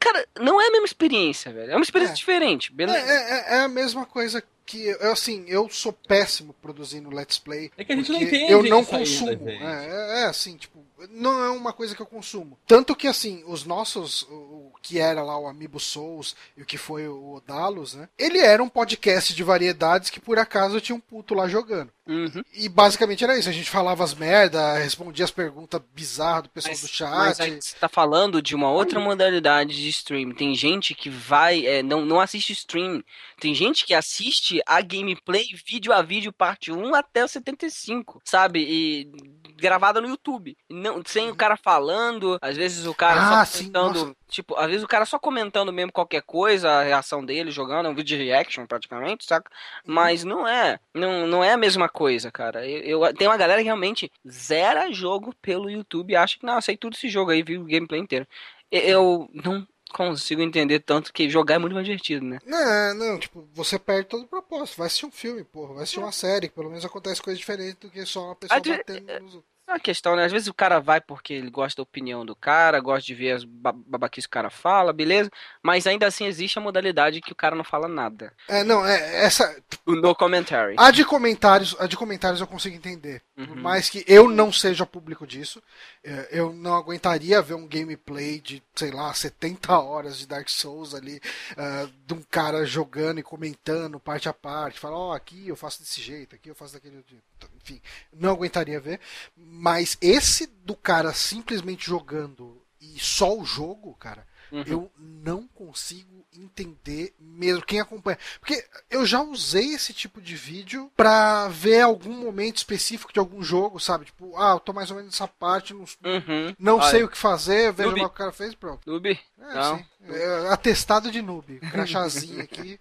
Cara, 0.00 0.26
não 0.38 0.60
é 0.60 0.66
a 0.68 0.70
mesma 0.70 0.86
experiência, 0.86 1.52
velho. 1.52 1.72
É 1.72 1.74
uma 1.76 1.82
experiência 1.84 2.12
É. 2.12 2.16
diferente, 2.16 2.70
É, 2.70 2.74
beleza? 2.74 2.98
é- 2.98 3.30
é- 3.54 3.56
é 3.56 3.60
a 3.60 3.68
mesma 3.68 4.04
coisa 4.04 4.42
que 4.66 4.86
eu, 4.86 5.12
assim, 5.12 5.44
eu 5.48 5.68
sou 5.70 5.92
péssimo 5.94 6.54
produzindo 6.60 7.08
Let's 7.08 7.38
Play. 7.38 7.70
É 7.78 7.84
que 7.84 7.92
a 7.92 7.96
gente 7.96 8.10
não 8.12 8.18
porque 8.20 8.36
entende 8.36 8.52
Eu 8.52 8.62
não 8.64 8.80
isso 8.82 8.94
ainda, 8.94 8.98
consumo. 9.36 9.50
gente. 9.50 9.62
é, 9.62 9.86
é, 9.86 10.20
é, 10.22 10.24
assim, 10.26 10.56
tipo, 10.58 10.84
não 11.10 11.42
é 11.44 11.50
uma 11.50 11.72
coisa 11.72 11.94
que 11.94 12.02
eu 12.02 12.06
consumo. 12.06 12.58
Tanto 12.66 12.96
que, 12.96 13.06
assim, 13.06 13.42
os 13.46 13.64
nossos, 13.64 14.22
o, 14.22 14.34
o 14.34 14.72
que 14.82 14.98
era 14.98 15.22
lá 15.22 15.38
o 15.38 15.46
Amiibo 15.46 15.78
Souls 15.78 16.34
e 16.56 16.62
o 16.62 16.66
que 16.66 16.78
foi 16.78 17.06
o 17.06 17.34
Odalos, 17.34 17.94
né? 17.94 18.08
Ele 18.18 18.38
era 18.38 18.62
um 18.62 18.68
podcast 18.68 19.34
de 19.34 19.42
variedades 19.42 20.10
que 20.10 20.20
por 20.20 20.38
acaso 20.38 20.80
tinha 20.80 20.96
um 20.96 21.00
puto 21.00 21.34
lá 21.34 21.48
jogando. 21.48 21.92
Uhum. 22.06 22.42
E 22.54 22.68
basicamente 22.70 23.22
era 23.22 23.38
isso. 23.38 23.50
A 23.50 23.52
gente 23.52 23.68
falava 23.68 24.02
as 24.02 24.14
merda, 24.14 24.78
respondia 24.78 25.26
as 25.26 25.30
perguntas 25.30 25.80
bizarras 25.94 26.44
do 26.44 26.48
pessoal 26.48 26.72
Mas, 26.72 26.80
do 26.80 26.88
chat. 26.88 27.10
mas 27.10 27.40
aí 27.40 27.60
você 27.60 27.76
tá 27.76 27.88
falando 27.88 28.40
de 28.40 28.54
uma 28.54 28.70
outra 28.70 28.98
modalidade 28.98 29.76
de 29.76 29.88
stream. 29.90 30.32
Tem 30.32 30.54
gente 30.54 30.94
que 30.94 31.10
vai, 31.10 31.66
é, 31.66 31.82
não, 31.82 32.06
não 32.06 32.18
assiste 32.18 32.52
stream. 32.52 33.04
Tem 33.38 33.54
gente 33.54 33.84
que 33.84 33.92
assiste 33.92 34.62
a 34.66 34.80
gameplay 34.80 35.46
vídeo 35.66 35.92
a 35.92 36.00
vídeo, 36.00 36.32
parte 36.32 36.72
1 36.72 36.94
até 36.94 37.22
o 37.22 37.28
75, 37.28 38.22
sabe? 38.24 38.60
E 38.60 39.12
gravada 39.58 40.00
no 40.00 40.08
YouTube. 40.08 40.56
Não, 40.70 41.02
sem 41.04 41.28
o 41.30 41.34
cara 41.36 41.56
falando, 41.56 42.38
às 42.40 42.56
vezes 42.56 42.86
o 42.86 42.94
cara 42.94 43.20
Ah, 43.40 43.44
só 43.44 43.58
sim, 43.58 43.64
comentando. 43.72 43.94
nossa. 44.06 44.16
tipo, 44.28 44.54
às 44.56 44.66
vezes 44.66 44.82
o 44.82 44.88
cara 44.88 45.04
só 45.04 45.18
comentando 45.18 45.72
mesmo 45.72 45.92
qualquer 45.92 46.22
coisa, 46.22 46.70
a 46.70 46.82
reação 46.82 47.24
dele, 47.24 47.50
jogando, 47.50 47.86
é 47.86 47.88
um 47.90 47.94
vídeo 47.94 48.16
de 48.16 48.24
reaction 48.24 48.66
praticamente, 48.66 49.24
saca? 49.24 49.50
Uhum. 49.86 49.94
Mas 49.94 50.24
não 50.24 50.46
é. 50.46 50.78
Não, 50.94 51.26
não 51.26 51.42
é 51.44 51.52
a 51.52 51.56
mesma 51.56 51.88
coisa, 51.88 52.30
cara. 52.30 52.66
Eu, 52.66 53.02
eu- 53.04 53.14
tem 53.14 53.26
uma 53.28 53.36
galera 53.36 53.60
que 53.60 53.64
realmente 53.66 54.10
zera 54.28 54.92
jogo 54.92 55.34
pelo 55.42 55.68
YouTube 55.70 56.12
e 56.12 56.16
acha 56.16 56.38
que, 56.38 56.46
não, 56.46 56.60
sei 56.60 56.76
tudo 56.76 56.94
esse 56.94 57.08
jogo 57.08 57.30
aí, 57.30 57.42
viu 57.42 57.60
o 57.62 57.66
gameplay 57.66 58.00
inteiro. 58.00 58.26
Eu 58.70 59.28
não 59.32 59.66
consigo 59.92 60.42
entender 60.42 60.80
tanto 60.80 61.12
que 61.12 61.28
jogar 61.30 61.54
é 61.54 61.58
muito 61.58 61.74
mais 61.74 61.84
divertido, 61.86 62.24
né? 62.24 62.38
Não, 62.46 62.94
não, 62.94 63.18
tipo, 63.18 63.48
você 63.54 63.78
perde 63.78 64.08
todo 64.08 64.22
o 64.24 64.28
propósito. 64.28 64.76
Vai 64.78 64.86
assistir 64.86 65.06
um 65.06 65.10
filme, 65.10 65.42
porra. 65.44 65.74
Vai 65.74 65.82
assistir 65.84 66.00
uma 66.00 66.12
série, 66.12 66.48
que 66.48 66.54
pelo 66.54 66.68
menos 66.68 66.84
acontece 66.84 67.20
coisa 67.22 67.38
diferente 67.38 67.78
do 67.80 67.90
que 67.90 68.04
só 68.06 68.26
uma 68.26 68.36
pessoa 68.36 68.60
de- 68.60 68.70
batendo 68.70 69.20
nos 69.20 69.34
outros. 69.36 69.57
É 69.68 69.72
uma 69.72 69.78
questão, 69.80 70.16
né? 70.16 70.24
Às 70.24 70.32
vezes 70.32 70.48
o 70.48 70.54
cara 70.54 70.80
vai 70.80 70.98
porque 70.98 71.34
ele 71.34 71.50
gosta 71.50 71.76
da 71.76 71.82
opinião 71.82 72.24
do 72.24 72.34
cara, 72.34 72.80
gosta 72.80 73.04
de 73.06 73.14
ver 73.14 73.32
as 73.32 73.44
ba- 73.44 73.70
babaquices 73.70 74.24
que 74.26 74.30
o 74.30 74.32
cara 74.32 74.48
fala, 74.48 74.94
beleza? 74.94 75.30
Mas 75.62 75.86
ainda 75.86 76.06
assim 76.06 76.24
existe 76.24 76.58
a 76.58 76.62
modalidade 76.62 77.20
que 77.20 77.32
o 77.32 77.36
cara 77.36 77.54
não 77.54 77.62
fala 77.62 77.86
nada. 77.86 78.32
É, 78.48 78.64
não, 78.64 78.86
é 78.86 79.24
essa. 79.26 79.62
O 79.84 79.94
no 79.94 80.14
commentary. 80.14 80.74
A 80.78 80.90
de 80.90 81.04
comentários, 81.04 81.76
a 81.78 81.86
de 81.86 81.98
comentários 81.98 82.40
eu 82.40 82.46
consigo 82.46 82.74
entender. 82.74 83.20
Por 83.36 83.46
Uhum. 83.50 83.56
mais 83.62 83.90
que 83.90 84.02
eu 84.08 84.26
não 84.26 84.50
seja 84.50 84.86
público 84.86 85.26
disso, 85.26 85.62
é, 86.02 86.28
eu 86.32 86.50
não 86.54 86.74
aguentaria 86.74 87.42
ver 87.42 87.52
um 87.54 87.68
gameplay 87.68 88.40
de, 88.40 88.62
sei 88.74 88.90
lá, 88.90 89.12
70 89.12 89.78
horas 89.78 90.16
de 90.18 90.26
Dark 90.26 90.48
Souls 90.48 90.94
ali, 90.94 91.20
ah, 91.58 91.86
de 92.06 92.14
um 92.14 92.22
cara 92.22 92.64
jogando 92.64 93.20
e 93.20 93.22
comentando 93.22 94.00
parte 94.00 94.30
a 94.30 94.32
parte, 94.32 94.80
fala, 94.80 94.96
ó, 94.96 95.12
aqui 95.12 95.46
eu 95.46 95.56
faço 95.56 95.80
desse 95.80 96.00
jeito, 96.00 96.34
aqui 96.34 96.48
eu 96.48 96.54
faço 96.54 96.72
daquele 96.72 97.04
jeito. 97.06 97.27
Enfim, 97.62 97.80
não 98.12 98.30
aguentaria 98.32 98.80
ver. 98.80 98.98
Mas 99.36 99.96
esse 100.00 100.46
do 100.46 100.74
cara 100.74 101.12
simplesmente 101.12 101.86
jogando 101.86 102.60
e 102.80 102.98
só 102.98 103.36
o 103.36 103.44
jogo, 103.44 103.94
cara, 103.94 104.26
Uhum. 104.50 104.64
eu 104.66 104.92
não 104.96 105.46
consigo 105.48 106.24
entender 106.32 107.12
mesmo 107.20 107.60
quem 107.62 107.80
acompanha. 107.80 108.16
Porque 108.40 108.64
eu 108.88 109.04
já 109.04 109.20
usei 109.20 109.74
esse 109.74 109.92
tipo 109.92 110.22
de 110.22 110.34
vídeo 110.36 110.90
pra 110.96 111.48
ver 111.48 111.82
algum 111.82 112.14
momento 112.14 112.56
específico 112.58 113.12
de 113.12 113.18
algum 113.18 113.42
jogo, 113.42 113.78
sabe? 113.80 114.06
Tipo, 114.06 114.34
ah, 114.38 114.52
eu 114.52 114.60
tô 114.60 114.72
mais 114.72 114.90
ou 114.90 114.96
menos 114.96 115.12
nessa 115.12 115.28
parte, 115.28 115.74
não, 115.74 115.80
Uhum. 116.04 116.54
não 116.58 116.76
Olha, 116.76 116.90
sei 116.90 117.02
o 117.02 117.08
que 117.08 117.18
fazer, 117.18 117.72
vejo 117.72 117.90
lá 117.90 118.06
o 118.06 118.08
que 118.08 118.14
o 118.14 118.18
cara 118.18 118.32
fez, 118.32 118.54
pronto. 118.54 118.88
Noob? 118.88 119.10
É, 119.10 119.54
Não. 119.54 119.84
É, 120.08 120.48
atestado 120.52 121.10
de 121.10 121.20
noob, 121.20 121.58
crachazinho 121.70 122.40
aqui. 122.40 122.80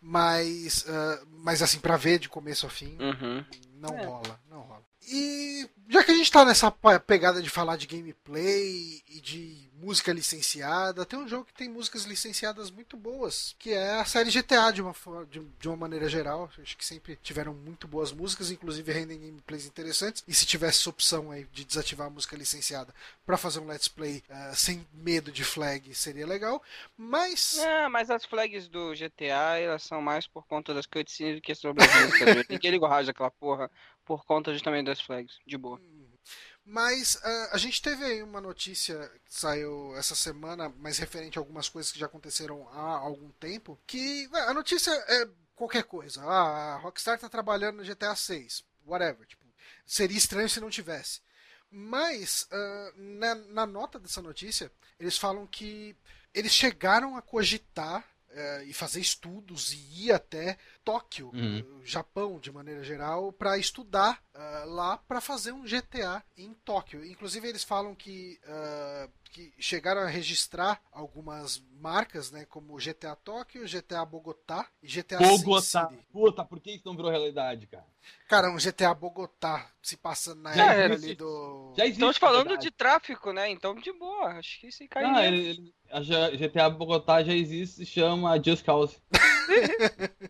Mas, 0.00 0.84
ah, 0.88 1.22
mas 1.38 1.62
assim, 1.62 1.80
pra 1.80 1.96
ver 1.96 2.18
de 2.18 2.28
começo 2.28 2.66
ao 2.66 2.70
fim, 2.70 2.96
Uhum. 3.00 3.44
Não 3.78 3.94
É. 3.94 4.04
rola, 4.04 4.40
não 4.48 4.60
rola. 4.62 4.87
E 5.10 5.68
já 5.88 6.04
que 6.04 6.10
a 6.10 6.14
gente 6.14 6.30
tá 6.30 6.44
nessa 6.44 6.70
pegada 7.06 7.40
de 7.40 7.48
falar 7.48 7.76
de 7.76 7.86
gameplay 7.86 9.02
e 9.08 9.20
de 9.22 9.70
música 9.72 10.12
licenciada, 10.12 11.06
tem 11.06 11.18
um 11.18 11.26
jogo 11.26 11.46
que 11.46 11.54
tem 11.54 11.68
músicas 11.68 12.02
licenciadas 12.04 12.70
muito 12.70 12.94
boas, 12.96 13.54
que 13.58 13.72
é 13.72 13.92
a 13.92 14.04
série 14.04 14.30
GTA 14.30 14.70
de 14.70 14.82
uma, 14.82 14.94
de, 15.30 15.68
uma 15.68 15.76
maneira 15.76 16.08
geral. 16.08 16.50
Acho 16.60 16.76
que 16.76 16.84
sempre 16.84 17.18
tiveram 17.22 17.54
muito 17.54 17.88
boas 17.88 18.12
músicas, 18.12 18.50
inclusive 18.50 18.92
rendem 18.92 19.18
gameplays 19.18 19.64
interessantes. 19.64 20.22
E 20.28 20.34
se 20.34 20.44
tivesse 20.44 20.86
opção 20.88 21.30
aí 21.30 21.46
de 21.52 21.64
desativar 21.64 22.08
a 22.08 22.10
música 22.10 22.36
licenciada 22.36 22.92
pra 23.24 23.38
fazer 23.38 23.60
um 23.60 23.66
let's 23.66 23.88
play 23.88 24.22
ah, 24.28 24.52
sem 24.54 24.86
medo 24.92 25.32
de 25.32 25.44
flag, 25.44 25.94
seria 25.94 26.26
legal. 26.26 26.62
Mas. 26.98 27.56
É, 27.58 27.88
mas 27.88 28.10
as 28.10 28.26
flags 28.26 28.68
do 28.68 28.92
GTA, 28.92 29.58
elas 29.58 29.84
são 29.84 30.02
mais 30.02 30.26
por 30.26 30.46
conta 30.46 30.74
das 30.74 30.84
cutscenes 30.84 31.36
do 31.36 31.42
que 31.42 31.54
sobre 31.54 31.82
as 31.82 31.94
músicas. 32.02 32.46
Ninguém 32.50 32.72
liga 32.72 32.84
o 32.84 32.88
rádio 32.88 33.06
daquela 33.06 33.30
porra 33.30 33.70
por 34.08 34.24
conta 34.24 34.54
justamente 34.54 34.86
das 34.86 35.02
flags. 35.02 35.36
De 35.46 35.58
boa. 35.58 35.78
Mas 36.64 37.20
ah, 37.22 37.50
a 37.52 37.58
gente 37.58 37.82
teve 37.82 38.02
aí 38.02 38.22
uma 38.22 38.40
notícia 38.40 38.96
que 39.26 39.34
saiu 39.34 39.94
essa 39.96 40.14
semana, 40.14 40.72
mas 40.78 40.96
referente 40.96 41.38
a 41.38 41.42
algumas 41.42 41.68
coisas 41.68 41.92
que 41.92 41.98
já 41.98 42.06
aconteceram 42.06 42.66
há 42.70 42.96
algum 42.96 43.30
tempo, 43.32 43.78
que 43.86 44.26
a 44.32 44.54
notícia 44.54 44.90
é 44.90 45.28
qualquer 45.54 45.84
coisa. 45.84 46.22
Ah, 46.24 46.74
a 46.74 46.78
Rockstar 46.78 47.18
tá 47.18 47.28
trabalhando 47.28 47.76
no 47.76 47.84
GTA 47.84 48.16
6, 48.16 48.64
whatever. 48.86 49.26
Tipo, 49.26 49.44
seria 49.84 50.16
estranho 50.16 50.48
se 50.48 50.60
não 50.60 50.70
tivesse. 50.70 51.20
Mas 51.70 52.48
ah, 52.50 52.92
na, 52.96 53.34
na 53.34 53.66
nota 53.66 53.98
dessa 53.98 54.22
notícia, 54.22 54.72
eles 54.98 55.18
falam 55.18 55.46
que 55.46 55.94
eles 56.32 56.52
chegaram 56.52 57.14
a 57.14 57.20
cogitar 57.20 58.08
eh, 58.30 58.64
e 58.66 58.72
fazer 58.74 59.00
estudos 59.00 59.72
e 59.72 60.06
ir 60.06 60.12
até 60.12 60.58
Tóquio, 60.88 61.30
Uhum. 61.34 61.58
eh, 61.58 61.64
Japão 61.84 62.38
de 62.40 62.50
maneira 62.50 62.82
geral, 62.82 63.30
para 63.32 63.58
estudar 63.58 64.22
ah, 64.34 64.64
lá 64.66 64.96
para 64.96 65.20
fazer 65.20 65.52
um 65.52 65.64
GTA 65.64 66.22
em 66.36 66.54
Tóquio. 66.64 67.04
Inclusive 67.04 67.46
eles 67.46 67.62
falam 67.62 67.94
que, 67.94 68.38
ah, 68.46 69.08
que 69.30 69.52
chegaram 69.58 70.00
a 70.00 70.06
registrar 70.06 70.80
algumas 70.90 71.62
marcas, 71.78 72.30
né, 72.30 72.46
como 72.46 72.78
GTA 72.78 73.14
Tóquio, 73.16 73.66
GTA 73.68 74.04
Bogotá 74.04 74.66
e 74.82 74.88
GTA 74.88 75.18
Sin 75.24 75.42
Bogotá. 75.44 75.88
City. 75.88 76.02
Puta, 76.10 76.44
por 76.44 76.58
que 76.60 76.70
isso 76.72 76.86
não 76.86 76.96
virou 76.96 77.10
realidade, 77.10 77.66
cara? 77.66 77.86
Cara, 78.26 78.50
um 78.50 78.58
GTA 78.58 78.94
Bogotá 78.94 79.70
se 79.82 79.96
passando 79.96 80.40
na 80.42 80.52
Já 80.52 80.72
época 80.72 80.94
existe. 80.94 81.06
ali 81.06 81.14
do 81.14 81.74
Já. 81.76 81.84
Estamos 81.86 82.16
falando 82.16 82.48
verdade. 82.48 82.62
de 82.62 82.70
tráfico, 82.70 83.32
né? 83.32 83.50
Então, 83.50 83.74
de 83.74 83.92
boa. 83.92 84.28
Acho 84.38 84.60
que 84.60 84.68
isso 84.68 84.82
aí 84.82 84.88
cai 84.88 85.02
Não, 85.02 85.12
mesmo. 85.12 85.26
ele, 85.26 85.48
ele- 85.50 85.74
a 85.90 86.00
GTA 86.00 86.70
Bogotá 86.70 87.22
já 87.22 87.32
existe, 87.34 87.76
se 87.76 87.86
chama 87.86 88.42
Just 88.42 88.64
Cause. 88.64 89.00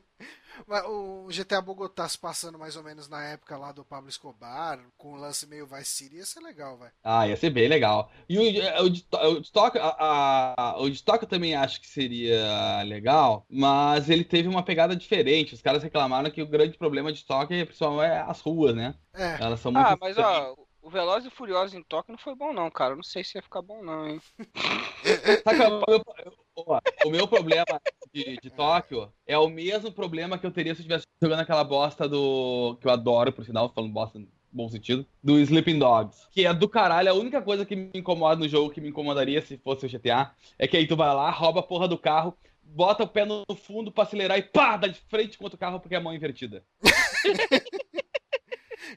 Mas 0.69 0.85
O 0.87 1.29
GTA 1.31 1.63
Bogotá 1.63 2.09
se 2.09 2.19
passando 2.19 2.59
mais 2.59 2.77
ou 2.77 2.83
menos 2.83 3.09
na 3.09 3.23
época 3.25 3.57
lá 3.57 3.73
do 3.73 3.85
Pablo 3.85 4.09
Escobar, 4.09 4.79
com 4.97 5.15
o 5.15 5.17
lance 5.17 5.47
meio 5.47 5.67
Vice 5.67 5.87
City, 5.91 6.17
ia 6.17 6.27
ser 6.27 6.41
legal, 6.41 6.77
velho. 6.77 6.93
Ah, 7.03 7.27
ia 7.27 7.37
ser 7.37 7.51
bem 7.51 7.69
legal. 7.69 8.11
E 8.29 8.39
o, 8.39 8.85
o, 8.85 8.91
de 8.91 9.03
To- 9.05 9.17
o 9.17 9.61
a- 9.81 10.55
a- 10.75 10.83
o 10.83 11.03
Tóquio 11.03 11.25
eu 11.25 11.29
também 11.29 11.55
acho 11.55 11.81
que 11.81 11.87
seria 11.89 12.83
legal, 12.83 13.47
mas 13.49 14.11
ele 14.11 14.25
teve 14.25 14.49
uma 14.49 14.63
pegada 14.63 14.95
diferente. 14.95 15.55
Os 15.55 15.63
caras 15.63 15.83
reclamaram 15.83 16.31
que 16.31 16.43
o 16.43 16.47
grande 16.47 16.77
problema 16.77 17.13
de 17.13 17.25
Tóquio, 17.25 17.67
pessoal, 17.67 18.03
é 18.03 18.21
as 18.21 18.41
ruas, 18.41 18.75
né? 18.75 18.95
É, 19.15 19.37
Elas 19.39 19.61
são 19.61 19.73
muito 19.73 19.89
Ah, 19.89 19.97
mas 20.01 20.19
ó, 20.19 20.55
o 20.83 20.91
Veloz 20.91 21.25
e 21.25 21.31
Furioso 21.31 21.77
em 21.77 21.83
Tóquio 21.83 22.13
não 22.13 22.19
foi 22.19 22.35
bom 22.35 22.53
não, 22.53 22.71
cara. 22.71 22.95
Não 22.95 23.03
sei 23.03 23.25
se 23.25 23.39
ia 23.39 23.43
ficar 23.43 23.63
bom 23.63 23.83
não, 23.83 24.07
hein. 24.07 24.21
É 25.47 25.69
o 25.69 25.85
meu, 25.89 26.03
o 27.05 27.11
meu 27.11 27.29
problema 27.29 27.65
de, 28.13 28.37
de 28.43 28.51
Tóquio 28.51 29.13
é 29.27 29.37
o 29.39 29.49
mesmo 29.49 29.93
problema 29.93 30.39
que 30.39 30.47
eu 30.47 30.51
teria 30.51 30.75
se 30.75 30.81
eu 30.81 30.83
estivesse 30.83 31.07
jogando 31.21 31.41
aquela 31.41 31.65
bosta 31.65 32.09
do. 32.09 32.77
que 32.81 32.87
eu 32.87 32.91
adoro, 32.91 33.33
por 33.33 33.45
sinal, 33.45 33.69
falando 33.69 33.93
bosta 33.93 34.19
no 34.19 34.29
bom 34.51 34.69
sentido, 34.69 35.07
do 35.23 35.39
Sleeping 35.39 35.79
Dogs. 35.79 36.27
Que 36.31 36.47
é 36.47 36.55
do 36.55 36.69
caralho, 36.69 37.11
a 37.11 37.15
única 37.15 37.43
coisa 37.43 37.65
que 37.65 37.77
me 37.77 37.91
incomoda 37.95 38.37
no 38.37 38.49
jogo, 38.49 38.71
que 38.71 38.81
me 38.81 38.89
incomodaria 38.89 39.41
se 39.43 39.59
fosse 39.59 39.87
o 39.87 39.89
GTA, 39.89 40.35
é 40.59 40.67
que 40.67 40.77
aí 40.77 40.87
tu 40.87 40.97
vai 40.97 41.15
lá, 41.15 41.31
rouba 41.31 41.61
a 41.61 41.63
porra 41.63 41.87
do 41.87 41.99
carro, 41.99 42.37
bota 42.63 43.05
o 43.05 43.09
pé 43.09 43.25
no 43.25 43.45
fundo 43.57 43.93
pra 43.93 44.05
acelerar 44.05 44.39
e 44.39 44.43
pá, 44.43 44.77
dá 44.77 44.89
de 44.89 45.01
frente 45.01 45.39
contra 45.39 45.57
o 45.57 45.59
carro 45.59 45.81
porque 45.81 45.95
é 45.95 45.99
a 45.99 46.01
mão 46.01 46.15
invertida. 46.15 46.65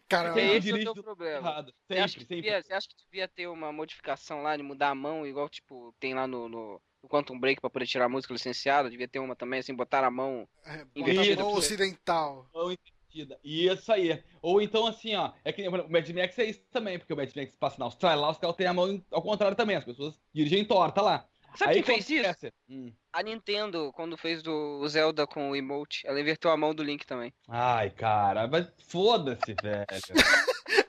cara, 0.08 0.30
Porque 0.30 0.40
eu 0.40 0.58
esse 0.58 0.72
é 0.72 0.90
o 0.90 0.94
teu 0.94 1.04
problema. 1.04 1.38
Errado. 1.38 1.74
Você 1.88 1.94
acha, 1.98 2.08
Sempre, 2.08 2.14
que 2.14 2.20
sempre. 2.22 2.36
devia, 2.42 2.62
você 2.62 2.74
acha 2.74 2.88
que 2.88 2.96
devia 3.06 3.28
ter 3.28 3.48
uma 3.48 3.72
modificação 3.72 4.42
lá 4.44 4.56
de 4.56 4.64
mudar 4.64 4.90
a 4.90 4.96
mão, 4.96 5.26
igual 5.26 5.50
tipo 5.50 5.94
tem 6.00 6.14
lá 6.14 6.28
no, 6.28 6.48
no, 6.48 6.82
no 7.02 7.10
Quantum 7.10 7.40
Break 7.40 7.60
pra 7.62 7.70
poder 7.70 7.88
tirar 7.88 8.06
a 8.06 8.10
música 8.10 8.34
licenciada? 8.34 8.90
Devia 8.90 9.08
ter 9.08 9.20
uma 9.20 9.36
também, 9.36 9.60
assim, 9.60 9.74
botar 9.76 10.04
a 10.04 10.12
mão. 10.12 10.48
é, 10.66 10.86
Invertida 10.96 11.42
a 11.42 11.46
mão 11.46 11.54
ocidental. 11.54 12.48
Mão 12.54 12.72
invertida. 12.72 13.40
Isso 13.44 13.92
aí. 13.92 14.24
Ou 14.42 14.62
então, 14.62 14.88
assim, 14.88 15.16
ó, 15.16 15.32
é 15.44 15.52
que 15.52 15.68
o 15.68 15.72
Mad 15.90 16.10
Max 16.10 16.40
é 16.40 16.46
isso 16.46 16.62
também, 16.72 16.98
porque 16.98 17.14
o 17.14 17.18
Mad 17.18 17.30
Max 17.36 17.56
passa 17.56 17.78
na 17.80 17.86
Austrália, 17.86 18.22
lá 18.22 18.32
os 18.32 18.38
caras 18.38 18.56
têm 18.56 18.68
a 18.68 18.74
mão 18.74 19.04
ao 19.12 19.22
contrário 19.22 19.56
também, 19.58 19.76
as 19.76 19.84
pessoas 19.86 20.20
dirigem 20.34 20.64
torta 20.66 21.02
lá. 21.02 21.28
Sabe 21.56 21.72
aí 21.72 21.84
quem 21.84 22.02
fez 22.02 22.10
isso? 22.10 22.48
Hum. 22.70 22.94
A 23.12 23.22
Nintendo, 23.22 23.92
quando 23.94 24.16
fez 24.18 24.42
do 24.42 24.80
o 24.82 24.88
Zelda 24.88 25.28
com 25.28 25.50
o 25.50 25.56
emote, 25.56 26.08
ela 26.08 26.20
inverteu 26.20 26.50
a 26.50 26.56
mão 26.56 26.74
do 26.74 26.82
Link 26.82 27.06
também. 27.06 27.34
Ai, 27.50 27.90
cara, 27.90 28.48
mas 28.48 28.72
foda-se, 28.88 29.54
velho. 29.62 29.86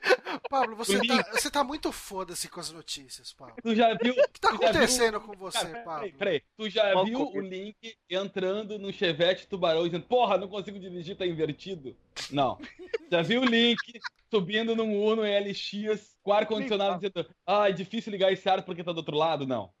Pablo, 0.53 0.75
você 0.75 0.99
tá, 1.07 1.31
você 1.31 1.49
tá 1.49 1.63
muito 1.63 1.91
foda-se 1.91 2.47
com 2.47 2.59
as 2.59 2.71
notícias, 2.71 3.33
Pablo. 3.33 3.55
Tu 3.63 3.73
já 3.75 3.93
viu. 3.95 4.13
O 4.13 4.29
que 4.29 4.39
tá 4.39 4.51
já 4.51 4.57
viu- 4.57 4.67
acontecendo 4.67 5.19
com 5.21 5.33
você, 5.33 5.57
Cara, 5.57 5.69
peraí, 5.69 5.83
Pablo? 5.83 6.13
peraí. 6.19 6.41
Tu 6.55 6.69
já 6.69 6.91
Qual 6.93 7.05
viu 7.05 7.25
cor? 7.25 7.35
o 7.37 7.39
Link 7.39 7.75
entrando 8.07 8.77
no 8.77 8.93
Chevette 8.93 9.47
Tubarão 9.47 9.83
dizendo, 9.85 10.05
porra, 10.05 10.37
não 10.37 10.47
consigo 10.47 10.77
dirigir, 10.79 11.17
tá 11.17 11.25
invertido? 11.25 11.95
Não. 12.29 12.59
Já 13.11 13.21
viu 13.21 13.41
o 13.41 13.45
Link 13.45 13.77
subindo 14.31 14.75
num 14.75 14.99
Uno 15.03 15.21
LX 15.23 16.15
com 16.23 16.31
ar-condicionado 16.31 16.95
dizendo, 16.99 17.27
ah, 17.45 17.69
é 17.69 17.71
difícil 17.71 18.11
ligar 18.11 18.31
esse 18.31 18.47
ar 18.49 18.63
porque 18.63 18.83
tá 18.83 18.91
do 18.91 18.97
outro 18.97 19.15
lado? 19.15 19.45
Não. 19.45 19.71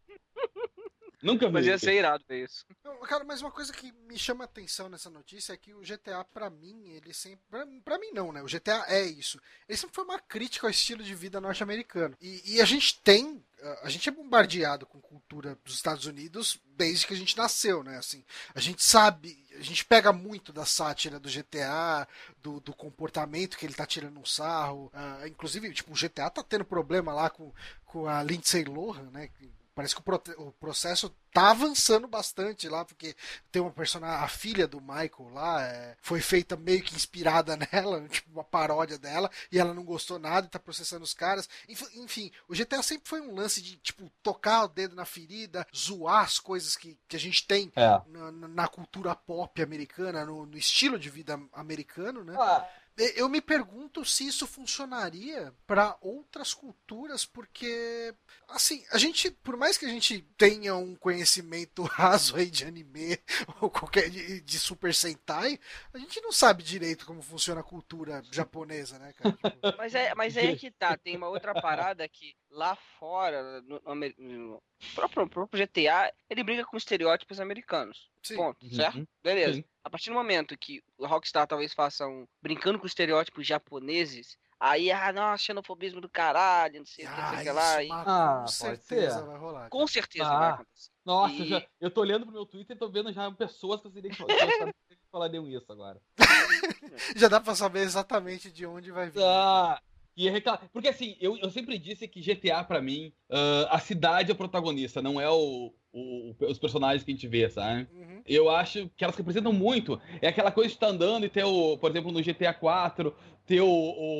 Nunca 1.23 1.47
vi. 1.47 1.53
Mas 1.53 1.65
ia 1.65 1.77
ser 1.77 1.93
irado 1.93 2.23
ver 2.27 2.43
isso. 2.43 2.65
Não, 2.83 2.99
Cara, 2.99 3.23
mas 3.23 3.41
uma 3.41 3.51
coisa 3.51 3.71
que 3.71 3.91
me 3.91 4.17
chama 4.17 4.43
atenção 4.43 4.89
nessa 4.89 5.09
notícia 5.09 5.53
é 5.53 5.57
que 5.57 5.73
o 5.73 5.81
GTA, 5.81 6.23
pra 6.25 6.49
mim, 6.49 6.89
ele 6.89 7.13
sempre. 7.13 7.39
Pra, 7.49 7.65
pra 7.83 7.97
mim, 7.97 8.11
não, 8.11 8.31
né? 8.31 8.41
O 8.41 8.47
GTA 8.47 8.85
é 8.87 9.03
isso. 9.05 9.39
Ele 9.67 9.77
sempre 9.77 9.95
foi 9.95 10.03
uma 10.03 10.19
crítica 10.19 10.67
ao 10.67 10.71
estilo 10.71 11.03
de 11.03 11.15
vida 11.15 11.39
norte-americano. 11.39 12.17
E, 12.21 12.55
e 12.55 12.61
a 12.61 12.65
gente 12.65 12.99
tem. 13.01 13.43
A 13.81 13.89
gente 13.89 14.09
é 14.09 14.11
bombardeado 14.11 14.85
com 14.85 14.99
cultura 14.99 15.57
dos 15.63 15.75
Estados 15.75 16.05
Unidos 16.05 16.59
desde 16.75 17.07
que 17.07 17.13
a 17.13 17.17
gente 17.17 17.37
nasceu, 17.37 17.81
né? 17.81 17.97
Assim, 17.97 18.25
a 18.53 18.59
gente 18.59 18.83
sabe. 18.83 19.41
A 19.57 19.61
gente 19.61 19.85
pega 19.85 20.11
muito 20.11 20.51
da 20.51 20.65
sátira 20.65 21.19
do 21.19 21.29
GTA, 21.29 22.07
do, 22.41 22.59
do 22.59 22.73
comportamento 22.73 23.57
que 23.57 23.65
ele 23.65 23.73
tá 23.73 23.85
tirando 23.85 24.19
um 24.19 24.25
sarro. 24.25 24.91
ah, 24.93 25.25
inclusive, 25.27 25.73
tipo, 25.73 25.93
o 25.93 25.95
GTA 25.95 26.29
tá 26.29 26.43
tendo 26.43 26.65
problema 26.65 27.13
lá 27.13 27.29
com, 27.29 27.53
com 27.85 28.07
a 28.07 28.21
Lindsay 28.23 28.65
Lohan, 28.65 29.09
né? 29.11 29.29
Parece 29.75 29.95
que 29.95 30.01
o, 30.01 30.03
prote- 30.03 30.35
o 30.37 30.51
processo 30.51 31.09
tá 31.31 31.49
avançando 31.49 32.07
bastante 32.07 32.69
lá, 32.69 32.85
porque 32.85 33.15
tem 33.51 33.59
uma 33.61 33.71
personagem, 33.71 34.23
a 34.23 34.27
filha 34.27 34.67
do 34.67 34.79
Michael 34.79 35.29
lá, 35.31 35.63
é, 35.63 35.97
foi 35.99 36.21
feita 36.21 36.55
meio 36.55 36.83
que 36.83 36.95
inspirada 36.95 37.57
nela, 37.71 38.07
tipo 38.07 38.29
uma 38.31 38.43
paródia 38.43 38.99
dela, 38.99 39.31
e 39.51 39.57
ela 39.59 39.73
não 39.73 39.83
gostou 39.83 40.19
nada 40.19 40.45
e 40.45 40.49
tá 40.49 40.59
processando 40.59 41.03
os 41.03 41.13
caras. 41.13 41.49
Enf- 41.67 41.89
Enfim, 41.95 42.31
o 42.47 42.53
GTA 42.55 42.83
sempre 42.83 43.09
foi 43.09 43.19
um 43.21 43.33
lance 43.33 43.61
de, 43.61 43.77
tipo, 43.77 44.11
tocar 44.21 44.63
o 44.65 44.67
dedo 44.67 44.95
na 44.95 45.05
ferida, 45.05 45.65
zoar 45.75 46.23
as 46.23 46.39
coisas 46.39 46.75
que, 46.75 46.97
que 47.07 47.15
a 47.15 47.19
gente 47.19 47.45
tem 47.47 47.71
É. 47.75 47.99
na, 48.07 48.31
na- 48.31 48.67
cultura 48.67 49.15
pop 49.15 49.61
americana, 49.61 50.25
no, 50.25 50.45
no 50.45 50.57
estilo 50.57 50.97
de 50.97 51.09
vida 51.09 51.39
americano, 51.53 52.23
né? 52.23 52.35
Ah, 52.39 52.67
Eu 53.15 53.27
me 53.27 53.41
pergunto 53.41 54.05
se 54.05 54.27
isso 54.27 54.45
funcionaria 54.45 55.53
para 55.65 55.97
outras 55.99 56.53
culturas, 56.53 57.25
porque 57.25 58.13
assim, 58.47 58.85
a 58.91 58.97
gente, 58.99 59.31
por 59.31 59.57
mais 59.57 59.77
que 59.77 59.85
a 59.85 59.89
gente 59.89 60.21
tenha 60.37 60.75
um 60.75 60.95
conhecimento 60.95 61.83
raso 61.89 62.35
aí 62.35 62.49
de 62.49 62.65
anime 62.65 63.17
ou 63.61 63.69
qualquer 63.69 64.09
de, 64.09 64.41
de 64.41 64.59
Super 64.59 64.93
Sentai, 64.93 65.59
a 65.91 65.97
gente 65.97 66.21
não 66.21 66.31
sabe 66.31 66.61
direito 66.61 67.05
como 67.05 67.21
funciona 67.21 67.61
a 67.61 67.63
cultura 67.63 68.21
japonesa, 68.31 68.99
né, 68.99 69.13
cara? 69.13 69.35
Tipo, 69.35 69.53
Mas 69.77 69.95
é, 69.95 70.13
mas 70.15 70.37
é 70.37 70.41
aí 70.41 70.55
que 70.55 70.69
tá, 70.69 70.95
tem 70.95 71.17
uma 71.17 71.29
outra 71.29 71.53
parada 71.53 72.07
que 72.07 72.35
lá 72.53 72.75
fora, 72.99 73.61
no, 73.61 73.81
no 73.83 73.91
amer- 73.91 74.15
no 74.17 74.61
próprio, 74.95 75.27
próprio 75.27 75.65
GTA, 75.65 76.13
ele 76.29 76.43
briga 76.43 76.65
com 76.65 76.77
estereótipos 76.77 77.39
americanos. 77.39 78.09
sim. 78.23 78.35
Ponto, 78.35 78.63
Uhum. 78.65 78.73
certo? 78.73 79.07
Beleza. 79.21 79.53
Sim. 79.55 79.63
A 79.83 79.89
partir 79.89 80.09
do 80.09 80.15
momento 80.15 80.57
que 80.57 80.81
o 80.97 81.05
Rockstar 81.05 81.45
talvez 81.45 81.73
faça 81.73 82.07
um 82.07 82.25
brincando 82.41 82.79
com 82.79 82.85
estereótipos 82.87 83.45
japoneses, 83.45 84.37
aí, 84.59 84.89
ah, 84.91 85.11
nossa, 85.11 85.43
xenofobismo 85.43 85.99
do 85.99 86.07
caralho, 86.09 86.79
não 86.79 86.85
sei 86.85 87.05
o 87.05 87.09
que, 87.09 87.15
não 87.21 87.29
sei 87.29 87.37
o 87.39 87.41
que 87.41 87.49
Ah, 87.49 87.53
lá. 87.53 87.83
e 87.83 87.91
Ah, 87.91 88.39
com 88.41 88.47
certeza 88.47 89.19
ser. 89.19 89.25
vai 89.25 89.37
rolar. 89.37 89.69
com 89.69 89.87
certeza 89.87 90.29
Ah. 90.29 90.39
vai 90.39 90.49
acontecer. 90.51 90.89
Nossa, 91.03 91.33
E- 91.33 91.47
já, 91.49 91.67
eu 91.81 91.91
tô 91.91 91.99
olhando 92.01 92.25
pro 92.25 92.33
meu 92.33 92.45
Twitter 92.45 92.75
e 92.77 92.79
tô 92.79 92.87
vendo 92.89 93.11
já 93.11 93.29
pessoas 93.31 93.81
que 93.81 93.87
eu 93.87 93.91
seria 93.91 94.09
que 94.11 94.15
que 94.15 94.99
falariam 95.11 95.45
isso 95.49 95.69
agora. 95.71 95.99
Já 97.17 97.27
dá 97.27 97.41
pra 97.41 97.53
saber 97.55 97.81
exatamente 97.81 98.51
de 98.51 98.65
onde 98.65 98.89
vai 98.91 99.09
vir. 99.09 99.21
Ah, 99.21 99.81
e 100.15 100.29
reclamar. 100.29 100.69
Porque 100.71 100.87
assim, 100.87 101.17
eu, 101.19 101.37
eu 101.37 101.49
sempre 101.49 101.77
disse 101.77 102.07
que 102.07 102.21
GTA, 102.21 102.63
pra 102.63 102.81
mim, 102.81 103.13
ah, 103.29 103.67
a 103.75 103.79
cidade 103.79 104.31
é 104.31 104.33
o 104.33 104.37
protagonista, 104.37 105.01
não 105.01 105.19
é 105.19 105.29
o, 105.29 105.73
o- 105.93 106.35
os 106.49 106.57
personagens 106.59 107.03
que 107.03 107.11
a 107.11 107.13
gente 107.13 107.27
vê, 107.27 107.49
sabe? 107.49 107.87
Uhum. 107.93 108.21
Eu 108.25 108.49
acho 108.49 108.89
que 108.97 109.03
elas 109.03 109.15
representam 109.15 109.53
muito. 109.53 110.01
É 110.21 110.27
aquela 110.29 110.51
coisa 110.51 110.69
de 110.69 110.75
estar 110.75 110.87
andando 110.87 111.25
e 111.25 111.29
ter 111.29 111.43
o, 111.43 111.77
por 111.77 111.91
exemplo, 111.91 112.11
no 112.11 112.21
GTA 112.21 112.53
4, 112.53 113.13
ter 113.45 113.59
o, 113.61 113.67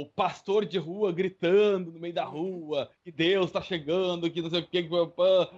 o 0.01 0.05
pastor 0.15 0.65
de 0.65 0.77
rua 0.77 1.11
gritando 1.13 1.91
no 1.91 1.99
meio 1.99 2.13
da 2.13 2.25
rua, 2.25 2.89
que 3.03 3.11
Deus 3.11 3.49
tá 3.49 3.61
chegando, 3.61 4.29
que 4.29 4.41
não 4.41 4.49
sei 4.49 4.59
o 4.59 4.67
que, 4.67 4.83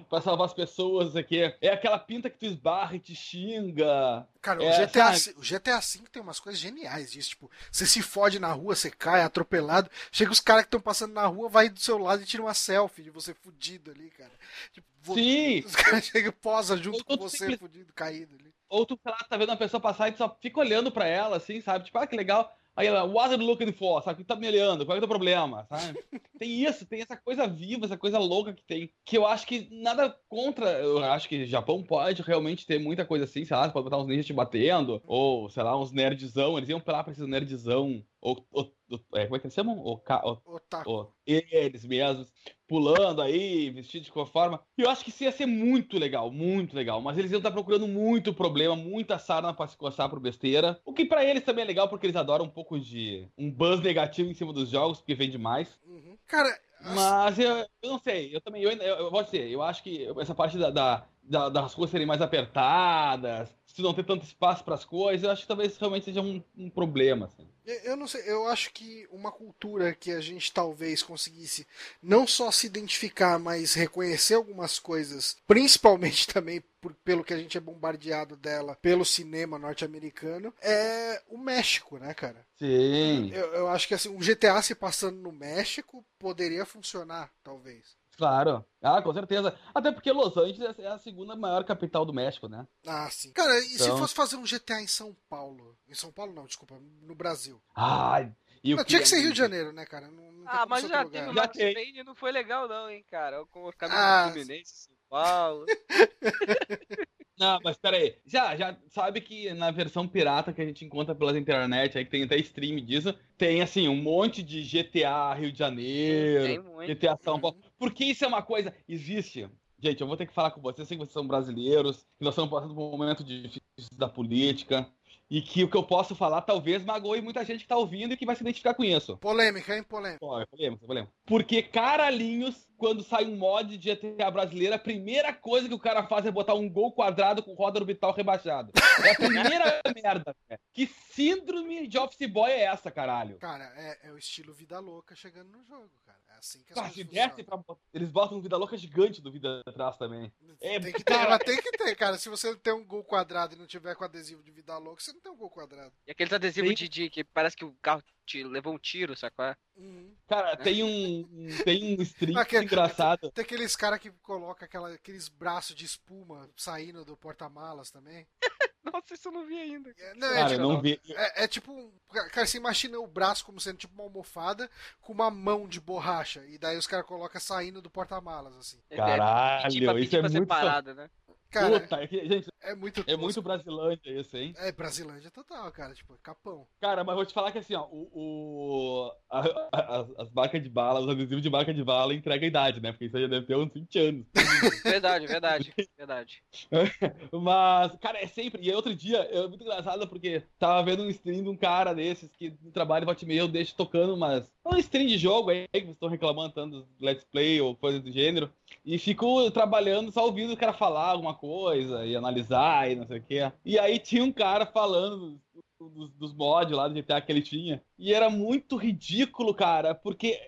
pra 0.07 0.21
salvar 0.21 0.45
as 0.45 0.53
pessoas, 0.53 1.15
aqui. 1.15 1.41
É 1.59 1.69
aquela 1.69 1.97
pinta 1.97 2.29
que 2.29 2.37
tu 2.37 2.45
esbarra 2.45 2.95
e 2.95 2.99
te 2.99 3.15
xinga. 3.15 4.27
Cara, 4.41 4.63
É, 4.63 4.83
o, 4.83 4.87
GTA, 4.87 5.13
sabe? 5.15 5.37
O 5.39 5.41
GTA 5.41 5.79
V 5.79 5.99
tem 6.11 6.21
umas 6.21 6.39
coisas 6.39 6.61
geniais 6.61 7.11
disso. 7.11 7.29
Tipo, 7.29 7.49
você 7.71 7.87
se 7.87 8.03
fode 8.03 8.37
na 8.37 8.51
rua, 8.53 8.75
você 8.75 8.91
cai 8.91 9.21
atropelado. 9.21 9.89
Chega 10.11 10.31
os 10.31 10.39
caras 10.39 10.63
que 10.63 10.67
estão 10.67 10.79
passando 10.79 11.13
na 11.13 11.25
rua, 11.25 11.49
vai 11.49 11.67
do 11.67 11.79
seu 11.79 11.97
lado 11.97 12.21
e 12.21 12.25
tira 12.25 12.43
uma 12.43 12.53
selfie 12.53 13.01
de 13.01 13.09
você 13.09 13.33
fudido 13.33 13.89
ali, 13.89 14.11
cara. 14.11 14.31
Tipo, 14.71 14.85
Sim! 15.13 15.59
Os 15.65 15.75
caras 15.75 16.04
chegam 16.11 16.29
e 16.29 16.31
posa 16.31 16.77
junto 16.77 17.03
com 17.03 17.17
você, 17.17 17.37
simples- 17.37 17.59
fudido, 17.59 17.93
caído 17.93 18.35
ali. 18.35 18.53
Ou 18.69 18.85
tu, 18.85 18.99
sei 19.01 19.11
lá, 19.11 19.17
tá 19.17 19.37
vendo 19.37 19.49
uma 19.49 19.57
pessoa 19.57 19.79
passar 19.79 20.09
e 20.09 20.11
tu 20.13 20.17
só 20.17 20.37
fica 20.41 20.59
olhando 20.59 20.91
pra 20.91 21.05
ela, 21.07 21.37
assim, 21.37 21.61
sabe? 21.61 21.85
Tipo, 21.85 21.97
ah, 21.97 22.07
que 22.07 22.15
legal. 22.15 22.51
Aí 22.75 22.87
ela, 22.87 23.05
what 23.05 23.33
are 23.33 23.41
you 23.41 23.47
looking 23.47 23.71
for? 23.71 24.03
Sabe? 24.03 24.17
Que 24.17 24.27
tá 24.27 24.35
me 24.35 24.47
olhando? 24.47 24.85
Qual 24.85 24.95
é 24.95 24.97
o 24.97 25.01
teu 25.01 25.07
problema? 25.07 25.65
Sabe? 25.69 25.97
tem 26.37 26.65
isso, 26.65 26.85
tem 26.85 27.01
essa 27.01 27.15
coisa 27.15 27.47
viva, 27.47 27.85
essa 27.85 27.97
coisa 27.97 28.19
louca 28.19 28.53
que 28.53 28.63
tem. 28.63 28.91
Que 29.05 29.17
eu 29.17 29.25
acho 29.25 29.47
que 29.47 29.69
nada 29.71 30.13
contra. 30.27 30.69
Eu 30.79 31.01
acho 31.05 31.29
que 31.29 31.45
Japão 31.45 31.81
pode 31.81 32.21
realmente 32.21 32.65
ter 32.65 32.77
muita 32.77 33.05
coisa 33.05 33.23
assim, 33.23 33.45
sei 33.45 33.55
lá, 33.55 33.69
pode 33.69 33.85
botar 33.85 33.97
uns 33.97 34.07
ninjas 34.07 34.25
te 34.25 34.33
batendo, 34.33 35.01
ou, 35.05 35.49
sei 35.49 35.63
lá, 35.63 35.79
uns 35.79 35.93
nerdzão. 35.93 36.57
Eles 36.57 36.69
iam 36.69 36.81
lá 36.85 37.01
pra 37.01 37.13
esses 37.13 37.25
nerdzão. 37.25 38.03
Ou, 38.19 38.45
ou, 38.51 38.74
ou- 38.89 38.99
é, 39.15 39.25
como 39.25 39.35
é 39.35 39.39
que 39.39 39.45
eles 39.47 39.53
chamam? 39.53 39.79
O, 39.79 39.97
ca- 39.97 40.21
o, 40.25 40.55
Otaku. 40.55 40.89
Ó, 40.91 41.07
eles 41.25 41.85
mesmos, 41.85 42.31
pulando 42.67 43.21
aí, 43.21 43.69
vestidos 43.69 44.07
de 44.07 44.11
qualquer 44.11 44.31
forma. 44.31 44.61
E 44.77 44.81
eu 44.81 44.89
acho 44.89 45.03
que 45.03 45.09
isso 45.09 45.23
ia 45.23 45.31
ser 45.31 45.45
muito 45.45 45.97
legal, 45.97 46.31
muito 46.31 46.75
legal. 46.75 47.01
Mas 47.01 47.17
eles 47.17 47.31
iam 47.31 47.37
estar 47.39 47.51
procurando 47.51 47.87
muito 47.87 48.33
problema, 48.33 48.75
muita 48.75 49.17
sarna 49.19 49.53
pra 49.53 49.67
se 49.67 49.77
coçar 49.77 50.09
por 50.09 50.19
besteira. 50.19 50.79
O 50.85 50.93
que 50.93 51.05
pra 51.05 51.23
eles 51.23 51.43
também 51.43 51.63
é 51.63 51.67
legal, 51.67 51.87
porque 51.89 52.05
eles 52.05 52.15
adoram 52.15 52.45
um 52.45 52.49
pouco 52.49 52.79
de 52.79 53.27
um 53.37 53.51
buzz 53.51 53.81
negativo 53.81 54.29
em 54.29 54.33
cima 54.33 54.53
dos 54.53 54.69
jogos, 54.69 54.99
porque 54.99 55.15
vende 55.15 55.37
mais. 55.37 55.79
Uhum. 55.85 56.17
Cara, 56.27 56.49
as- 56.79 56.95
Mas 56.95 57.39
eu, 57.39 57.57
eu 57.57 57.89
não 57.89 57.99
sei, 57.99 58.35
eu 58.35 58.41
também, 58.41 58.61
eu, 58.63 58.71
eu, 58.71 58.95
eu 58.97 59.11
vou 59.11 59.23
dizer, 59.23 59.49
eu 59.49 59.61
acho 59.61 59.81
que 59.83 60.07
essa 60.19 60.35
parte 60.35 60.57
da, 60.57 60.69
da- 60.69 61.07
da- 61.29 61.49
das 61.49 61.73
ruas 61.73 61.89
serem 61.91 62.05
mais 62.07 62.21
apertadas, 62.21 63.49
se 63.65 63.81
não 63.81 63.93
ter 63.93 64.05
tanto 64.05 64.25
espaço 64.25 64.63
pras 64.63 64.85
coisas, 64.85 65.23
eu 65.23 65.31
acho 65.31 65.41
que 65.41 65.47
talvez 65.47 65.77
realmente 65.77 66.05
seja 66.05 66.21
um, 66.21 66.41
um 66.57 66.69
problema, 66.69 67.25
assim. 67.25 67.47
Eu 67.65 67.75
eu 67.91 67.97
não 67.97 68.07
sei, 68.07 68.21
eu 68.25 68.47
acho 68.47 68.71
que 68.71 69.07
uma 69.11 69.31
cultura 69.31 69.93
que 69.93 70.11
a 70.11 70.21
gente 70.21 70.53
talvez 70.53 71.01
conseguisse 71.01 71.65
não 72.01 72.27
só 72.27 72.51
se 72.51 72.67
identificar, 72.67 73.39
mas 73.39 73.73
reconhecer 73.73 74.35
algumas 74.35 74.77
coisas, 74.79 75.35
principalmente 75.47 76.27
também 76.31 76.63
por- 76.79 76.93
pelo 77.03 77.23
que 77.23 77.33
a 77.33 77.37
gente 77.37 77.57
é 77.57 77.61
bombardeado 77.61 78.35
dela 78.35 78.77
pelo 78.81 79.03
cinema 79.03 79.57
norte-americano, 79.57 80.53
é 80.61 81.21
o 81.27 81.37
México, 81.37 81.97
né, 81.97 82.13
cara? 82.13 82.45
Sim. 82.57 83.29
Eu, 83.33 83.53
eu 83.53 83.67
acho 83.67 83.87
que 83.87 83.93
assim, 83.95 84.09
um 84.09 84.21
GTA 84.21 84.61
se 84.61 84.75
passando 84.75 85.17
no 85.19 85.31
México 85.31 86.05
poderia 86.19 86.65
funcionar, 86.65 87.31
talvez. 87.43 87.95
Claro. 88.17 88.65
Ah, 88.81 89.01
com 89.01 89.13
certeza. 89.13 89.57
Até 89.73 89.91
porque 89.91 90.11
Los 90.11 90.37
Angeles 90.37 90.77
é 90.79 90.87
a 90.87 90.97
segunda 90.99 91.35
maior 91.35 91.63
capital 91.65 92.05
do 92.05 92.13
México, 92.13 92.47
né? 92.47 92.65
Ah, 92.87 93.09
sim. 93.09 93.31
Cara, 93.33 93.57
e 93.59 93.63
se 93.63 93.83
Então- 93.83 93.97
fosse 93.97 94.13
fazer 94.13 94.35
um 94.37 94.43
GTA 94.45 94.81
em 94.81 94.87
São 94.87 95.15
Paulo? 95.29 95.77
Em 95.87 95.93
São 95.93 96.11
Paulo 96.11 96.33
não, 96.33 96.45
desculpa, 96.45 96.75
no 97.01 97.15
Brasil. 97.15 97.61
Ai. 97.75 98.31
e 98.63 98.71
eu 98.71 98.77
Não, 98.77 98.83
tinha 98.83 98.99
que 99.01 99.07
ser 99.07 99.15
queria 99.17 99.27
Rio 99.27 99.33
de. 99.33 99.39
Janeiro, 99.39 99.71
né, 99.73 99.85
cara? 99.85 100.09
Não, 100.09 100.31
não 100.31 100.43
Ah, 100.47 100.65
mas 100.67 100.81
ser 100.81 100.87
já 100.89 101.05
teve 101.05 101.29
o 101.29 101.33
Max. 101.33 101.57
Payne 101.57 101.99
e 101.99 102.03
não 102.03 102.15
foi 102.15 102.31
legal 102.31 102.67
não, 102.67 102.89
hein, 102.89 103.03
cara. 103.11 103.45
Com 103.47 103.67
o 103.67 103.73
caminho 103.73 103.99
Ah, 103.99 104.27
do 104.27 104.33
Fluminense, 104.33 104.73
São 104.85 104.95
Paulo. 105.09 105.65
Não, 107.37 107.59
mas 107.63 107.77
pera 107.77 107.97
aí. 107.97 108.15
Já, 108.25 108.55
já 108.55 108.77
sabe 108.87 109.19
que 109.19 109.53
na 109.53 109.69
versão 109.69 110.07
pirata 110.07 110.53
que 110.53 110.61
a 110.61 110.65
gente 110.65 110.85
encontra 110.85 111.13
pelas 111.13 111.35
internet, 111.35 111.97
aí 111.97 112.05
que 112.05 112.11
tem 112.11 112.23
até 112.23 112.37
stream 112.37 112.77
disso, 112.77 113.13
tem 113.37 113.61
assim, 113.61 113.87
um 113.87 113.95
monte 113.95 114.41
de 114.41 114.61
GTA 114.63 115.33
Rio 115.33 115.51
de 115.51 115.59
Janeiro, 115.59 116.45
Tem 116.45 116.59
muito. 116.59 116.87
GTA 116.87 117.17
São 117.21 117.39
Paulo. 117.39 117.57
Porque 117.77 118.05
isso 118.05 118.23
é 118.23 118.27
uma 118.27 118.41
coisa. 118.41 118.73
Existe. 118.87 119.49
Gente, 119.77 120.01
eu 120.01 120.07
vou 120.07 120.15
ter 120.15 120.25
que 120.25 120.33
falar 120.33 120.51
com 120.51 120.61
vocês, 120.61 120.79
eu 120.79 120.85
sei 120.85 120.97
que 120.97 121.03
vocês 121.03 121.13
são 121.13 121.27
brasileiros, 121.27 121.97
que 122.17 122.23
nós 122.23 122.33
estamos 122.33 122.49
passando 122.49 122.73
por 122.73 122.81
um 122.81 122.97
momento 122.97 123.23
difícil 123.23 123.61
da 123.93 124.07
política, 124.07 124.89
e 125.29 125.41
que 125.41 125.63
o 125.63 125.69
que 125.69 125.77
eu 125.77 125.83
posso 125.83 126.15
falar 126.15 126.41
talvez 126.41 126.83
magoe 126.83 127.21
muita 127.21 127.43
gente 127.43 127.61
que 127.61 127.67
tá 127.67 127.77
ouvindo 127.77 128.13
e 128.13 128.17
que 128.17 128.25
vai 128.25 128.35
se 128.35 128.41
identificar 128.43 128.73
com 128.73 128.83
isso. 128.83 129.17
Polêmica, 129.17 129.75
hein? 129.75 129.83
Polêmica. 129.83 130.19
Pô, 130.19 130.39
eu 130.39 130.47
falei, 130.47 130.67
eu 130.69 130.77
falei. 130.77 131.07
Porque 131.25 131.63
caralhinhos, 131.63 132.67
quando 132.77 133.03
sai 133.03 133.25
um 133.25 133.35
mod 133.35 133.77
de 133.77 133.95
GTA 133.95 134.29
brasileiro, 134.29 134.75
a 134.75 134.79
primeira 134.79 135.33
coisa 135.33 135.67
que 135.67 135.73
o 135.73 135.79
cara 135.79 136.05
faz 136.07 136.25
é 136.25 136.31
botar 136.31 136.53
um 136.53 136.69
gol 136.69 136.91
quadrado 136.91 137.41
com 137.41 137.53
roda 137.53 137.79
orbital 137.79 138.13
rebaixado. 138.13 138.71
É 139.03 139.11
a 139.11 139.15
primeira 139.15 139.81
merda, 139.95 140.35
velho. 140.47 140.61
Que 140.73 140.87
síndrome 140.87 141.87
de 141.87 141.97
office 141.97 142.29
boy 142.29 142.51
é 142.51 142.65
essa, 142.65 142.91
caralho? 142.91 143.37
Cara, 143.37 143.71
é, 143.75 144.09
é 144.09 144.11
o 144.11 144.17
estilo 144.17 144.53
vida 144.53 144.79
louca 144.79 145.15
chegando 145.15 145.49
no 145.49 145.63
jogo, 145.63 145.89
cara. 146.04 146.04
É 146.04 146.04
assim 146.45 146.63
que 146.63 146.71
as 146.73 146.77
Ah, 146.77 146.81
coisas 146.83 146.95
se 146.97 147.03
funcionam. 147.05 147.29
desce 147.35 147.43
pra... 147.43 147.75
Eles 147.93 148.11
botam 148.11 148.37
um 148.37 148.41
vida 148.41 148.55
louca 148.57 148.77
gigante 148.77 149.21
do 149.21 149.31
vida 149.31 149.61
atrás 149.65 149.97
também. 149.97 150.31
É, 150.61 150.79
tem 150.79 150.93
que 150.93 151.03
ter, 151.03 151.13
cara- 151.13 151.29
mas 151.31 151.39
tem 151.39 151.61
que 151.61 151.71
ter, 151.71 151.95
cara. 151.95 152.17
Se 152.17 152.29
você 152.29 152.55
tem 152.55 152.73
um 152.73 152.85
gol 152.85 153.03
quadrado 153.03 153.55
e 153.55 153.57
não 153.57 153.65
tiver 153.65 153.95
com 153.95 154.03
adesivo 154.03 154.43
de 154.43 154.51
vida 154.51 154.77
louca, 154.77 155.01
você 155.01 155.11
não 155.11 155.19
tem 155.21 155.31
um 155.31 155.35
gol 155.37 155.49
quadrado. 155.49 155.93
E 156.07 156.11
aqueles 156.11 156.31
adesivos 156.33 156.69
Sim. 156.69 156.75
de, 156.75 156.87
de 156.89 157.09
que 157.09 157.23
parece 157.23 157.55
que 157.55 157.65
o 157.65 157.73
carro 157.81 158.03
te 158.25 158.43
levou 158.43 158.73
um 158.73 158.77
tiro, 158.79 159.15
sacou? 159.15 159.55
Uhum. 159.75 160.15
Cara, 160.27 160.55
tem 160.57 160.83
um, 160.83 161.27
tem 161.63 161.97
um 161.97 162.01
string 162.01 162.35
Aquele- 162.39 162.65
engraçado. 162.65 163.31
Tem 163.31 163.43
aqueles 163.43 163.75
caras 163.75 163.99
que 163.99 164.11
colocam 164.21 164.65
aquela, 164.65 164.89
aqueles 164.93 165.27
braços 165.29 165.75
de 165.75 165.85
espuma 165.85 166.49
saindo 166.55 167.03
do 167.05 167.17
porta-malas 167.17 167.91
também. 167.91 168.27
Nossa, 168.93 169.13
isso 169.13 169.27
eu 169.27 169.31
não 169.31 169.45
vi 169.45 169.57
ainda. 169.59 169.89
É, 169.97 170.13
não, 170.15 170.27
é, 170.27 170.33
Cara, 170.35 170.49
tipo, 170.49 170.61
eu 170.61 170.69
não 170.69 170.81
vi. 170.81 171.01
é, 171.09 171.43
é 171.43 171.47
tipo 171.47 171.71
um. 171.71 171.91
Cara, 172.31 172.45
você 172.45 172.57
imagina 172.57 172.99
o 172.99 173.07
braço 173.07 173.45
como 173.45 173.59
sendo 173.59 173.77
tipo 173.77 173.93
uma 173.93 174.03
almofada 174.03 174.69
com 175.01 175.11
uma 175.13 175.29
mão 175.31 175.67
de 175.67 175.79
borracha. 175.81 176.43
E 176.47 176.57
daí 176.57 176.77
os 176.77 176.87
caras 176.87 177.05
colocam 177.05 177.41
saindo 177.41 177.81
do 177.81 177.89
porta-malas, 177.89 178.55
assim. 178.57 178.79
Caralho, 178.95 179.63
pedir 179.63 179.83
pra, 179.85 179.93
pedir 179.93 180.05
isso 180.05 180.15
é 180.15 180.21
muito- 180.21 180.95
né? 180.95 181.09
Cara, 181.51 181.79
Puta, 181.79 181.95
é 182.03 182.07
gente, 182.07 182.49
é 182.71 182.75
muito. 182.75 183.03
é 183.07 183.15
muito 183.15 183.41
Brasilândia 183.41 184.11
isso, 184.19 184.35
hein? 184.37 184.53
É 184.57 184.71
Brasilândia 184.71 185.31
total, 185.31 185.71
cara. 185.71 185.93
Tipo, 185.93 186.17
capão. 186.21 186.67
Cara, 186.81 187.03
mas 187.03 187.15
vou 187.15 187.25
te 187.25 187.33
falar 187.33 187.51
que 187.51 187.57
assim, 187.59 187.75
ó, 187.75 187.85
o, 187.91 188.09
o- 188.13 189.11
a- 189.29 189.69
a- 189.71 189.99
as, 190.01 190.19
as 190.19 190.31
marcas 190.31 190.61
de 190.61 190.69
bala, 190.69 190.99
os 190.99 191.09
adesivos 191.09 191.41
de 191.43 191.49
marca 191.49 191.73
de 191.73 191.83
bala 191.83 192.13
entrega 192.13 192.45
a 192.45 192.47
idade, 192.47 192.81
né? 192.81 192.91
Porque 192.91 193.05
isso 193.05 193.15
aí 193.17 193.23
já 193.23 193.29
deve 193.29 193.45
ter 193.45 193.55
uns 193.55 193.71
20 193.73 193.99
anos. 193.99 194.25
Verdade, 194.83 195.27
verdade, 195.27 195.73
verdade. 195.97 196.43
Mas, 197.31 197.91
cara, 197.99 198.19
é 198.21 198.27
sempre. 198.27 198.61
E 198.67 198.71
outro 198.73 198.95
dia, 198.95 199.17
é 199.19 199.47
muito 199.47 199.63
engraçado 199.63 200.07
porque 200.07 200.43
tava 200.57 200.83
vendo 200.83 201.03
um 201.03 201.09
stream 201.09 201.43
de 201.43 201.49
um 201.49 201.57
cara 201.57 201.93
desses 201.93 202.29
que 202.35 202.55
no 202.61 202.71
trabalho 202.71 203.05
bate 203.05 203.25
meio, 203.25 203.41
eu 203.41 203.47
deixo 203.47 203.75
tocando 203.75 204.13
umas. 204.13 204.51
Um 204.65 204.77
stream 204.77 205.05
de 205.05 205.17
jogo 205.17 205.51
aí, 205.51 205.67
que 205.71 205.81
vocês 205.81 205.93
estão 205.93 206.09
reclamando 206.09 206.53
tanto 206.53 206.81
dos 206.81 206.99
Let's 206.99 207.23
Play 207.23 207.61
ou 207.61 207.75
coisa 207.75 207.99
do 207.99 208.11
gênero. 208.11 208.51
E 208.83 208.97
fico 208.97 209.51
trabalhando 209.51 210.11
só 210.11 210.25
ouvindo 210.25 210.53
o 210.53 210.57
cara 210.57 210.73
falar 210.73 211.09
alguma 211.09 211.35
coisa 211.35 212.03
e 212.03 212.15
analisar 212.15 212.89
e 212.89 212.95
não 212.95 213.05
sei 213.05 213.19
o 213.19 213.23
quê. 213.23 213.51
E 213.63 213.77
aí 213.77 213.99
tinha 213.99 214.23
um 214.23 214.31
cara 214.31 214.65
falando 214.65 215.39
dos, 215.79 216.09
dos, 216.13 216.33
mods 216.33 216.75
lá 216.75 216.87
do 216.87 216.95
GTA 216.95 217.21
que 217.21 217.31
ele 217.31 217.43
tinha. 217.43 217.83
E 217.97 218.11
era 218.11 218.29
muito 218.29 218.75
ridículo, 218.75 219.53
cara, 219.53 219.93
porque 219.93 220.39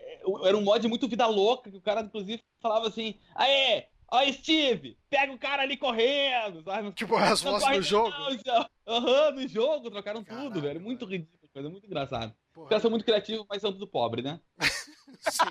era 0.43 0.57
um 0.57 0.61
mod 0.61 0.88
muito 0.88 1.07
vida 1.07 1.28
louca, 1.28 1.70
que 1.70 1.78
o 1.78 1.82
cara, 1.82 2.01
inclusive, 2.01 2.41
falava 2.59 2.88
assim: 2.88 3.15
Aê! 3.36 3.86
Ó, 4.09 4.24
Steve, 4.32 4.97
pega 5.09 5.34
o 5.34 5.38
cara 5.38 5.63
ali 5.63 5.76
correndo, 5.76 6.63
sabe? 6.63 6.91
Tipo, 6.93 7.18
as 7.18 7.41
vozes 7.41 7.70
do 7.70 7.82
jogo. 7.82 8.13
Aham, 8.88 9.32
no 9.32 9.47
jogo, 9.49 9.91
trocaram 9.91 10.24
Caralho, 10.24 10.47
tudo, 10.47 10.61
velho. 10.61 10.80
Muito 10.80 11.05
ridículo, 11.05 11.49
coisa 11.51 11.70
muito 11.70 11.86
engraçado. 12.62 12.64
Os 12.64 12.70
caras 12.70 12.82
são 12.82 12.91
muito 12.91 13.05
criativos, 13.05 13.45
mas 13.49 13.62
são 13.62 13.72
tudo 13.72 13.88
pobre, 13.88 14.22
né? 14.22 14.39
Sim. 15.30 15.45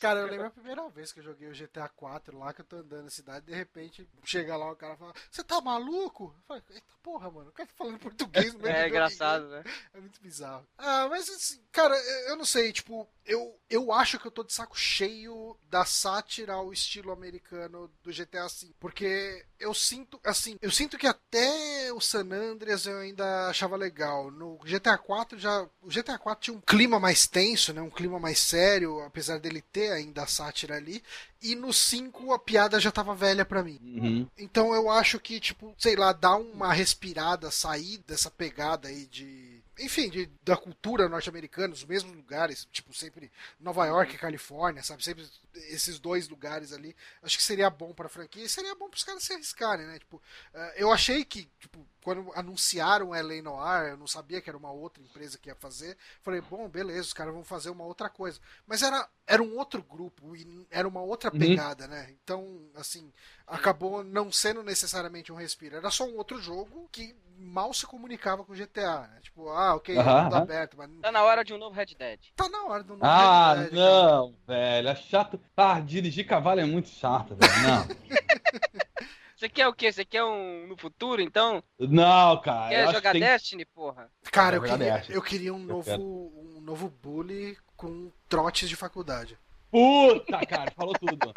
Cara, 0.00 0.20
eu 0.20 0.28
lembro 0.28 0.46
a 0.46 0.50
primeira 0.50 0.88
vez 0.88 1.12
que 1.12 1.20
eu 1.20 1.24
joguei 1.24 1.46
o 1.46 1.52
GTA 1.52 1.86
4 1.86 2.38
lá, 2.38 2.54
que 2.54 2.62
eu 2.62 2.64
tô 2.64 2.76
andando 2.76 3.04
na 3.04 3.10
cidade, 3.10 3.44
de 3.44 3.54
repente 3.54 4.08
chega 4.24 4.56
lá 4.56 4.72
o 4.72 4.76
cara 4.76 4.96
fala, 4.96 5.12
você 5.30 5.44
tá 5.44 5.60
maluco? 5.60 6.34
Eu 6.38 6.42
falei, 6.44 6.62
eita 6.70 6.94
porra, 7.02 7.30
mano, 7.30 7.50
o 7.50 7.52
cara 7.52 7.68
tá 7.68 7.74
falando 7.76 7.98
português 7.98 8.54
no 8.54 8.60
meio 8.60 8.74
É 8.74 8.82
do 8.84 8.88
engraçado, 8.88 9.48
né? 9.48 9.62
É 9.92 10.00
muito 10.00 10.18
bizarro. 10.22 10.66
Ah, 10.78 11.06
mas 11.10 11.28
assim, 11.28 11.62
cara, 11.70 11.94
eu 12.28 12.36
não 12.36 12.46
sei, 12.46 12.72
tipo, 12.72 13.06
eu, 13.30 13.56
eu 13.70 13.92
acho 13.92 14.18
que 14.18 14.26
eu 14.26 14.30
tô 14.30 14.42
de 14.42 14.52
saco 14.52 14.76
cheio 14.76 15.56
da 15.70 15.84
sátira 15.84 16.54
ao 16.54 16.72
estilo 16.72 17.12
americano 17.12 17.88
do 18.02 18.10
GTA 18.12 18.48
V. 18.48 18.72
Porque 18.80 19.46
eu 19.60 19.72
sinto, 19.72 20.18
assim, 20.24 20.56
eu 20.60 20.70
sinto 20.72 20.98
que 20.98 21.06
até 21.06 21.92
o 21.92 22.00
San 22.00 22.26
Andreas 22.32 22.86
eu 22.86 22.98
ainda 22.98 23.48
achava 23.48 23.76
legal. 23.76 24.32
No 24.32 24.58
GTA 24.64 24.98
4 24.98 25.38
já. 25.38 25.62
O 25.80 25.88
GTA 25.88 26.18
4 26.18 26.42
tinha 26.42 26.56
um 26.56 26.60
clima 26.60 26.98
mais 26.98 27.28
tenso, 27.28 27.72
né? 27.72 27.80
Um 27.80 27.88
clima 27.88 28.18
mais 28.18 28.40
sério, 28.40 29.00
apesar 29.02 29.38
dele 29.38 29.62
ter 29.62 29.92
ainda 29.92 30.24
a 30.24 30.26
sátira 30.26 30.74
ali. 30.74 31.00
E 31.40 31.54
no 31.54 31.72
5 31.72 32.32
a 32.32 32.38
piada 32.38 32.80
já 32.80 32.90
tava 32.90 33.14
velha 33.14 33.44
pra 33.44 33.62
mim. 33.62 33.78
Uhum. 33.80 34.28
Então 34.36 34.74
eu 34.74 34.90
acho 34.90 35.20
que, 35.20 35.38
tipo, 35.38 35.72
sei 35.78 35.94
lá, 35.94 36.12
dar 36.12 36.34
uma 36.34 36.72
respirada, 36.72 37.48
sair 37.52 37.98
dessa 37.98 38.28
pegada 38.28 38.88
aí 38.88 39.06
de. 39.06 39.59
Enfim, 39.80 40.10
de, 40.10 40.26
da 40.42 40.56
cultura 40.56 41.08
norte-americana, 41.08 41.72
os 41.74 41.84
mesmos 41.84 42.14
lugares, 42.14 42.66
tipo, 42.70 42.92
sempre 42.94 43.30
Nova 43.58 43.86
York 43.86 44.14
e 44.14 44.18
Califórnia, 44.18 44.82
sabe? 44.82 45.02
Sempre 45.04 45.26
esses 45.54 45.98
dois 45.98 46.28
lugares 46.28 46.72
ali. 46.72 46.94
Acho 47.22 47.36
que 47.36 47.42
seria 47.42 47.70
bom 47.70 47.92
pra 47.92 48.08
franquia 48.08 48.44
e 48.44 48.48
seria 48.48 48.74
bom 48.74 48.88
pros 48.88 49.04
caras 49.04 49.22
se 49.22 49.32
arriscarem, 49.32 49.86
né? 49.86 49.98
Tipo, 49.98 50.20
eh, 50.54 50.74
eu 50.76 50.92
achei 50.92 51.24
que, 51.24 51.50
tipo, 51.58 51.86
quando 52.02 52.30
anunciaram 52.34 53.14
LA 53.14 53.42
Noir, 53.42 53.90
eu 53.90 53.96
não 53.96 54.06
sabia 54.06 54.40
que 54.40 54.48
era 54.48 54.56
uma 54.56 54.70
outra 54.70 55.02
empresa 55.02 55.38
que 55.38 55.48
ia 55.48 55.54
fazer. 55.54 55.96
Falei, 56.22 56.40
bom, 56.40 56.68
beleza, 56.68 57.00
os 57.02 57.12
caras 57.12 57.34
vão 57.34 57.44
fazer 57.44 57.70
uma 57.70 57.84
outra 57.84 58.08
coisa. 58.08 58.40
Mas 58.66 58.82
era, 58.82 59.08
era 59.26 59.42
um 59.42 59.56
outro 59.58 59.82
grupo 59.82 60.34
e 60.36 60.66
era 60.70 60.86
uma 60.88 61.02
outra 61.02 61.30
Uhum. 61.32 61.38
pegada, 61.38 61.86
né? 61.86 62.10
Então, 62.22 62.70
assim, 62.74 63.12
acabou 63.46 64.02
não 64.04 64.30
sendo 64.32 64.62
necessariamente 64.62 65.32
um 65.32 65.36
respiro. 65.36 65.76
Era 65.76 65.90
só 65.90 66.04
um 66.04 66.16
outro 66.16 66.40
jogo 66.40 66.88
que 66.92 67.14
mal 67.40 67.72
se 67.72 67.86
comunicava 67.86 68.44
com 68.44 68.54
GTA, 68.54 69.00
né? 69.08 69.18
Tipo, 69.22 69.48
ah, 69.48 69.74
ok, 69.74 69.96
Aham, 69.96 70.22
mundo 70.24 70.34
aham. 70.34 70.42
aberto, 70.42 70.76
mas 70.76 70.90
Tá 71.00 71.10
na 71.10 71.22
hora 71.24 71.44
de 71.44 71.52
um 71.54 71.58
novo 71.58 71.74
Red 71.74 71.86
Dead. 71.98 72.20
tá 72.36 72.48
na 72.48 72.64
hora 72.66 72.82
do 72.84 72.92
novo 72.94 73.04
Ah, 73.04 73.54
Red 73.54 73.70
Dead, 73.70 73.70
cara. 73.70 74.02
não, 74.12 74.34
velho. 74.46 74.88
É 74.88 74.94
chato. 74.94 75.40
Ah, 75.56 75.80
dirigir 75.80 76.26
cavalo 76.26 76.60
é 76.60 76.64
muito 76.64 76.88
chato, 76.88 77.34
velho. 77.34 77.52
Não. 77.62 77.86
Você 79.36 79.48
quer 79.48 79.66
o 79.68 79.72
quê? 79.72 79.90
Você 79.90 80.04
quer 80.04 80.22
um 80.22 80.66
no 80.66 80.76
futuro, 80.76 81.22
então? 81.22 81.64
Não, 81.78 82.38
cara. 82.42 82.66
eu 82.66 82.68
quer 82.68 82.82
acho 82.84 82.92
jogar 82.92 83.12
tem- 83.12 83.22
Destiny, 83.22 83.64
porra? 83.64 84.10
Cara, 84.30 84.56
eu 84.56 84.62
queria, 84.62 85.02
eu 85.08 85.22
queria 85.22 85.54
um 85.54 85.58
novo, 85.58 85.82
quero. 85.84 86.02
um 86.02 86.60
novo 86.60 86.90
bully 86.90 87.56
com 87.74 88.12
trotes 88.28 88.68
de 88.68 88.76
faculdade. 88.76 89.38
Puta, 89.70 90.44
cara, 90.44 90.70
falou 90.72 90.94
tudo. 90.94 91.32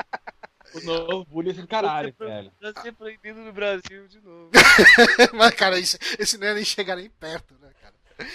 O 0.76 0.82
novo 0.86 1.26
bullying 1.26 1.52
é 1.52 1.54
do 1.54 1.68
caralho, 1.68 2.14
velho. 2.18 2.52
Vai 2.62 2.74
ser 2.82 2.92
proibido 2.94 3.40
no 3.42 3.54
Brasil 3.54 4.08
de 4.08 4.20
novo. 4.22 4.50
mas, 5.34 5.54
cara, 5.56 5.78
isso, 5.80 5.98
esse 6.18 6.38
não 6.38 6.48
ia 6.48 6.54
nem 6.56 6.66
chegar 6.66 6.96
nem 6.96 7.10
perto, 7.10 7.54
né, 7.62 7.70
cara? 7.82 7.94
Com 8.18 8.26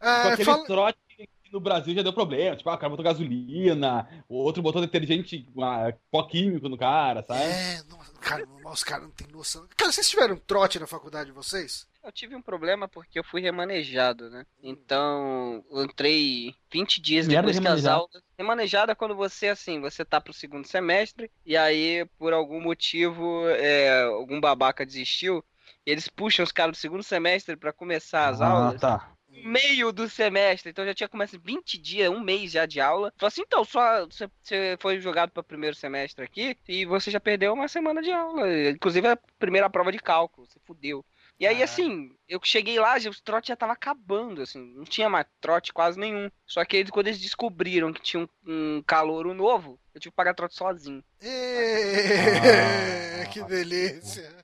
Ah, 0.00 0.28
aquele 0.32 0.44
fala- 0.44 0.64
trote 0.66 0.98
que 1.16 1.28
no 1.52 1.60
Brasil 1.60 1.94
já 1.94 2.02
deu 2.02 2.12
problema. 2.12 2.56
Tipo, 2.56 2.68
ah, 2.70 2.74
o 2.74 2.78
cara 2.78 2.90
botou 2.90 3.04
gasolina, 3.04 4.06
o 4.28 4.36
outro 4.36 4.62
botou 4.62 4.80
detergente, 4.82 5.48
ah, 5.62 5.92
pó 6.10 6.22
químico 6.24 6.68
no 6.68 6.76
cara, 6.76 7.24
sabe? 7.26 7.40
É, 7.42 7.82
nossa, 7.88 8.12
cara, 8.20 8.44
os 8.64 8.84
caras 8.84 9.04
não 9.04 9.10
tem 9.10 9.26
noção. 9.28 9.66
Cara, 9.76 9.90
vocês 9.90 10.08
tiveram 10.10 10.36
trote 10.36 10.78
na 10.78 10.86
faculdade 10.86 11.30
de 11.30 11.34
vocês? 11.34 11.86
Eu 12.08 12.12
tive 12.12 12.34
um 12.34 12.40
problema 12.40 12.88
porque 12.88 13.18
eu 13.18 13.22
fui 13.22 13.42
remanejado, 13.42 14.30
né? 14.30 14.46
Então, 14.62 15.62
eu 15.70 15.84
entrei 15.84 16.54
20 16.72 17.02
dias 17.02 17.28
depois 17.28 17.58
que 17.58 17.68
as 17.68 17.84
aulas. 17.84 18.22
Remanejado 18.38 18.90
é 18.90 18.94
quando 18.94 19.14
você, 19.14 19.48
assim, 19.48 19.78
você 19.78 20.06
tá 20.06 20.18
pro 20.18 20.32
segundo 20.32 20.66
semestre 20.66 21.30
e 21.44 21.54
aí, 21.54 22.06
por 22.18 22.32
algum 22.32 22.62
motivo, 22.62 23.46
é, 23.50 24.04
algum 24.04 24.40
babaca 24.40 24.86
desistiu. 24.86 25.44
E 25.84 25.90
eles 25.90 26.08
puxam 26.08 26.44
os 26.44 26.50
caras 26.50 26.78
do 26.78 26.80
segundo 26.80 27.02
semestre 27.02 27.56
pra 27.56 27.74
começar 27.74 28.28
as 28.28 28.40
ah, 28.40 28.46
aulas 28.46 28.80
tá. 28.80 29.12
no 29.28 29.44
meio 29.44 29.92
do 29.92 30.08
semestre. 30.08 30.70
Então 30.70 30.86
já 30.86 30.94
tinha 30.94 31.10
começado 31.10 31.42
20 31.44 31.76
dias, 31.76 32.10
um 32.10 32.20
mês 32.20 32.52
já 32.52 32.64
de 32.64 32.80
aula. 32.80 33.12
Falei 33.18 33.28
assim, 33.28 33.42
então, 33.42 33.62
só 33.66 34.06
você, 34.06 34.30
você 34.42 34.76
foi 34.80 34.98
jogado 34.98 35.30
para 35.30 35.42
primeiro 35.42 35.76
semestre 35.76 36.24
aqui 36.24 36.56
e 36.66 36.86
você 36.86 37.10
já 37.10 37.20
perdeu 37.20 37.52
uma 37.52 37.68
semana 37.68 38.00
de 38.00 38.10
aula. 38.10 38.70
Inclusive 38.70 39.08
a 39.08 39.18
primeira 39.38 39.68
prova 39.68 39.92
de 39.92 39.98
cálculo, 39.98 40.46
você 40.46 40.58
fudeu. 40.64 41.04
E 41.40 41.46
aí, 41.46 41.62
assim, 41.62 42.10
eu 42.28 42.40
cheguei 42.42 42.78
lá, 42.80 42.98
já- 42.98 43.08
os 43.10 43.20
trotes 43.20 43.48
já 43.48 43.56
tava 43.56 43.72
acabando, 43.72 44.42
assim, 44.42 44.58
não 44.74 44.84
tinha 44.84 45.08
mais 45.08 45.24
trote 45.40 45.72
quase 45.72 45.98
nenhum. 45.98 46.28
Só 46.46 46.64
que 46.64 46.76
eles, 46.76 46.90
quando 46.90 47.06
eles 47.06 47.20
descobriram 47.20 47.92
que 47.92 48.02
tinha 48.02 48.24
um, 48.24 48.28
um 48.46 48.82
calouro 48.84 49.32
novo, 49.32 49.78
eu 49.94 50.00
tive 50.00 50.10
que 50.10 50.16
pagar 50.16 50.34
trote 50.34 50.56
sozinho. 50.56 51.02
Ê, 51.20 53.22
Ah. 53.22 53.26
que 53.26 53.42
delícia. 53.44 54.36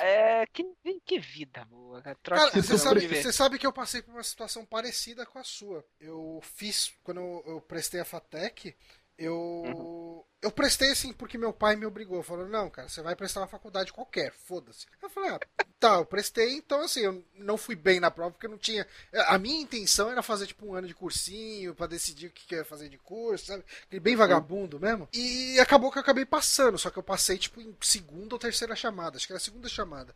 É, 0.00 0.46
que, 0.46 0.64
que 1.04 1.18
vida 1.18 1.64
boa, 1.66 2.00
cara. 2.00 2.16
Trote 2.22 2.50
Cara, 2.50 2.62
você 2.62 2.78
sabe, 2.78 3.06
você 3.08 3.32
sabe 3.32 3.58
que 3.58 3.66
eu 3.66 3.72
passei 3.72 4.00
por 4.00 4.12
uma 4.12 4.22
situação 4.22 4.64
parecida 4.64 5.26
com 5.26 5.38
a 5.38 5.44
sua. 5.44 5.84
Eu 6.00 6.40
fiz, 6.42 6.92
quando 7.02 7.20
eu, 7.20 7.42
eu 7.46 7.60
prestei 7.60 8.00
a 8.00 8.04
FATEC, 8.04 8.74
eu. 9.18 10.24
Eu 10.40 10.52
prestei 10.52 10.92
assim 10.92 11.12
porque 11.12 11.36
meu 11.36 11.52
pai 11.52 11.74
me 11.74 11.84
obrigou. 11.84 12.22
Falou: 12.22 12.48
não, 12.48 12.70
cara, 12.70 12.88
você 12.88 13.02
vai 13.02 13.16
prestar 13.16 13.40
uma 13.40 13.48
faculdade 13.48 13.92
qualquer, 13.92 14.32
foda-se. 14.32 14.86
Eu 15.02 15.10
falei: 15.10 15.30
ah, 15.30 15.40
tá, 15.80 15.96
eu 15.96 16.06
prestei, 16.06 16.54
então 16.54 16.80
assim, 16.80 17.00
eu 17.00 17.24
não 17.34 17.56
fui 17.56 17.74
bem 17.74 17.98
na 17.98 18.10
prova 18.10 18.30
porque 18.30 18.46
eu 18.46 18.50
não 18.50 18.58
tinha. 18.58 18.86
A 19.26 19.36
minha 19.36 19.60
intenção 19.60 20.10
era 20.10 20.22
fazer 20.22 20.46
tipo 20.46 20.64
um 20.64 20.74
ano 20.74 20.86
de 20.86 20.94
cursinho 20.94 21.74
pra 21.74 21.88
decidir 21.88 22.28
o 22.28 22.30
que 22.30 22.46
que 22.46 22.54
eu 22.54 22.60
ia 22.60 22.64
fazer 22.64 22.88
de 22.88 22.98
curso, 22.98 23.46
sabe? 23.46 23.64
Aquele 23.84 24.00
bem 24.00 24.14
vagabundo 24.14 24.78
mesmo. 24.78 25.08
E 25.12 25.58
acabou 25.58 25.90
que 25.90 25.98
eu 25.98 26.02
acabei 26.02 26.24
passando, 26.24 26.78
só 26.78 26.88
que 26.88 26.98
eu 26.98 27.02
passei 27.02 27.36
tipo 27.36 27.60
em 27.60 27.76
segunda 27.80 28.36
ou 28.36 28.38
terceira 28.38 28.76
chamada, 28.76 29.16
acho 29.16 29.26
que 29.26 29.32
era 29.32 29.38
a 29.38 29.44
segunda 29.44 29.68
chamada. 29.68 30.14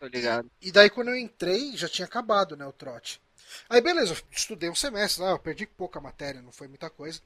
Tô 0.00 0.06
ligado. 0.06 0.50
E 0.62 0.72
daí 0.72 0.88
quando 0.88 1.08
eu 1.08 1.16
entrei, 1.16 1.76
já 1.76 1.88
tinha 1.88 2.06
acabado, 2.06 2.56
né, 2.56 2.64
o 2.64 2.72
trote. 2.72 3.20
Aí 3.68 3.80
beleza, 3.80 4.12
eu 4.12 4.18
estudei 4.30 4.68
um 4.68 4.74
semestre 4.74 5.22
lá, 5.22 5.30
eu 5.30 5.38
perdi 5.38 5.66
pouca 5.66 6.00
matéria, 6.00 6.42
não 6.42 6.52
foi 6.52 6.68
muita 6.68 6.90
coisa. 6.90 7.20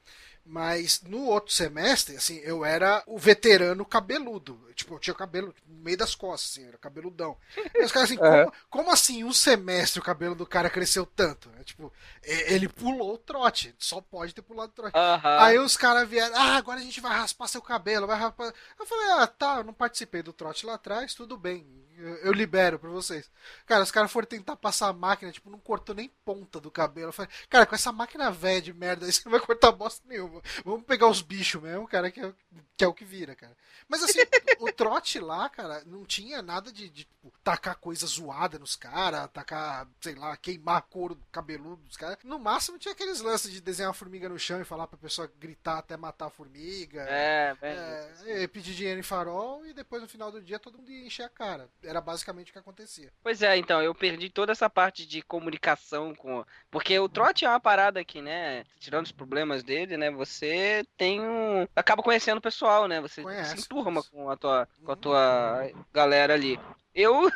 Mas 0.45 1.01
no 1.03 1.25
outro 1.25 1.53
semestre, 1.53 2.17
assim, 2.17 2.39
eu 2.39 2.65
era 2.65 3.03
o 3.07 3.17
veterano 3.17 3.85
cabeludo. 3.85 4.61
Tipo, 4.75 4.95
eu 4.95 4.99
tinha 4.99 5.15
o 5.15 5.17
cabelo 5.17 5.55
no 5.67 5.83
meio 5.83 5.97
das 5.97 6.15
costas, 6.17 6.51
assim, 6.51 6.67
era 6.67 6.77
cabeludão. 6.79 7.37
E 7.75 7.85
os 7.85 7.93
caras 7.93 8.11
assim, 8.11 8.19
como, 8.21 8.53
como 8.69 8.91
assim 8.91 9.23
um 9.23 9.33
semestre 9.33 10.01
o 10.01 10.05
cabelo 10.05 10.35
do 10.35 10.45
cara 10.45 10.69
cresceu 10.69 11.07
tanto? 11.07 11.49
né? 11.51 11.63
Tipo, 11.63 11.93
ele 12.25 12.69
pulou 12.69 13.15
o 13.15 13.19
trote, 13.19 13.75
só 13.79 14.01
pode 14.01 14.35
ter 14.35 14.43
pulado 14.43 14.71
o 14.71 14.75
trote. 14.75 14.97
Aham. 14.97 15.39
Aí 15.45 15.59
os 15.59 15.77
caras 15.77 16.09
vieram, 16.09 16.35
ah, 16.37 16.57
agora 16.57 16.81
a 16.81 16.83
gente 16.83 17.01
vai 17.01 17.17
raspar 17.17 17.47
seu 17.47 17.63
cabelo, 17.63 18.07
vai 18.07 18.19
raspar. 18.19 18.53
Eu 18.79 18.87
falei, 18.87 19.11
ah, 19.13 19.27
tá, 19.27 19.59
eu 19.59 19.65
não 19.65 19.73
participei 19.73 20.23
do 20.23 20.33
trote 20.33 20.67
lá 20.67 20.75
atrás, 20.75 21.15
tudo 21.15 21.37
bem, 21.37 21.67
eu, 22.03 22.17
eu 22.17 22.33
libero 22.33 22.79
pra 22.79 22.91
vocês. 22.91 23.31
Cara, 23.65 23.83
os 23.83 23.91
caras 23.91 24.11
foram 24.11 24.27
tentar 24.27 24.57
passar 24.57 24.89
a 24.89 24.93
máquina, 24.93 25.31
tipo, 25.31 25.49
não 25.49 25.59
cortou 25.59 25.95
nem 25.95 26.11
ponta 26.25 26.61
do 26.61 26.71
cabelo. 26.71 27.09
Eu 27.09 27.13
falei, 27.13 27.31
cara, 27.49 27.65
com 27.65 27.75
essa 27.75 27.93
máquina 27.93 28.31
velha 28.31 28.61
de 28.61 28.73
merda 28.73 29.07
aí, 29.07 29.13
você 29.13 29.23
não 29.25 29.31
vai 29.31 29.41
cortar 29.41 29.71
bosta 29.71 30.03
nenhuma. 30.09 30.43
Vamos 30.65 30.85
pegar 30.85 31.09
os 31.09 31.23
bichos 31.23 31.63
mesmo, 31.63 31.87
cara, 31.87 32.11
que 32.11 32.21
é, 32.21 32.33
que 32.77 32.85
é 32.85 32.89
o 32.89 32.95
que 32.95 33.05
vira, 33.05 33.35
cara. 33.37 33.57
Mas 33.89 34.03
assim, 34.03 34.19
o 34.59 34.73
trote 34.73 35.21
lá, 35.21 35.49
cara, 35.49 35.83
não 35.87 36.05
tinha 36.05 36.43
nada 36.43 36.73
de, 36.73 36.89
de 36.89 37.05
tipo, 37.05 37.33
tacar 37.45 37.77
coisa 37.77 38.07
zoada 38.07 38.59
nos 38.59 38.75
caras, 38.75 39.31
tacar, 39.33 39.87
sei 40.01 40.15
lá, 40.15 40.37
queimar 40.37 40.83
couro 40.83 41.19
cabeludo 41.31 41.83
dos 41.83 41.97
caras. 41.97 42.19
No 42.25 42.39
máximo 42.39 42.79
tinha 42.79 42.93
aqueles 42.93 43.21
lances 43.21 43.53
de 43.53 43.61
desenhar 43.61 43.91
uma 43.91 43.95
formiga 43.95 44.29
no 44.29 44.39
chão 44.39 44.61
e 44.61 44.65
falar 44.65 44.87
pra 44.87 44.99
pessoa 44.99 45.31
gritar 45.39 45.79
até 45.79 45.97
matar 45.97 46.27
a 46.27 46.31
formiga. 46.31 47.03
É. 47.09 47.57
É, 47.61 48.43
e 48.43 48.49
pedir 48.49 48.75
dinheiro 48.75 48.99
em 49.01 49.05
farol 49.05 49.65
e 49.67 49.73
depois 49.73 50.03
no 50.03 50.09
final 50.09 50.33
do 50.33 50.41
dia 50.41 50.59
todo 50.59 50.79
mundo 50.79 50.91
ia 50.91 51.07
encher 51.07 51.25
a 51.25 51.29
cara. 51.29 51.69
Era 51.93 52.01
basicamente 52.01 52.49
o 52.49 52.53
que 52.55 52.59
acontecia. 52.59 53.13
Pois 53.23 53.43
é, 53.43 53.55
então, 53.59 53.83
eu 53.83 53.95
perdi 53.95 54.31
toda 54.31 54.51
essa 54.51 54.71
parte 54.71 55.07
de 55.07 55.21
comunicação 55.21 56.15
com. 56.15 56.43
Porque 56.71 56.99
o 56.99 57.07
trote 57.07 57.45
é 57.45 57.49
uma 57.51 57.61
parada 57.61 58.03
que, 58.03 58.23
né? 58.23 58.65
Tirando 58.81 59.05
os 59.05 59.13
problemas 59.13 59.63
dele, 59.63 59.99
né? 59.99 60.11
Você 60.11 60.87
tem 60.97 61.21
um. 61.21 61.69
Acaba 61.77 62.03
conhecendo 62.03 62.39
o 62.39 62.43
pessoal, 62.43 62.89
né? 62.89 62.99
Você 63.03 63.21
Conhece, 63.21 63.59
se 63.59 63.61
enturma 63.61 64.03
com 64.03 64.31
a 64.31 64.37
tua, 64.39 64.67
com 64.83 64.93
a 64.93 64.97
tua 64.97 65.71
galera 65.93 66.33
ali. 66.33 66.59
Eu, 66.95 67.31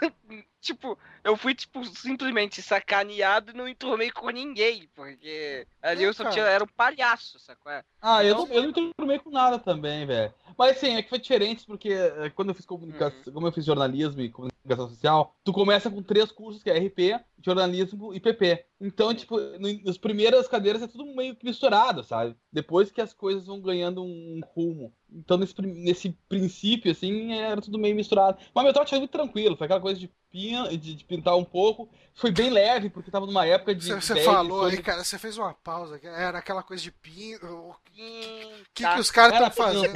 tipo, 0.67 0.99
eu 1.25 1.37
fui, 1.37 1.55
tipo, 1.55 1.85
simplesmente 1.85 2.61
sacaneado 2.63 3.51
e 3.51 3.55
não 3.55 3.67
enturmei 3.69 4.11
com 4.11 4.29
ninguém. 4.31 4.89
Porque 4.95 5.67
ali 5.83 6.05
É, 6.05 6.07
eu 6.09 6.13
só 6.15 6.29
tinha. 6.31 6.45
Era 6.45 6.65
um 6.65 6.69
palhaço, 6.69 7.39
sacou? 7.39 7.71
É? 7.73 7.83
Ah, 8.03 8.25
eu, 8.25 8.33
Então- 8.35 8.47
não, 8.47 8.55
eu 8.55 8.63
não 8.63 8.69
enturmei 8.91 9.19
com 9.19 9.31
nada 9.31 9.59
também, 9.59 10.07
velho. 10.07 10.33
Mas 10.59 10.77
assim, 10.77 10.95
é 10.97 11.03
que 11.03 11.09
foi 11.11 11.19
diferente 11.19 11.65
porque 11.67 11.91
eh, 11.91 12.31
quando 12.35 12.49
eu 12.51 12.55
fiz 12.55 12.65
comunicação, 12.65 13.33
como 13.33 13.47
eu 13.47 13.53
fiz 13.53 13.65
jornalismo 13.65 14.21
e 14.23 14.31
comunicação 14.31 14.89
social, 14.89 15.35
tu 15.45 15.53
começa 15.53 15.91
com 15.91 16.03
três 16.03 16.31
cursos 16.33 16.63
que 16.63 16.71
é 16.71 16.79
RP, 16.79 17.21
jornalismo 17.45 18.15
e 18.15 18.21
PP. 18.21 18.65
Então, 18.81 19.13
tipo, 19.15 19.39
no- 19.39 19.83
nas 19.85 19.99
primeiras 19.99 20.49
cadeiras 20.49 20.83
é 20.83 20.87
tudo 20.87 21.05
meio 21.15 21.35
que 21.37 21.45
misturado, 21.45 22.03
sabe? 22.03 22.35
Depois 22.53 22.91
que 22.91 23.01
as 23.03 23.13
coisas 23.13 23.47
vão 23.47 23.61
ganhando 23.61 24.03
um 24.03 24.41
rumo. 24.55 24.93
Então, 25.13 25.37
nesse, 25.37 25.55
nesse 25.63 26.11
princípio, 26.29 26.91
assim, 26.91 27.33
era 27.35 27.61
tudo 27.61 27.79
meio 27.79 27.95
misturado. 27.95 28.39
Mas 28.55 28.65
meu 28.65 28.73
trote 28.73 28.91
foi 28.91 28.99
muito 28.99 29.11
tranquilo, 29.11 29.57
foi 29.57 29.67
aquela 29.67 29.81
coisa 29.81 29.99
de 30.01 30.11
pin- 30.37 30.77
de, 30.79 30.95
de 30.95 31.05
pintar 31.05 31.37
um 31.37 31.45
pouco. 31.45 31.89
Foi 32.15 32.31
bem 32.31 32.49
leve, 32.51 32.89
porque 32.91 33.11
tava 33.11 33.27
numa 33.27 33.47
época 33.47 33.75
de. 33.75 33.93
Você, 33.93 34.17
falou 34.23 34.63
sobre- 34.65 34.77
aí, 34.77 34.83
cara, 34.83 35.05
você 35.05 35.19
fez 35.19 35.37
uma 35.39 35.53
pausa. 35.55 35.99
que 35.99 36.07
Era 36.07 36.39
aquela 36.39 36.63
coisa 36.63 36.83
de 36.83 36.91
pin. 36.93 37.35
O 37.37 37.75
Hum, 37.99 38.63
que, 38.75 38.83
tá. 38.83 38.95
que 38.95 39.01
os 39.01 39.11
caras 39.11 39.35
estão 39.35 39.51
fazendo? 39.51 39.95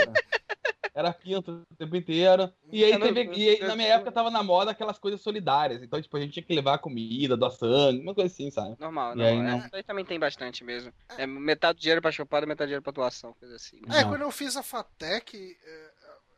Era 0.93 1.13
pinta 1.13 1.53
o 1.53 1.65
tempo 1.79 1.95
inteiro. 1.95 2.53
E 2.73 2.83
aí 2.85 2.91
Eu 2.93 2.99
não- 2.99 3.07
teve. 3.13 3.33
E 3.39 3.49
aí, 3.51 3.61
na 3.61 3.77
minha 3.77 3.89
época 3.89 4.11
tava 4.11 4.29
na 4.31 4.43
moda 4.43 4.71
aquelas 4.73 4.99
coisas 4.99 5.21
solidárias. 5.21 5.83
Então, 5.83 6.01
tipo, 6.03 6.15
a 6.17 6.21
gente 6.21 6.33
tinha 6.33 6.43
que 6.43 6.55
levar 6.55 6.79
comida, 6.79 7.37
doar 7.37 7.53
sangue, 7.53 8.01
uma 8.03 8.15
coisa 8.15 8.33
assim, 8.33 8.51
sabe? 8.51 8.75
Normal, 8.79 9.15
não. 9.15 9.25
aí, 9.25 9.37
é, 9.37 9.43
não. 9.43 9.65
Aí 9.73 9.83
também 9.83 10.05
tem 10.05 10.19
bastante 10.19 10.65
mesmo. 10.65 10.93
É 11.17 11.27
metade 11.27 11.79
do 11.79 11.81
dinheiro 11.83 12.03
pra 12.03 12.11
chupada, 12.11 12.45
metade 12.45 12.67
do 12.67 12.71
dinheiro 12.71 12.83
pra 12.83 12.93
doação, 12.93 13.33
coisa 13.35 13.55
assim. 13.55 13.81
né? 13.87 14.01
É, 14.01 14.03
Não. 14.03 14.11
quando 14.11 14.23
eu 14.23 14.31
fiz 14.33 14.57
a 14.57 14.63
FATEC, 14.63 15.57
é, 15.65 15.91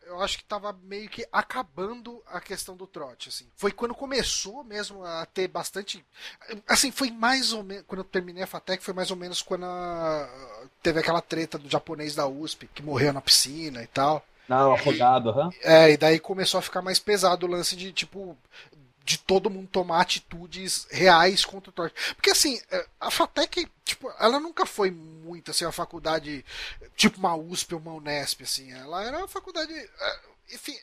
eu 0.07 0.21
acho 0.21 0.39
que 0.39 0.45
tava 0.45 0.73
meio 0.85 1.09
que 1.09 1.27
acabando 1.33 2.23
a 2.27 2.41
questão 2.41 2.77
do 2.77 2.87
trote, 2.87 3.29
assim. 3.29 3.47
Foi 3.57 3.73
quando 3.73 3.95
começou 3.95 4.63
mesmo 4.65 5.05
a 5.05 5.25
ter 5.27 5.49
bastante. 5.49 6.05
Assim, 6.69 6.91
foi 6.91 7.11
mais 7.11 7.53
ou 7.53 7.63
menos. 7.63 7.85
Quando 7.87 8.01
eu 8.01 8.05
terminei 8.05 8.43
a 8.43 8.47
FATEC, 8.47 8.83
foi 8.83 8.95
mais 8.95 9.11
ou 9.11 9.17
menos 9.17 9.43
quando 9.43 9.65
a- 9.65 10.29
teve 10.83 11.01
aquela 11.01 11.21
treta 11.21 11.59
do 11.59 11.69
japonês 11.71 12.15
da 12.15 12.27
USP, 12.27 12.69
que 12.75 12.83
morreu 12.83 13.13
na 13.13 13.21
piscina 13.21 13.83
e 13.83 13.87
tal. 13.87 14.25
Não, 14.49 14.73
afogado, 14.75 15.31
aham. 15.31 15.51
É, 15.63 15.93
e 15.93 15.97
daí 15.97 16.19
começou 16.19 16.59
a 16.59 16.63
ficar 16.63 16.83
mais 16.83 16.99
pesado 16.99 17.47
o 17.47 17.49
lance 17.51 17.75
de, 17.77 17.93
tipo, 17.93 18.37
de 19.05 19.19
todo 19.19 19.51
mundo 19.51 19.69
tomar 19.69 20.01
atitudes 20.01 20.87
reais 20.91 21.45
contra 21.45 21.71
o 21.71 21.73
trote. 21.73 21.95
Porque, 22.15 22.31
assim, 22.31 22.61
é, 22.71 22.87
a 23.01 23.11
FATEC, 23.11 23.69
tipo, 23.85 24.13
ela 24.19 24.39
nunca 24.39 24.65
foi 24.65 24.91
muito, 24.91 25.51
assim, 25.51 25.65
uma 25.65 25.73
faculdade, 25.73 26.45
tipo 26.97 27.19
uma 27.19 27.35
USP 27.35 27.75
ou 27.75 27.81
uma 27.81 27.95
Unesp, 27.95 28.43
assim. 28.43 28.73
Ela 28.73 29.05
era 29.05 29.19
uma 29.19 29.29
faculdade... 29.29 29.73
é, 30.51 30.55
Enfim, 30.55 30.77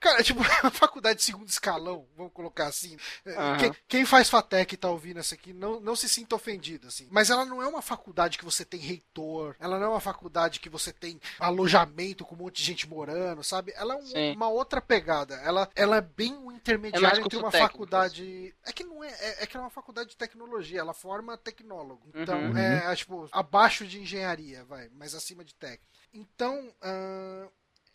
cara, 0.00 0.22
tipo, 0.22 0.40
uma 0.62 0.70
faculdade 0.70 1.18
de 1.18 1.24
segundo 1.24 1.48
escalão, 1.48 2.06
vamos 2.16 2.32
colocar 2.32 2.66
assim. 2.66 2.96
É, 3.24 3.32
Aham. 3.36 3.58
Quem, 3.58 3.72
quem 3.88 4.04
faz 4.04 4.28
FATEC 4.28 4.74
e 4.74 4.76
tá 4.76 4.88
ouvindo 4.90 5.20
isso 5.20 5.34
aqui, 5.34 5.52
não, 5.52 5.80
não 5.80 5.96
se 5.96 6.08
sinta 6.08 6.34
ofendido, 6.36 6.86
assim. 6.88 7.06
Mas 7.10 7.30
ela 7.30 7.44
não 7.44 7.62
é 7.62 7.66
uma 7.66 7.82
faculdade 7.82 8.38
que 8.38 8.44
você 8.44 8.64
tem 8.64 8.80
reitor, 8.80 9.56
ela 9.58 9.78
não 9.78 9.86
é 9.86 9.90
uma 9.90 10.00
faculdade 10.00 10.60
que 10.60 10.68
você 10.68 10.92
tem 10.92 11.20
alojamento 11.38 12.24
com 12.24 12.34
um 12.34 12.38
monte 12.38 12.56
de 12.58 12.64
gente 12.64 12.88
morando, 12.88 13.42
sabe? 13.42 13.72
Ela 13.76 13.94
é 13.94 13.96
um- 13.96 14.32
uma 14.34 14.48
outra 14.48 14.80
pegada. 14.80 15.34
Ela, 15.36 15.68
ela 15.74 15.96
é 15.96 16.00
bem 16.00 16.34
um 16.34 16.50
É 16.50 16.54
intermediário 16.54 17.22
curso 17.22 17.26
entre 17.26 17.38
uma 17.38 17.50
técnico, 17.50 17.72
faculdade. 17.72 18.54
É 18.64 18.72
que 18.72 18.84
não 18.84 19.02
é, 19.02 19.08
é, 19.08 19.42
é 19.42 19.46
que 19.46 19.56
é 19.56 19.60
uma 19.60 19.70
faculdade 19.70 20.10
de 20.10 20.16
tecnologia, 20.16 20.80
ela 20.80 20.94
forma 20.94 21.36
tecnólogo. 21.36 22.08
Então, 22.14 22.36
Uhum. 22.50 22.56
é, 22.56 22.92
é, 22.92 22.96
tipo, 22.96 23.28
abaixo 23.32 23.86
de 23.86 24.00
engenharia, 24.00 24.64
vai, 24.64 24.88
mas 24.94 25.14
acima 25.14 25.44
de 25.44 25.54
técnico. 25.54 25.84
Então, 26.12 26.74
ah, 26.82 27.48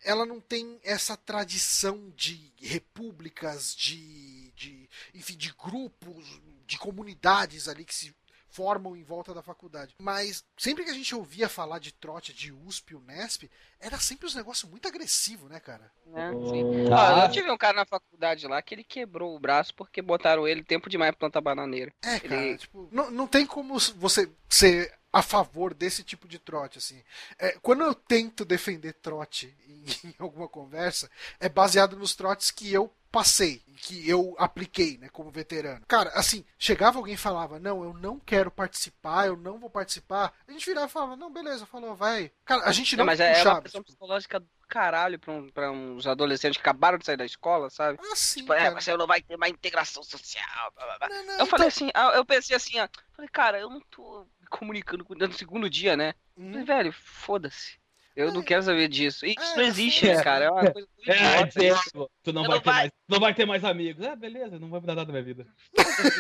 ela 0.04 0.26
não 0.26 0.40
tem 0.40 0.80
essa 0.84 1.16
tradição 1.16 2.12
de 2.16 2.52
repúblicas, 2.58 3.76
de, 3.76 4.52
de, 4.52 4.90
enfim, 5.14 5.36
de 5.36 5.54
grupos, 5.54 6.42
de 6.66 6.78
comunidades 6.78 7.68
ali 7.68 7.86
que 7.86 7.94
se 7.94 8.16
formam 8.52 8.96
em 8.96 9.04
volta 9.04 9.34
da 9.34 9.42
faculdade. 9.42 9.96
Mas 10.00 10.44
sempre 10.58 10.84
que 10.84 10.90
a 10.92 10.94
gente 10.94 11.16
ouvia 11.16 11.48
falar 11.50 11.80
de 11.80 11.92
trote 11.94 12.34
de 12.34 12.52
USP, 12.52 12.96
Unesp, 12.96 13.50
era 13.80 13.98
sempre 14.00 14.28
uns 14.28 14.36
negócios 14.36 14.70
muito 14.70 14.88
agressivos, 14.88 15.50
né, 15.50 15.60
cara? 15.60 15.92
Oh. 16.06 16.50
Sim. 16.50 16.92
Ah. 16.94 17.24
Ah, 17.24 17.26
eu 17.26 17.32
tive 17.32 17.50
um 17.50 17.58
cara 17.58 17.78
na 17.78 17.86
faculdade 17.86 18.48
lá 18.48 18.62
que 18.62 18.76
ele 18.76 18.84
quebrou 18.84 19.36
o 19.36 19.40
braço 19.40 19.74
porque 19.74 20.02
botaram 20.02 20.48
ele 20.48 20.64
tempo 20.64 20.90
demais 20.90 21.12
pra 21.12 21.20
plantar 21.20 21.42
bananeira. 21.42 21.92
É, 22.04 22.20
cara, 22.20 22.36
Ele- 22.42 22.58
tipo, 22.58 22.88
não, 22.92 23.10
não 23.10 23.26
tem 23.28 23.46
como 23.46 23.78
você 23.96 24.30
ser 24.50 24.94
a 25.14 25.22
favor 25.22 25.74
desse 25.74 26.04
tipo 26.04 26.28
de 26.28 26.40
trote, 26.40 26.78
assim. 26.78 27.02
É, 27.38 27.58
quando 27.62 27.84
eu 27.84 27.94
tento 27.94 28.46
defender 28.46 28.94
trote 28.94 29.54
em, 29.68 29.84
em 30.12 30.16
alguma 30.20 30.48
conversa, 30.48 31.10
é 31.40 31.50
baseado 31.50 31.98
nos 31.98 32.16
trotes 32.16 32.50
que 32.52 32.72
eu 32.72 32.92
passei, 33.12 33.62
que 33.78 34.08
eu 34.10 34.36
apliquei, 34.38 34.98
né, 34.98 35.10
como 35.10 35.30
veterano. 35.32 35.84
Cara, 35.88 36.10
assim, 36.14 36.46
chegava 36.58 36.98
alguém 36.98 37.16
e 37.16 37.18
falava, 37.18 37.60
não, 37.60 37.84
eu 37.84 37.94
não 37.94 38.20
quero 38.20 38.50
participar, 38.52 39.28
eu 39.28 39.36
não 39.36 39.60
vou 39.60 39.70
participar, 39.70 40.34
a 40.48 40.52
gente 40.52 40.66
virava 40.66 40.88
e 40.88 40.90
falava, 40.90 41.16
não, 41.16 41.32
beleza, 41.32 41.66
falou, 41.66 41.96
vai. 41.96 42.32
Cara, 42.46 42.64
a 42.66 42.72
gente 42.72 42.96
não, 42.96 43.02
Não, 43.04 43.08
mas 43.08 43.20
é 43.20 43.28
uma 43.30 43.36
puxava. 43.36 43.62
pressão 43.62 43.82
tipo, 43.82 43.88
psicológica 43.92 44.40
do 44.40 44.48
caralho 44.68 45.20
pra, 45.20 45.34
um, 45.34 45.50
pra 45.50 45.72
uns 45.72 46.08
adolescentes 46.08 46.56
que 46.58 46.62
acabaram 46.62 46.98
de 46.98 47.06
sair 47.06 47.18
da 47.18 47.26
escola, 47.26 47.70
sabe? 47.70 48.00
ah, 48.02 48.16
sim, 48.16 48.42
Tipo, 48.42 48.54
é, 48.54 48.60
cara. 48.70 48.80
você 48.82 48.96
não 48.96 49.08
vai 49.08 49.22
ter 49.22 49.36
mais 49.36 49.52
integração 49.52 50.04
social. 50.04 50.72
blá, 50.76 50.98
blá. 50.98 51.10
Não, 51.10 51.26
não, 51.26 51.40
Eu 51.40 51.46
falei 51.46 51.68
então- 51.68 51.88
assim, 51.88 51.92
ah, 51.94 52.12
eu 52.16 52.24
pensei 52.26 52.56
assim, 52.56 52.80
ó. 52.80 52.88
Falei, 53.14 53.30
cara, 53.30 53.60
eu 53.60 53.70
não 53.70 53.82
tô 53.92 54.26
me 54.40 54.48
comunicando 54.48 55.04
com 55.04 55.16
no 55.16 55.34
segundo 55.34 55.70
dia, 55.70 55.98
né? 55.98 56.14
Hum. 56.38 56.52
Falei, 56.52 56.66
velho, 56.66 56.94
foda-se. 56.94 57.81
Eu 58.16 58.34
não 58.34 58.42
quero 58.44 58.62
saber 58.64 58.88
disso. 58.88 59.26
Isso 59.26 59.40
É, 59.40 59.56
não 59.56 59.64
existe, 59.64 60.02
foda-se. 60.06 60.24
cara. 60.24 60.46
É 60.46 60.52
uma 60.52 60.72
coisa 60.72 60.88
muito 60.98 61.10
É, 61.10 61.16
idiota 61.42 61.64
isso, 61.66 61.82
certo. 61.82 62.12
Tu 62.24 62.34
não 62.34 62.42
vai, 62.44 62.56
não 62.58 62.62
vai- 62.64 62.74
mais, 62.76 62.92
não 63.08 63.20
vai 63.20 63.34
ter 63.34 63.46
mais 63.46 63.64
amigos. 63.64 64.06
Ah, 64.06 64.16
beleza, 64.16 64.60
não 64.60 64.70
vai 64.70 64.80
mudar 64.82 64.96
nada 64.96 65.08
na 65.08 65.14
minha 65.14 65.24
vida. 65.24 65.48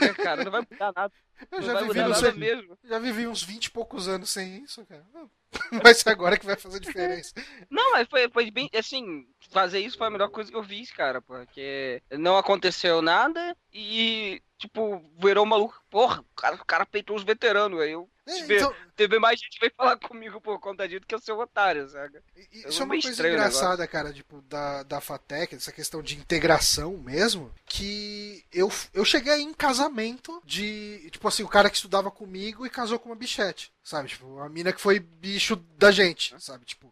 né, 0.01 0.13
cara. 0.15 0.43
Não 0.43 0.51
vai 0.51 0.61
mudar 0.61 0.91
nada. 0.95 1.13
Eu 1.51 1.59
Não 1.59 1.67
já 1.67 1.81
vivi, 1.81 1.99
nada 1.99 2.31
mesmo. 2.33 2.77
já 2.83 2.99
vivi 2.99 3.27
uns 3.27 3.43
20 3.43 3.65
e 3.65 3.71
poucos 3.71 4.07
anos 4.07 4.29
sem 4.29 4.63
isso, 4.63 4.85
cara. 4.85 5.03
Ser 5.95 6.09
agora 6.09 6.37
que 6.37 6.45
vai 6.45 6.55
fazer 6.55 6.79
diferença. 6.79 7.33
Não, 7.69 7.91
mas 7.91 8.07
foi, 8.07 8.29
foi 8.29 8.49
bem, 8.51 8.69
assim, 8.73 9.25
fazer 9.49 9.79
isso 9.79 9.97
foi 9.97 10.07
a 10.07 10.11
melhor 10.11 10.29
coisa 10.29 10.49
que 10.51 10.57
eu 10.57 10.63
fiz, 10.63 10.91
cara, 10.91 11.21
porque 11.21 12.01
não 12.11 12.37
aconteceu 12.37 13.01
nada 13.01 13.55
e, 13.73 14.41
tipo, 14.57 15.03
virou 15.19 15.45
maluco. 15.45 15.81
Porra, 15.89 16.21
o 16.21 16.35
cara, 16.41 16.55
o 16.55 16.65
cara 16.65 16.85
peitou 16.85 17.15
os 17.17 17.23
veteranos, 17.23 17.81
aí 17.81 17.91
eu 17.91 18.07
Vê. 18.45 18.57
então, 18.57 18.73
teve 18.95 19.19
mais 19.19 19.39
gente 19.39 19.51
que 19.51 19.59
veio 19.59 19.73
falar 19.75 19.97
comigo 19.97 20.39
por 20.41 20.59
conta 20.59 20.88
disso 20.88 21.05
que 21.07 21.13
eu 21.15 21.19
sou 21.19 21.39
otário, 21.39 21.88
saca? 21.89 22.23
E- 22.36 22.59
Isso 22.67 22.82
é 22.82 22.86
uma 22.86 22.99
coisa 23.01 23.27
engraçada, 23.29 23.88
cara, 23.88 24.13
tipo, 24.13 24.41
da, 24.43 24.84
da 24.84 25.01
FATEC, 25.01 25.55
dessa 25.55 25.71
questão 25.71 26.01
de 26.01 26.15
integração 26.17 26.97
mesmo, 26.97 27.53
que 27.65 28.43
eu, 28.53 28.71
eu 28.93 29.03
cheguei 29.05 29.34
aí 29.34 29.41
em 29.41 29.53
casamento 29.53 30.41
de, 30.45 31.09
tipo 31.11 31.27
assim, 31.27 31.43
o 31.43 31.47
cara 31.49 31.69
que 31.69 31.75
estudava 31.75 32.09
comigo 32.11 32.65
e 32.65 32.69
casou 32.69 32.99
com 32.99 33.09
uma 33.09 33.15
bichete, 33.15 33.71
sabe? 33.84 34.09
Tipo, 34.09 34.39
a 34.39 34.49
mina 34.49 34.71
que 34.73 34.82
foi 34.82 34.99
bicho 34.99 35.55
da 35.77 35.91
gente, 35.91 36.34
sabe? 36.41 36.65
Tipo, 36.65 36.91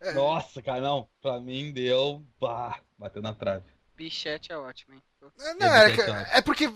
É. 0.00 0.12
Nossa, 0.12 0.60
cara, 0.62 0.80
não. 0.80 1.08
Pra 1.22 1.40
mim 1.40 1.72
deu. 1.72 2.22
Pá, 2.38 2.80
bateu 2.98 3.22
na 3.22 3.34
trave. 3.34 3.64
Bichete 3.96 4.52
é 4.52 4.58
ótimo, 4.58 4.94
hein? 4.94 5.02
É, 5.40 5.54
não, 5.54 5.66
é, 5.74 6.38
é 6.38 6.42
porque 6.42 6.68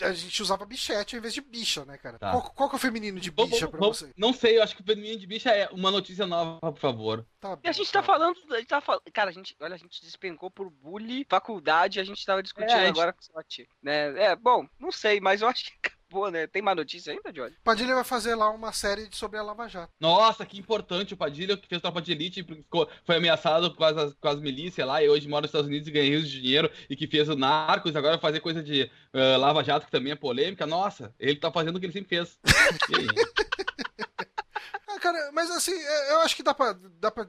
a 0.00 0.12
gente 0.12 0.42
usava 0.42 0.64
bichete 0.66 1.14
ao 1.14 1.18
invés 1.18 1.34
de 1.34 1.40
bicha, 1.40 1.84
né, 1.84 1.96
cara? 1.98 2.18
Tá. 2.18 2.30
Qual, 2.30 2.50
qual 2.52 2.68
que 2.68 2.74
é 2.74 2.78
o 2.78 2.80
feminino 2.80 3.18
de 3.20 3.30
bicha 3.30 3.68
pra 3.68 3.78
vamos- 3.80 3.98
você? 4.00 4.12
Não 4.16 4.32
sei, 4.32 4.58
eu 4.58 4.62
acho 4.62 4.74
que 4.76 4.82
o 4.82 4.84
feminino 4.84 5.18
de 5.18 5.26
bicha 5.26 5.50
é 5.50 5.68
uma 5.72 5.90
notícia 5.90 6.26
nova, 6.26 6.58
por 6.60 6.78
favor. 6.78 7.26
Tá 7.40 7.50
E 7.50 7.52
a 7.52 7.56
bom, 7.56 7.72
gente 7.72 7.92
tá 7.92 8.00
tá. 8.00 8.06
falando, 8.06 8.36
a 8.50 8.56
gente 8.58 8.66
tá 8.68 8.80
falando, 8.80 9.02
cara, 9.12 9.30
a 9.30 9.32
gente, 9.32 9.56
olha, 9.60 9.74
a 9.74 9.78
gente 9.78 10.00
despencou 10.02 10.50
por 10.50 10.70
bullying, 10.70 11.24
faculdade, 11.28 12.00
a 12.00 12.04
gente 12.04 12.24
tava 12.24 12.42
discutindo 12.42 12.70
É, 12.70 12.74
a 12.74 12.86
gente- 12.86 12.90
agora 12.96 13.12
com 13.12 13.20
o 13.20 13.24
sorte, 13.24 13.68
né? 13.82 14.18
É, 14.22 14.36
bom, 14.36 14.66
não 14.78 14.90
sei, 14.92 15.20
mas 15.20 15.42
eu 15.42 15.48
acho 15.48 15.64
que 15.64 15.90
acabou, 16.08 16.30
né? 16.30 16.46
Tem 16.46 16.62
mais 16.62 16.76
notícia 16.76 17.12
ainda, 17.12 17.32
Johnny? 17.32 17.54
Padilha 17.62 17.94
vai 17.94 18.04
fazer 18.04 18.34
lá 18.34 18.50
uma 18.50 18.72
série 18.72 19.08
sobre 19.12 19.38
a 19.38 19.42
Lava 19.42 19.68
Jato. 19.68 19.92
Nossa, 20.00 20.44
que 20.46 20.58
importante 20.58 21.14
o 21.14 21.16
Padilha, 21.16 21.56
que 21.56 21.68
fez 21.68 21.80
tropa 21.80 22.00
de 22.00 22.12
elite, 22.12 22.42
ficou- 22.42 22.88
foi 23.04 23.16
ameaçado 23.16 23.74
com 23.74 23.84
as, 23.84 24.14
com 24.14 24.28
as 24.28 24.40
milícias 24.40 24.86
lá, 24.86 25.02
e 25.02 25.08
hoje 25.08 25.28
mora 25.28 25.42
nos 25.42 25.48
Estados 25.50 25.68
Unidos 25.68 25.86
e 25.88 25.92
ganha 25.92 26.08
rios 26.08 26.28
de 26.28 26.40
dinheiro, 26.40 26.70
e 26.88 26.96
que 26.96 27.06
fez 27.06 27.28
o 27.28 27.36
Narcos, 27.36 27.94
agora 27.94 28.14
vai 28.14 28.20
fazer 28.22 28.40
coisa 28.40 28.62
de 28.62 28.90
eh, 29.12 29.36
Lava 29.36 29.62
Jato, 29.62 29.86
que 29.86 29.92
também 29.92 30.12
é 30.12 30.16
polêmica. 30.16 30.66
Nossa, 30.66 31.14
ele 31.18 31.36
tá 31.36 31.50
fazendo 31.52 31.76
o 31.76 31.80
que 31.80 31.86
ele 31.86 31.92
sempre 31.92 32.08
fez. 32.08 32.38
Ah, 34.90 34.98
cara, 35.00 35.30
mas 35.32 35.50
assim, 35.50 35.72
é, 35.74 36.12
eu 36.12 36.20
acho 36.20 36.34
que 36.34 36.42
dá 36.42 36.52
pra, 36.54 36.72
dá 36.98 37.10
pra. 37.10 37.28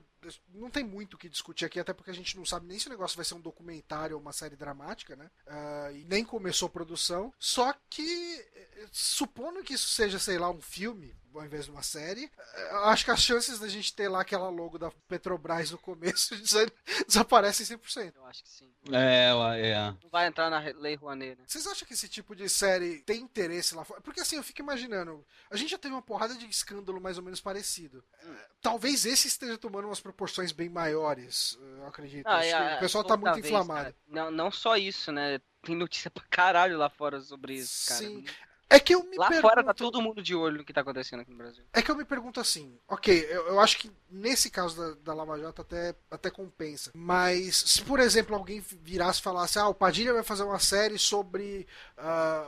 Não 0.54 0.70
tem 0.70 0.84
muito 0.84 1.14
o 1.14 1.18
que 1.18 1.30
discutir 1.30 1.66
aqui, 1.66 1.80
até 1.80 1.94
porque 1.94 2.12
a 2.12 2.14
gente 2.14 2.36
não 2.38 2.46
sabe 2.46 2.66
nem 2.68 2.78
se 2.80 2.88
o 2.88 2.90
negócio 2.90 3.16
vai 3.16 3.26
ser 3.26 3.36
um 3.36 3.42
documentário 3.42 4.16
ou 4.16 4.22
uma 4.22 4.34
série 4.34 4.56
dramática, 4.56 5.16
né? 5.16 5.30
Ah, 5.48 5.92
e 5.94 6.04
nem 6.06 6.24
começou 6.26 6.68
a 6.68 6.70
produção. 6.72 7.34
Só 7.40 7.74
que, 7.90 8.36
eh, 8.56 8.88
supondo 8.92 9.64
que 9.64 9.74
isso 9.74 9.90
seja, 9.90 10.20
sei 10.20 10.38
lá, 10.38 10.50
um 10.50 10.62
filme, 10.62 11.16
ao 11.34 11.46
invés 11.46 11.66
de 11.66 11.72
uma 11.72 11.84
série, 11.84 12.30
eh, 12.38 12.70
acho 12.86 13.06
que 13.06 13.12
as 13.12 13.22
chances 13.22 13.60
da 13.60 13.68
gente 13.68 13.94
ter 13.94 14.08
lá 14.10 14.22
aquela 14.22 14.50
logo 14.50 14.78
da 14.78 14.92
Petrobras 15.08 15.72
no 15.72 15.78
começo 15.78 16.36
desa- 16.42 16.72
desaparecem 17.08 17.66
100%. 17.66 18.16
Eu 18.16 18.26
acho 18.26 18.44
que 18.44 18.50
sim. 18.50 18.72
É, 18.92 19.30
é. 19.62 19.92
Não 20.04 20.10
vai 20.10 20.28
entrar 20.28 20.50
na 20.50 20.60
Lei 20.60 20.96
Rouanet, 20.96 21.38
né? 21.40 21.44
Vocês 21.48 21.66
acham 21.68 21.88
que 21.88 21.94
esse 21.94 22.08
tipo 22.10 22.36
de 22.36 22.50
série 22.50 23.00
tem 23.04 23.22
interesse 23.22 23.76
lá 23.76 23.84
fora? 23.86 24.02
Porque 24.02 24.22
assim, 24.22 24.38
eu 24.38 24.44
fico 24.44 24.62
imaginando, 24.62 25.26
a 25.50 25.56
gente 25.56 25.70
já 25.72 25.78
teve 25.78 25.94
uma 25.94 26.02
porrada 26.02 26.34
de 26.36 26.46
escândalo 26.48 27.00
mais 27.00 27.18
ou 27.18 27.24
menos 27.24 27.40
parecido. 27.42 28.04
Eh, 28.22 28.50
Talvez 28.62 29.06
esse 29.06 29.28
esteja 29.28 29.58
tomando 29.58 29.86
umas 29.86 30.02
proporções 30.10 30.52
bem 30.52 30.70
maiores, 30.70 31.58
eu 31.78 31.86
acredito. 31.88 32.26
Ah, 32.28 32.44
é, 32.44 32.78
o 32.78 32.80
pessoal 32.80 33.04
tá 33.04 33.16
muito 33.16 33.34
vez, 33.36 33.46
inflamado. 33.46 33.84
cara. 33.84 33.96
Não, 34.08 34.32
não 34.32 34.52
só 34.52 34.76
isso, 34.76 35.12
né? 35.12 35.40
Tem 35.62 35.76
notícia 35.76 36.10
pra 36.12 36.24
caralho 36.30 36.78
lá 36.78 36.90
fora 36.90 37.22
sobre 37.22 37.54
isso, 37.54 37.88
cara. 37.90 38.00
Sim. 38.02 38.26
É 38.72 38.80
que 38.80 38.94
eu 38.94 39.04
me 39.04 39.18
Lá 39.18 39.30
pergunto, 39.30 39.50
fora 39.50 39.64
tá 39.64 39.74
todo 39.74 40.00
mundo 40.00 40.22
de 40.22 40.36
olho 40.36 40.60
no 40.60 40.64
que 40.64 40.72
tá 40.72 40.82
acontecendo 40.82 41.22
aqui 41.22 41.32
no 41.32 41.38
Brasil. 41.38 41.64
É 41.74 41.82
que 41.82 41.90
eu 41.90 41.96
me 41.96 42.06
pergunto 42.06 42.40
assim, 42.40 42.78
ok, 42.88 43.26
eu, 43.28 43.48
eu 43.48 43.60
acho 43.60 43.80
que 43.80 43.92
nesse 44.12 44.52
caso 44.52 44.78
da, 44.78 44.94
da 45.06 45.14
Lava 45.16 45.40
Jato 45.40 45.64
até, 45.64 45.96
até 46.12 46.30
compensa. 46.30 46.92
Mas 46.94 47.56
se, 47.56 47.82
por 47.82 48.00
exemplo, 48.00 48.36
alguém 48.36 48.60
virasse 48.60 49.22
e 49.22 49.24
falasse, 49.24 49.58
ah, 49.58 49.68
o 49.68 49.74
Padilha 49.74 50.14
vai 50.14 50.22
fazer 50.22 50.44
uma 50.44 50.60
série 50.60 51.00
sobre 51.00 51.68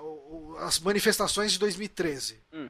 o- 0.03 0.55
as 0.59 0.80
manifestações 0.80 1.53
de 1.53 1.57
2013. 1.59 2.39
Hum. 2.53 2.70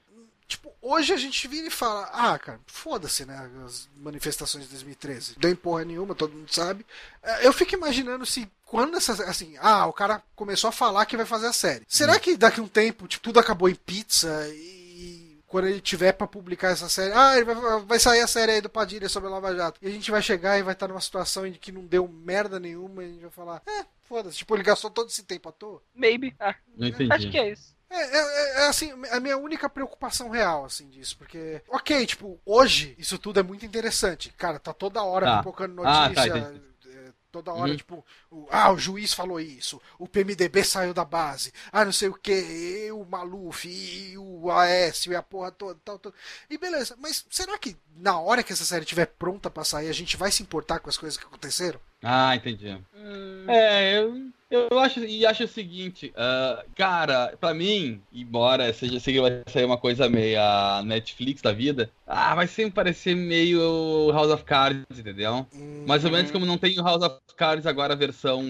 Tipo, 0.52 0.70
hoje 0.82 1.14
a 1.14 1.18
gente 1.18 1.48
vira 1.48 1.68
e 1.68 1.72
fala, 1.72 2.10
ah, 2.12 2.38
cara, 2.38 2.60
foda-se, 2.68 3.24
né? 3.26 3.50
As 3.66 3.88
manifestações 3.96 4.66
de 4.66 4.70
2013. 4.72 5.36
Deu 5.40 5.50
em 5.50 5.56
porra 5.56 5.86
nenhuma, 5.86 6.14
todo 6.14 6.36
mundo 6.36 6.54
sabe. 6.54 6.86
Eh, 7.24 7.48
Eu 7.48 7.54
fico 7.54 7.74
imaginando 7.74 8.26
se 8.26 8.46
quando 8.66 8.98
essa. 8.98 9.14
Assim, 9.24 9.56
ah, 9.62 9.86
o 9.88 9.94
cara 9.94 10.22
começou 10.36 10.68
a 10.68 10.72
falar 10.74 11.06
que 11.06 11.16
vai 11.16 11.26
fazer 11.26 11.48
a 11.48 11.54
série. 11.54 11.86
Será 11.88 12.20
que 12.20 12.36
daqui 12.36 12.60
a 12.60 12.64
um 12.64 12.68
tempo, 12.68 13.08
tipo, 13.08 13.24
tudo 13.24 13.40
acabou 13.40 13.70
em 13.70 13.76
pizza 13.76 14.46
e. 14.50 15.40
Quando 15.48 15.68
ele 15.68 15.82
tiver 15.82 16.14
pra 16.14 16.26
publicar 16.28 16.70
essa 16.70 16.88
série, 16.88 17.14
ah, 17.14 17.36
ele 17.36 17.44
vai, 17.46 17.82
vai 17.82 18.00
sair 18.00 18.22
a 18.22 18.28
série 18.28 18.54
aí 18.54 18.62
do 18.62 18.70
Padilha 18.70 19.08
sobre 19.10 19.28
a 19.30 19.32
Lava 19.34 19.54
Jato. 19.56 19.80
E 19.82 19.88
a 19.88 19.92
gente 19.92 20.10
vai 20.12 20.22
chegar 20.22 20.58
e 20.58 20.64
vai 20.64 20.72
estar 20.74 20.88
numa 20.88 21.02
situação 21.02 21.46
em 21.46 21.52
que 21.54 21.72
não 21.74 21.86
deu 21.86 22.08
merda 22.08 22.58
nenhuma 22.58 23.04
e 23.04 23.08
a 23.08 23.10
gente 23.10 23.22
vai 23.22 23.32
falar, 23.32 23.62
é, 23.68 23.86
foda-se. 24.04 24.38
Tipo, 24.38 24.56
ele 24.56 24.64
gastou 24.64 24.90
todo 24.90 25.10
esse 25.10 25.24
tempo 25.24 25.50
à 25.50 25.52
toa. 25.52 25.82
Maybe. 25.94 26.34
Ah, 26.40 26.56
Não 26.78 26.88
entendi. 26.88 27.12
acho 27.12 27.30
que 27.30 27.38
é 27.38 27.52
isso. 27.52 27.76
É, 27.94 28.18
é- 28.18 28.64
é, 28.64 28.68
assim, 28.70 28.92
a 29.12 29.20
minha 29.20 29.38
única 29.38 29.70
preocupação 29.70 30.30
real, 30.30 30.64
assim, 30.66 30.88
disso, 30.90 31.18
porque, 31.18 31.62
ok, 31.68 32.06
tipo, 32.08 32.40
hoje 32.46 32.96
isso 32.98 33.20
tudo 33.20 33.40
é 33.40 33.44
muito 33.44 33.66
interessante. 33.66 34.32
Cara, 34.38 34.58
tá 34.60 34.74
toda 34.74 35.04
hora 35.04 35.26
Tá. 35.26 35.38
pipocando 35.40 35.84
Ah, 35.86 36.08
notícia. 36.08 36.32
tá, 36.32 36.40
entendi. 36.40 36.62
é, 36.88 37.12
Toda 37.32 37.54
hora, 37.54 37.72
Uhum. 37.72 37.78
tipo, 37.78 38.06
o- 38.30 38.46
ah, 38.52 38.72
o 38.74 38.78
juiz 38.78 39.14
falou 39.14 39.40
isso, 39.40 39.82
o 39.98 40.06
PMDB 40.06 40.66
saiu 40.66 40.94
da 40.94 41.06
base, 41.06 41.54
ah, 41.72 41.86
não 41.86 41.92
sei 41.94 42.10
o 42.10 42.14
que, 42.14 42.90
o 42.92 43.06
Maluf, 43.06 43.70
e 43.70 44.18
o 44.18 44.52
Aécio, 44.52 45.14
e 45.14 45.16
a 45.16 45.24
porra 45.24 45.50
toda, 45.50 45.80
tal, 45.86 45.98
tal. 45.98 46.14
E 46.50 46.58
beleza, 46.58 46.94
mas 47.00 47.26
será 47.30 47.58
que 47.58 47.78
na 47.96 48.20
hora 48.20 48.44
que 48.44 48.52
essa 48.52 48.66
série 48.66 48.84
estiver 48.84 49.06
pronta 49.06 49.50
pra 49.50 49.64
sair, 49.64 49.88
a 49.88 49.94
gente 49.94 50.18
vai 50.18 50.30
se 50.30 50.44
importar 50.44 50.80
com 50.80 50.90
as 50.90 50.98
coisas 50.98 51.18
que 51.18 51.26
aconteceram? 51.26 51.80
Ah, 52.04 52.36
entendi. 52.36 52.78
Hum, 52.96 53.46
É, 53.48 53.98
eu, 54.00 54.68
eu 54.72 54.80
acho 54.80 55.00
e 55.02 55.26
acho 55.26 55.44
o 55.44 55.48
seguinte, 55.48 56.12
ah, 56.16 56.64
cara, 56.76 57.36
pra 57.40 57.54
mim, 57.54 58.02
embora 58.12 58.74
seja 58.74 59.00
sei 59.00 59.14
que 59.14 59.22
vai 59.22 59.42
sair 59.48 59.66
uma 59.66 59.78
coisa 59.78 60.10
meia 60.10 60.82
Netflix 60.84 61.42
da 61.42 61.52
vida, 61.52 61.92
ah, 62.08 62.34
vai 62.36 62.48
sempre 62.48 62.74
parecer 62.74 63.16
meio 63.16 64.12
House 64.12 64.32
of 64.32 64.44
Cards, 64.44 64.84
entendeu? 64.98 65.46
Mais 65.86 66.04
ou 66.06 66.12
menos 66.12 66.32
como 66.32 66.46
não 66.46 66.58
tem 66.58 66.80
o 66.80 66.84
House 66.84 67.04
of 67.04 67.18
Cards 67.36 67.66
agora 67.66 67.94
a 67.94 67.98
versão 67.98 68.44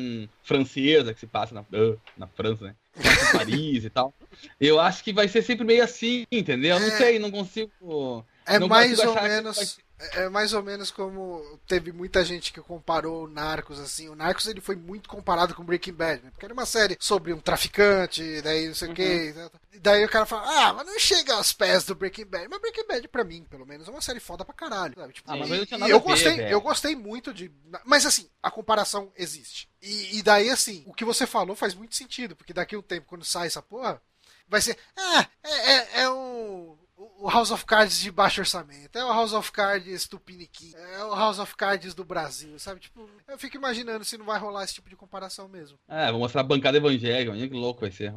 francesa 0.44 1.14
que 1.14 1.20
se 1.20 1.28
passa 1.28 1.54
na, 1.54 1.62
ah, 1.62 1.96
na 2.18 2.28
França, 2.28 2.66
né? 2.66 2.76
Que 2.94 3.04
passa 3.04 3.26
em 3.26 3.32
Paris 3.38 3.86
e 3.86 3.90
tal. 3.90 4.14
Eu 4.60 4.80
acho 4.80 5.04
que 5.04 5.14
vai 5.14 5.28
ser 5.28 5.42
sempre 5.42 5.66
meio 5.66 5.84
assim, 5.84 6.24
entendeu? 6.32 6.80
Não 6.80 6.88
É. 6.88 6.92
sei, 6.92 7.20
não 7.20 7.32
consigo. 7.32 8.26
É 8.46 8.58
não 8.60 8.68
mais 8.68 8.98
ou 9.00 9.14
menos. 9.22 9.78
Ser- 10.02 10.20
É 10.20 10.30
mais 10.30 10.54
ou 10.54 10.62
menos 10.64 10.92
como 10.92 11.60
teve 11.68 11.92
muita 11.92 12.24
gente 12.26 12.52
que 12.52 12.60
comparou 12.62 13.24
o 13.26 13.28
Narcos 13.28 13.80
assim. 13.80 14.10
O 14.10 14.16
Narcos 14.16 14.46
ele 14.48 14.60
foi 14.62 14.76
muito 14.76 15.08
comparado 15.10 15.54
com 15.56 15.64
Breaking 15.64 15.94
Bad, 15.94 16.24
né? 16.24 16.32
Porque 16.32 16.46
era 16.46 16.54
uma 16.54 16.66
série 16.66 16.98
sobre 17.00 17.34
um 17.34 17.40
traficante, 17.40 18.42
daí 18.42 18.68
não 18.68 18.76
sei 18.76 18.90
o 18.90 18.94
que. 18.94 19.34
Daí 19.80 20.04
o 20.04 20.10
cara 20.10 20.26
fala, 20.26 20.44
ah, 20.68 20.74
mas 20.74 20.86
não 20.88 21.00
chega 21.00 21.34
aos 21.34 21.54
pés 21.54 21.84
do 21.86 21.96
Breaking 21.96 22.26
Bad. 22.26 22.48
Mas 22.50 22.62
Breaking 22.62 22.88
Bad, 22.88 23.08
pra 23.08 23.24
mim, 23.24 23.44
pelo 23.50 23.66
menos, 23.66 23.88
é 23.88 23.92
uma 23.92 24.02
série 24.02 24.20
foda 24.20 24.44
pra 24.46 24.54
caralho. 24.54 24.94
Sabe? 24.96 25.14
Tipo, 25.14 25.32
Ah, 25.32 25.38
mas 25.38 25.50
e- 25.50 25.54
e 25.54 25.90
eu 25.90 26.00
ver, 26.00 26.06
gostei, 26.06 26.36
velho. 26.38 26.50
eu 26.52 26.62
gostei 26.62 26.96
muito 26.96 27.34
de. 27.34 27.52
Mas 27.86 28.06
assim, 28.06 28.30
a 28.44 28.52
comparação 28.52 29.12
existe. 29.16 29.70
E, 29.82 30.18
e 30.18 30.24
daí, 30.24 30.50
assim, 30.50 30.84
o 30.86 30.94
que 30.94 31.06
você 31.06 31.26
falou 31.26 31.56
faz 31.56 31.74
muito 31.74 31.96
sentido, 31.96 32.36
porque 32.36 32.54
daqui 32.54 32.76
a 32.76 32.80
um 32.80 32.84
tempo, 32.84 33.08
quando 33.08 33.26
sai 33.26 33.48
essa 33.48 33.62
porra, 33.62 34.02
vai 34.48 34.62
ser. 34.62 34.78
Ah, 34.98 35.28
é, 35.44 35.72
é, 35.72 36.02
é 36.02 36.10
um. 36.10 36.78
O 37.24 37.30
House 37.30 37.52
of 37.52 37.64
Cards 37.66 38.00
de 38.00 38.12
baixo 38.12 38.42
orçamento, 38.42 38.98
é 38.98 39.06
o 39.06 39.10
House 39.10 39.32
of 39.34 39.52
Cards 39.52 40.08
Tupiniquim, 40.08 40.74
é 40.76 41.04
o 41.04 41.14
House 41.16 41.38
of 41.38 41.56
Cards 41.56 41.94
do 41.94 42.04
Brasil, 42.04 42.58
sabe? 42.58 42.80
Tipo, 42.80 43.08
eu 43.28 43.38
fico 43.38 43.56
imaginando 43.58 44.04
se 44.04 44.18
não 44.18 44.26
vai 44.26 44.40
rolar 44.40 44.64
esse 44.64 44.74
tipo 44.74 44.90
de 44.90 44.96
comparação 44.96 45.48
mesmo. 45.48 45.78
É, 45.88 46.10
vou 46.12 46.20
mostrar 46.20 46.42
a 46.42 46.44
bancada 46.44 46.78
evangélica, 46.78 47.32
que 47.48 47.54
louco 47.54 47.82
vai 47.82 47.92
ser. 47.92 48.12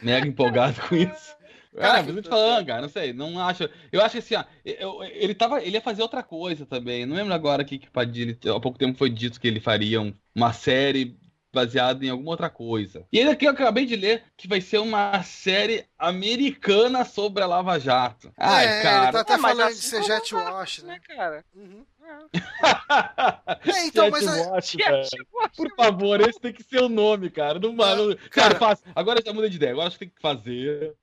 Mega 0.00 0.26
empolgado 0.26 0.80
com 0.88 0.94
isso. 0.96 1.36
Cara, 1.76 2.02
mas 2.02 2.16
eu 2.16 2.22
tô 2.22 2.30
falando, 2.30 2.66
cara, 2.66 2.80
não 2.82 2.88
sei, 2.88 3.12
não 3.12 3.38
acho. 3.46 3.68
Eu 3.92 4.00
acho 4.00 4.12
que 4.12 4.18
assim, 4.18 4.34
ó, 4.34 4.44
eu- 4.64 5.04
ele 5.04 5.34
tava. 5.34 5.60
Ele 5.62 5.72
ia 5.76 5.80
fazer 5.82 6.00
outra 6.00 6.22
coisa 6.22 6.64
também. 6.64 7.04
Não 7.04 7.14
lembro 7.14 7.34
agora 7.34 7.62
que 7.62 7.76
o 7.76 7.90
Padilha, 7.90 8.38
há 8.56 8.58
pouco 8.60 8.78
tempo 8.78 8.96
foi 8.96 9.10
dito 9.10 9.38
que 9.38 9.46
ele 9.46 9.60
faria 9.60 10.00
um- 10.00 10.14
uma 10.34 10.54
série 10.54 11.18
baseada 11.56 12.04
em 12.04 12.10
alguma 12.10 12.30
outra 12.32 12.50
coisa. 12.50 13.06
E 13.10 13.18
ele 13.18 13.30
aqui 13.30 13.46
eu 13.46 13.50
acabei 13.52 13.86
de 13.86 13.96
ler 13.96 14.22
que 14.36 14.46
vai 14.46 14.60
ser 14.60 14.78
uma 14.78 15.22
série 15.22 15.86
americana 15.98 17.04
sobre 17.04 17.42
a 17.42 17.46
Lava 17.46 17.78
Jato. 17.80 18.30
Ai, 18.36 18.66
é, 18.66 18.82
cara. 18.82 19.02
ele 19.04 19.12
tá 19.12 19.20
até 19.20 19.34
É, 19.34 19.38
falando 19.38 19.56
de 19.68 19.72
assim 19.72 19.88
ser 19.88 19.96
como 19.96 20.06
jet 20.06 20.34
wash, 20.34 20.82
né? 20.82 20.92
né, 20.94 21.00
cara? 21.16 21.44
Uhum. 21.54 21.86
É. 22.04 22.16
É, 23.76 23.86
então, 23.86 24.10
mas 24.10 24.26
é- 24.26 24.46
Watch, 24.46 24.76
velho. 24.76 24.96
wash, 25.32 25.56
Por 25.56 25.74
favor, 25.74 26.20
esse 26.20 26.38
tem 26.40 26.52
que 26.52 26.62
ser 26.62 26.80
o 26.82 26.88
nome, 26.88 27.30
cara. 27.30 27.58
Não, 27.58 27.72
não, 27.72 27.84
cara. 27.84 28.16
cara, 28.30 28.54
faz. 28.58 28.82
Agora 28.94 29.20
já 29.24 29.32
muda 29.32 29.48
de 29.50 29.56
ideia. 29.56 29.72
Agora 29.72 29.88
acho 29.88 29.98
que 29.98 30.06
tem 30.06 30.14
que 30.14 30.20
fazer. 30.20 30.94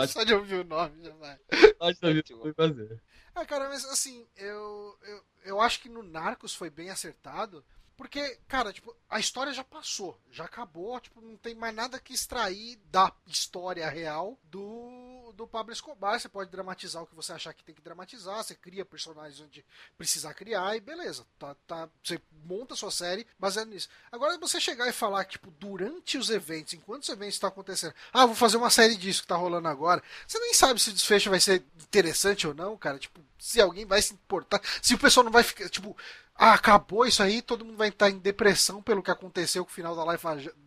Acho 0.00 0.12
só 0.12 0.24
de 0.24 0.34
ouvir 0.34 0.56
o 0.56 0.64
nome 0.64 1.02
já 1.02 1.12
vai. 1.14 1.36
acho 1.80 2.00
que 2.00 2.22
tem 2.22 2.38
que 2.40 2.52
fazer. 2.54 3.00
Ah, 3.34 3.44
cara, 3.46 3.68
mas 3.68 3.84
assim, 3.86 4.26
eu, 4.36 4.96
eu, 5.06 5.20
eu 5.44 5.60
acho 5.60 5.80
que 5.80 5.88
no 5.88 6.02
Narcos 6.02 6.54
foi 6.54 6.68
bem 6.70 6.90
acertado. 6.90 7.64
Porque, 7.96 8.38
cara, 8.48 8.72
tipo, 8.72 8.94
a 9.08 9.20
história 9.20 9.52
já 9.52 9.62
passou, 9.62 10.18
já 10.30 10.44
acabou, 10.44 10.98
tipo, 11.00 11.20
não 11.20 11.36
tem 11.36 11.54
mais 11.54 11.74
nada 11.74 12.00
que 12.00 12.12
extrair 12.12 12.76
da 12.90 13.12
história 13.26 13.88
real 13.88 14.38
do, 14.44 15.32
do 15.36 15.46
Pablo 15.46 15.72
Escobar. 15.72 16.18
Você 16.18 16.28
pode 16.28 16.50
dramatizar 16.50 17.02
o 17.02 17.06
que 17.06 17.14
você 17.14 17.32
achar 17.32 17.52
que 17.52 17.64
tem 17.64 17.74
que 17.74 17.82
dramatizar, 17.82 18.42
você 18.42 18.54
cria 18.54 18.84
personagens 18.84 19.40
onde 19.40 19.64
precisar 19.96 20.34
criar 20.34 20.76
e 20.76 20.80
beleza. 20.80 21.26
Tá, 21.38 21.54
tá, 21.66 21.88
você 22.02 22.20
monta 22.44 22.74
a 22.74 22.76
sua 22.76 22.90
série 22.90 23.26
baseado 23.38 23.68
nisso. 23.68 23.88
Agora, 24.10 24.38
você 24.38 24.60
chegar 24.60 24.88
e 24.88 24.92
falar, 24.92 25.24
tipo, 25.24 25.50
durante 25.52 26.16
os 26.16 26.30
eventos, 26.30 26.74
enquanto 26.74 27.02
os 27.02 27.08
eventos 27.08 27.34
estão 27.34 27.48
acontecendo, 27.48 27.94
ah, 28.12 28.26
vou 28.26 28.34
fazer 28.34 28.56
uma 28.56 28.70
série 28.70 28.96
disso 28.96 29.22
que 29.22 29.28
tá 29.28 29.36
rolando 29.36 29.68
agora, 29.68 30.02
você 30.26 30.38
nem 30.38 30.54
sabe 30.54 30.80
se 30.80 30.90
o 30.90 30.92
desfecho 30.92 31.30
vai 31.30 31.40
ser 31.40 31.62
interessante 31.76 32.46
ou 32.46 32.54
não, 32.54 32.76
cara. 32.76 32.98
Tipo, 32.98 33.20
se 33.38 33.60
alguém 33.60 33.84
vai 33.84 34.00
se 34.00 34.14
importar, 34.14 34.60
se 34.80 34.94
o 34.94 34.98
pessoal 34.98 35.24
não 35.24 35.32
vai 35.32 35.42
ficar, 35.42 35.68
tipo, 35.68 35.96
ah, 36.34 36.54
acabou 36.54 37.06
isso 37.06 37.22
aí, 37.22 37.40
todo 37.42 37.64
mundo 37.64 37.76
vai 37.76 37.88
estar 37.88 38.10
em 38.10 38.18
depressão 38.18 38.82
pelo 38.82 39.02
que 39.02 39.10
aconteceu 39.10 39.64
com 39.64 39.70
o 39.70 39.74
final 39.74 39.94
da 39.94 40.02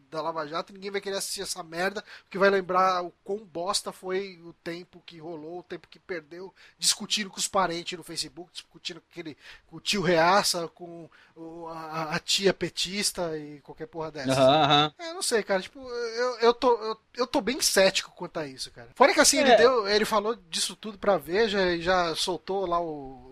da 0.09 0.21
Lava 0.21 0.47
Jato, 0.47 0.71
ninguém 0.71 0.91
vai 0.91 1.01
querer 1.01 1.17
assistir 1.17 1.41
essa 1.41 1.61
merda, 1.61 2.01
porque 2.23 2.37
vai 2.37 2.49
lembrar 2.49 3.03
o 3.03 3.11
quão 3.23 3.39
bosta 3.39 3.91
foi 3.91 4.39
o 4.45 4.53
tempo 4.53 5.03
que 5.05 5.19
rolou, 5.19 5.59
o 5.59 5.63
tempo 5.63 5.89
que 5.89 5.99
perdeu, 5.99 6.53
discutindo 6.77 7.29
com 7.29 7.37
os 7.37 7.49
parentes 7.49 7.97
no 7.97 8.03
Facebook, 8.03 8.49
discutindo 8.53 9.01
com, 9.01 9.07
aquele, 9.11 9.35
com 9.67 9.75
o 9.75 9.81
tio 9.81 10.01
Reaça, 10.01 10.69
com 10.69 11.09
o- 11.35 11.67
a, 11.67 12.15
a 12.15 12.19
tia 12.19 12.53
petista 12.53 13.37
e 13.37 13.59
qualquer 13.61 13.87
porra 13.87 14.09
dessa. 14.11 14.39
Aham. 14.39 14.93
É, 14.99 15.13
não 15.13 15.21
sei, 15.21 15.43
cara. 15.43 15.61
Tipo, 15.61 15.79
eu, 15.89 16.39
eu, 16.39 16.53
tô, 16.53 16.71
eu, 16.81 16.97
eu 17.17 17.27
tô 17.27 17.41
bem 17.41 17.59
cético 17.59 18.11
quanto 18.11 18.39
a 18.39 18.47
isso, 18.47 18.71
cara. 18.71 18.89
Fora 18.95 19.13
que 19.13 19.19
assim, 19.19 19.39
ele 19.39 19.51
É. 19.51 19.57
deu. 19.57 19.85
Ele 19.87 20.05
falou 20.05 20.35
disso 20.49 20.75
tudo 20.77 20.97
pra 20.97 21.17
Veja 21.17 21.73
e 21.75 21.81
já 21.81 22.15
soltou 22.15 22.65
lá 22.65 22.79
o. 22.79 23.24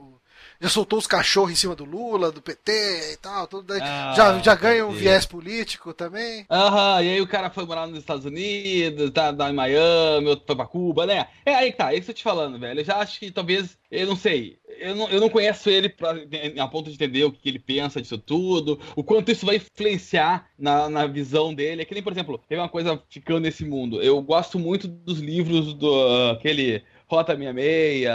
Já 0.64 0.70
soltou 0.70 0.98
os 0.98 1.06
cachorros 1.06 1.52
em 1.52 1.56
cima 1.56 1.76
do 1.76 1.84
Lula, 1.84 2.32
do 2.32 2.42
PT 2.42 2.72
e 3.12 3.18
tal. 3.18 3.46
Tudo 3.48 3.68
daí. 3.68 3.82
Ah, 3.84 4.14
já, 4.16 4.40
já 4.40 4.56
ganha 4.56 4.88
um 4.88 4.92
viés 4.92 5.26
político 5.26 5.94
também. 5.94 6.46
Aham, 6.50 7.04
e 7.04 7.10
aí 7.10 7.20
o 7.20 7.28
cara 7.28 7.50
foi 7.50 7.66
morar 7.66 7.86
nos 7.86 8.00
Estados 8.00 8.24
Unidos, 8.24 9.12
tá, 9.12 9.34
tá 9.34 9.50
em 9.50 9.54
Miami, 9.54 10.26
outro 10.28 10.46
foi 10.48 10.56
pra 10.56 10.66
Cuba, 10.66 11.06
né? 11.06 11.28
É 11.46 11.54
aí 11.54 11.70
que 11.70 11.78
tá, 11.78 11.94
é 11.94 11.98
isso 11.98 12.06
que 12.06 12.12
eu 12.12 12.16
te 12.16 12.24
falando, 12.24 12.58
velho. 12.58 12.80
Eu 12.80 12.86
já 12.86 12.96
acho 13.00 13.20
que 13.20 13.30
talvez, 13.30 13.78
eu 13.92 14.08
não 14.08 14.16
sei, 14.16 14.58
eu 14.80 14.96
não, 14.96 15.10
eu 15.10 15.20
não 15.20 15.30
conheço 15.30 15.70
ele 15.70 15.90
pra, 15.90 16.16
a 16.58 16.68
ponto 16.70 16.90
de 16.90 16.96
entender 16.96 17.26
o 17.26 17.32
que 17.34 17.50
ele 17.50 17.60
pensa 17.60 18.02
disso 18.02 18.18
tudo, 18.18 18.80
o 18.96 19.04
quanto 19.04 19.34
isso 19.34 19.46
vai 19.46 19.58
influenciar 19.58 20.48
na, 20.58 20.88
na 20.88 21.06
visão 21.06 21.54
dele. 21.54 21.82
É 21.82 21.86
que 21.86 21.94
nem, 21.94 22.02
por 22.02 22.14
exemplo, 22.14 22.42
teve 22.48 22.62
uma 22.62 22.70
coisa 22.70 23.02
ficando 23.10 23.42
nesse 23.42 23.66
mundo. 23.66 24.02
Eu 24.02 24.22
gosto 24.22 24.58
muito 24.58 24.88
dos 24.88 25.20
livros 25.20 25.74
do 25.74 26.32
aquele 26.32 26.84
Rota 27.06 27.36
66 27.36 28.08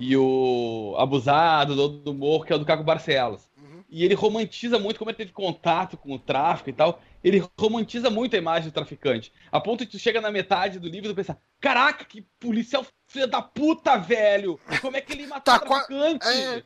e 0.00 0.16
o 0.16 0.96
Abusado, 0.98 1.76
do, 1.76 1.88
do 1.88 2.14
Morro, 2.14 2.44
que 2.44 2.52
é 2.54 2.56
o 2.56 2.58
do 2.58 2.64
Caco 2.64 2.82
Barcelos. 2.82 3.46
Uhum. 3.58 3.84
E 3.90 4.02
ele 4.02 4.14
romantiza 4.14 4.78
muito 4.78 4.98
como 4.98 5.10
ele 5.10 5.18
teve 5.18 5.30
contato 5.30 5.98
com 5.98 6.14
o 6.14 6.18
tráfico 6.18 6.70
e 6.70 6.72
tal. 6.72 7.02
Ele 7.22 7.46
romantiza 7.58 8.08
muito 8.08 8.34
a 8.34 8.38
imagem 8.38 8.70
do 8.70 8.72
traficante. 8.72 9.30
A 9.52 9.60
ponto 9.60 9.84
de 9.84 9.90
tu 9.90 9.98
chega 9.98 10.18
na 10.18 10.30
metade 10.30 10.78
do 10.78 10.88
livro 10.88 11.10
e 11.10 11.12
tu 11.12 11.16
pensa: 11.16 11.38
Caraca, 11.60 12.02
que 12.06 12.22
policial 12.40 12.86
filho 13.08 13.26
da 13.26 13.42
puta, 13.42 13.98
velho! 13.98 14.58
Como 14.80 14.96
é 14.96 15.02
que 15.02 15.12
ele 15.12 15.26
matou 15.26 15.52
Tá 15.52 15.56
o 15.62 15.68
traficante? 15.68 16.26
É. 16.26 16.62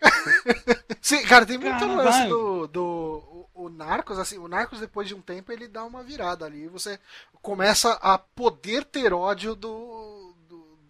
Sim, 1.03 1.23
cara, 1.25 1.45
tem 1.45 1.59
muito 1.59 1.77
Cara, 1.77 1.93
lance 1.93 2.29
do, 2.29 2.69
do 2.69 3.49
o, 3.55 3.65
o 3.65 3.69
Narcos, 3.69 4.19
assim, 4.19 4.39
o 4.39 4.47
Narcos 4.47 4.79
depois 4.79 5.09
de 5.09 5.15
um 5.15 5.21
tempo 5.21 5.51
ele 5.51 5.67
dá 5.67 5.85
uma 5.85 6.05
virada 6.05 6.45
ali, 6.45 6.69
você 6.69 7.01
começa 7.43 7.93
a 7.95 8.17
poder 8.17 8.85
ter 8.85 9.13
ódio 9.13 9.55
do, 9.55 10.14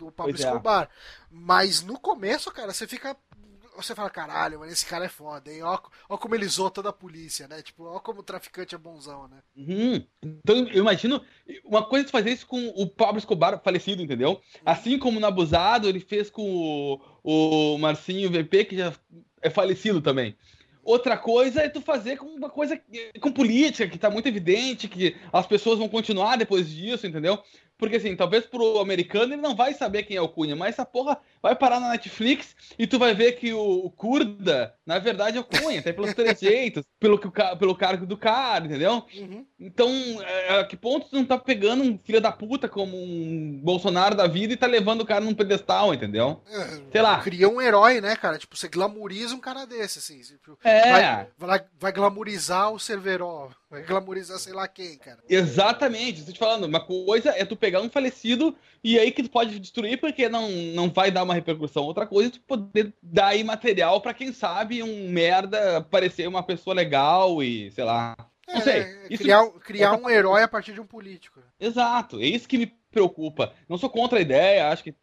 do, 0.06 0.12
Pablo 0.12 0.32
Pois 0.32 0.44
é. 0.44 0.48
Escobar. 0.48 0.88
Mas 1.30 1.82
no 1.82 1.98
começo, 1.98 2.50
cara, 2.50 2.72
você 2.72 2.86
fica. 2.86 3.16
Você 3.76 3.92
fala, 3.92 4.08
caralho, 4.08 4.60
mano, 4.60 4.70
esse 4.70 4.86
cara 4.86 5.06
é 5.06 5.08
foda, 5.08 5.52
hein? 5.52 5.62
Ó, 5.64 5.76
ó 6.08 6.16
como 6.16 6.36
ele 6.36 6.46
zoa 6.46 6.70
toda 6.70 6.90
a 6.90 6.92
polícia, 6.92 7.48
né? 7.48 7.60
Tipo, 7.60 7.82
ó 7.86 7.98
como 7.98 8.20
o 8.20 8.22
traficante 8.22 8.72
é 8.72 8.78
bonzão, 8.78 9.26
né? 9.26 9.38
Uhum. 9.56 10.06
Então 10.22 10.56
eu 10.68 10.78
imagino 10.78 11.20
uma 11.64 11.84
coisa 11.84 12.04
de 12.06 12.12
fazer 12.12 12.30
isso 12.30 12.46
com 12.46 12.68
o 12.68 12.86
Pablo 12.86 13.18
Escobar 13.18 13.60
falecido, 13.64 14.00
entendeu? 14.00 14.40
Assim 14.64 14.96
como 14.96 15.18
no 15.18 15.26
Abusado 15.26 15.88
ele 15.88 15.98
fez 15.98 16.30
com 16.30 17.00
o, 17.24 17.74
o 17.74 17.78
Marcinho 17.78 18.30
VP, 18.30 18.64
que 18.66 18.76
já 18.76 18.92
é 19.42 19.50
falecido 19.50 20.00
também. 20.00 20.36
Outra 20.84 21.16
coisa 21.16 21.62
é 21.62 21.68
tu 21.68 21.80
fazer 21.80 22.18
com 22.18 22.26
uma 22.26 22.50
coisa 22.50 22.78
com 23.18 23.32
política, 23.32 23.88
que 23.88 23.98
tá 23.98 24.10
muito 24.10 24.28
evidente, 24.28 24.86
que 24.86 25.16
as 25.32 25.46
pessoas 25.46 25.78
vão 25.78 25.88
continuar 25.88 26.36
depois 26.36 26.68
disso, 26.68 27.06
entendeu? 27.06 27.42
Porque 27.76 27.96
assim, 27.96 28.14
talvez 28.16 28.46
pro 28.46 28.78
americano 28.78 29.34
ele 29.34 29.42
não 29.42 29.56
vai 29.56 29.74
saber 29.74 30.04
quem 30.04 30.16
é 30.16 30.20
o 30.20 30.28
Cunha, 30.28 30.54
mas 30.54 30.70
essa 30.70 30.86
porra 30.86 31.20
vai 31.44 31.54
parar 31.54 31.78
na 31.78 31.90
Netflix 31.90 32.56
e 32.78 32.86
tu 32.86 32.98
vai 32.98 33.12
ver 33.14 33.32
que 33.32 33.52
o, 33.52 33.60
o 33.84 33.90
Kurda, 33.90 34.74
na 34.86 34.98
verdade, 34.98 35.36
é 35.36 35.40
o 35.40 35.44
Cunha, 35.44 35.78
até 35.80 35.92
pelos 35.92 36.14
trejeitos, 36.14 36.82
pelo, 36.98 37.18
que 37.18 37.26
o 37.26 37.30
ca- 37.30 37.54
pelo 37.54 37.76
cargo 37.76 38.06
do 38.06 38.16
cara, 38.16 38.64
entendeu? 38.64 39.04
Uhum. 39.14 39.44
Então, 39.60 39.90
é, 40.22 40.60
a 40.60 40.64
que 40.64 40.74
ponto 40.74 41.06
tu 41.10 41.16
não 41.16 41.24
tá 41.26 41.36
pegando 41.36 41.84
um 41.84 41.98
filho 41.98 42.18
da 42.18 42.32
puta 42.32 42.66
como 42.66 42.96
um 42.96 43.60
Bolsonaro 43.62 44.14
da 44.14 44.26
vida 44.26 44.54
e 44.54 44.56
tá 44.56 44.66
levando 44.66 45.02
o 45.02 45.06
cara 45.06 45.22
num 45.22 45.34
pedestal, 45.34 45.92
entendeu? 45.92 46.42
É, 46.48 46.80
Sei 46.90 47.02
lá. 47.02 47.20
Cria 47.20 47.46
um 47.46 47.60
herói, 47.60 48.00
né, 48.00 48.16
cara? 48.16 48.38
Tipo, 48.38 48.56
você 48.56 48.66
glamoriza 48.66 49.34
um 49.34 49.40
cara 49.40 49.66
desse, 49.66 49.98
assim. 49.98 50.20
Tipo, 50.22 50.58
É. 50.64 50.90
Vai, 50.90 51.26
vai, 51.36 51.64
vai 51.78 51.92
glamorizar 51.92 52.72
o 52.72 52.78
Cerveró. 52.80 53.50
Vai 53.70 53.82
glamorizar 53.82 54.38
sei 54.38 54.52
lá 54.54 54.66
quem, 54.66 54.96
cara. 54.96 55.18
Exatamente, 55.28 56.20
estou 56.20 56.32
te 56.32 56.38
falando, 56.38 56.64
uma 56.64 56.80
coisa 56.80 57.30
é 57.36 57.44
tu 57.44 57.56
pegar 57.56 57.80
um 57.80 57.90
falecido 57.90 58.56
e 58.84 58.98
aí 58.98 59.10
que 59.10 59.22
tu 59.22 59.30
pode 59.30 59.58
destruir 59.58 59.98
porque 59.98 60.28
não, 60.28 60.48
não 60.50 60.90
vai 60.90 61.10
dar 61.10 61.22
uma 61.24 61.34
repercussão. 61.34 61.82
Outra 61.84 62.06
coisa 62.06 62.28
é 62.28 62.32
tu 62.32 62.40
poder 62.42 62.92
dar 63.02 63.28
aí 63.28 63.42
material 63.42 64.00
pra 64.00 64.12
quem 64.14 64.32
sabe 64.32 64.82
um 64.82 65.08
merda 65.08 65.80
parecer 65.80 66.28
uma 66.28 66.42
pessoa 66.42 66.74
legal 66.74 67.42
e 67.42 67.70
sei 67.72 67.84
lá. 67.84 68.14
Não 68.46 68.56
É, 68.56 68.60
sei. 68.60 68.80
né, 68.84 69.06
Isso- 69.10 69.22
criar, 69.22 69.50
criar 69.60 69.92
um 69.96 70.08
herói 70.10 70.42
a 70.42 70.48
partir 70.48 70.74
de 70.74 70.80
um 70.80 70.86
político. 70.86 71.40
Exato, 71.58 72.20
é 72.20 72.26
isso 72.26 72.46
que 72.46 72.58
me 72.58 72.66
preocupa. 72.90 73.52
Não 73.68 73.78
sou 73.78 73.88
contra 73.88 74.18
a 74.18 74.22
ideia, 74.22 74.68
acho 74.68 74.84
que. 74.84 74.94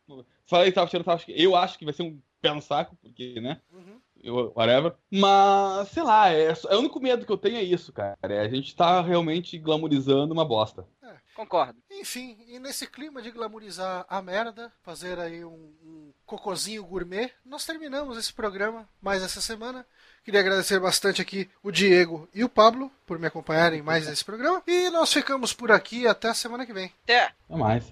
Falei 0.45 0.67
que 0.69 0.75
tava 0.75 0.87
tirando, 0.89 1.09
acho 1.09 1.25
que- 1.25 1.33
eu 1.43 1.55
acho 1.55 1.77
que 1.79 1.85
vai 1.85 1.93
ser 1.93 2.03
um 2.03 2.19
pé 2.41 2.53
no 2.53 2.61
saco, 2.61 2.95
porque, 3.01 3.39
né? 3.41 3.59
Uhum. 3.73 3.99
Eu, 4.23 4.51
whatever. 4.55 4.93
Mas, 5.09 5.89
sei 5.89 6.03
lá, 6.03 6.31
é, 6.31 6.53
é 6.69 6.75
o 6.75 6.79
único 6.79 6.99
medo 6.99 7.25
que 7.25 7.31
eu 7.31 7.37
tenho 7.37 7.57
é 7.57 7.63
isso, 7.63 7.91
cara. 7.91 8.17
É 8.21 8.39
a 8.39 8.49
gente 8.49 8.75
tá 8.75 9.01
realmente 9.01 9.57
glamorizando 9.57 10.33
uma 10.33 10.45
bosta. 10.45 10.85
Concordo. 11.35 11.79
Enfim, 11.89 12.37
e 12.47 12.59
nesse 12.59 12.85
clima 12.85 13.21
de 13.21 13.31
glamorizar 13.31 14.05
a 14.07 14.21
merda, 14.21 14.71
fazer 14.83 15.17
aí 15.17 15.43
um, 15.43 15.73
um 15.83 16.11
cocozinho 16.25 16.83
gourmet, 16.83 17.31
nós 17.45 17.65
terminamos 17.65 18.17
esse 18.17 18.33
programa 18.33 18.87
mais 19.01 19.23
essa 19.23 19.41
semana. 19.41 19.85
Queria 20.23 20.41
agradecer 20.41 20.79
bastante 20.79 21.21
aqui 21.21 21.49
o 21.63 21.71
Diego 21.71 22.27
e 22.33 22.43
o 22.43 22.49
Pablo 22.49 22.91
por 23.05 23.17
me 23.17 23.27
acompanharem 23.27 23.81
mais 23.81 24.07
nesse 24.07 24.23
programa. 24.23 24.61
E 24.67 24.89
nós 24.89 25.11
ficamos 25.11 25.53
por 25.53 25.71
aqui 25.71 26.05
até 26.05 26.29
a 26.29 26.33
semana 26.33 26.65
que 26.65 26.73
vem. 26.73 26.91
Até. 27.03 27.31
Até 27.49 27.57
mais. 27.57 27.91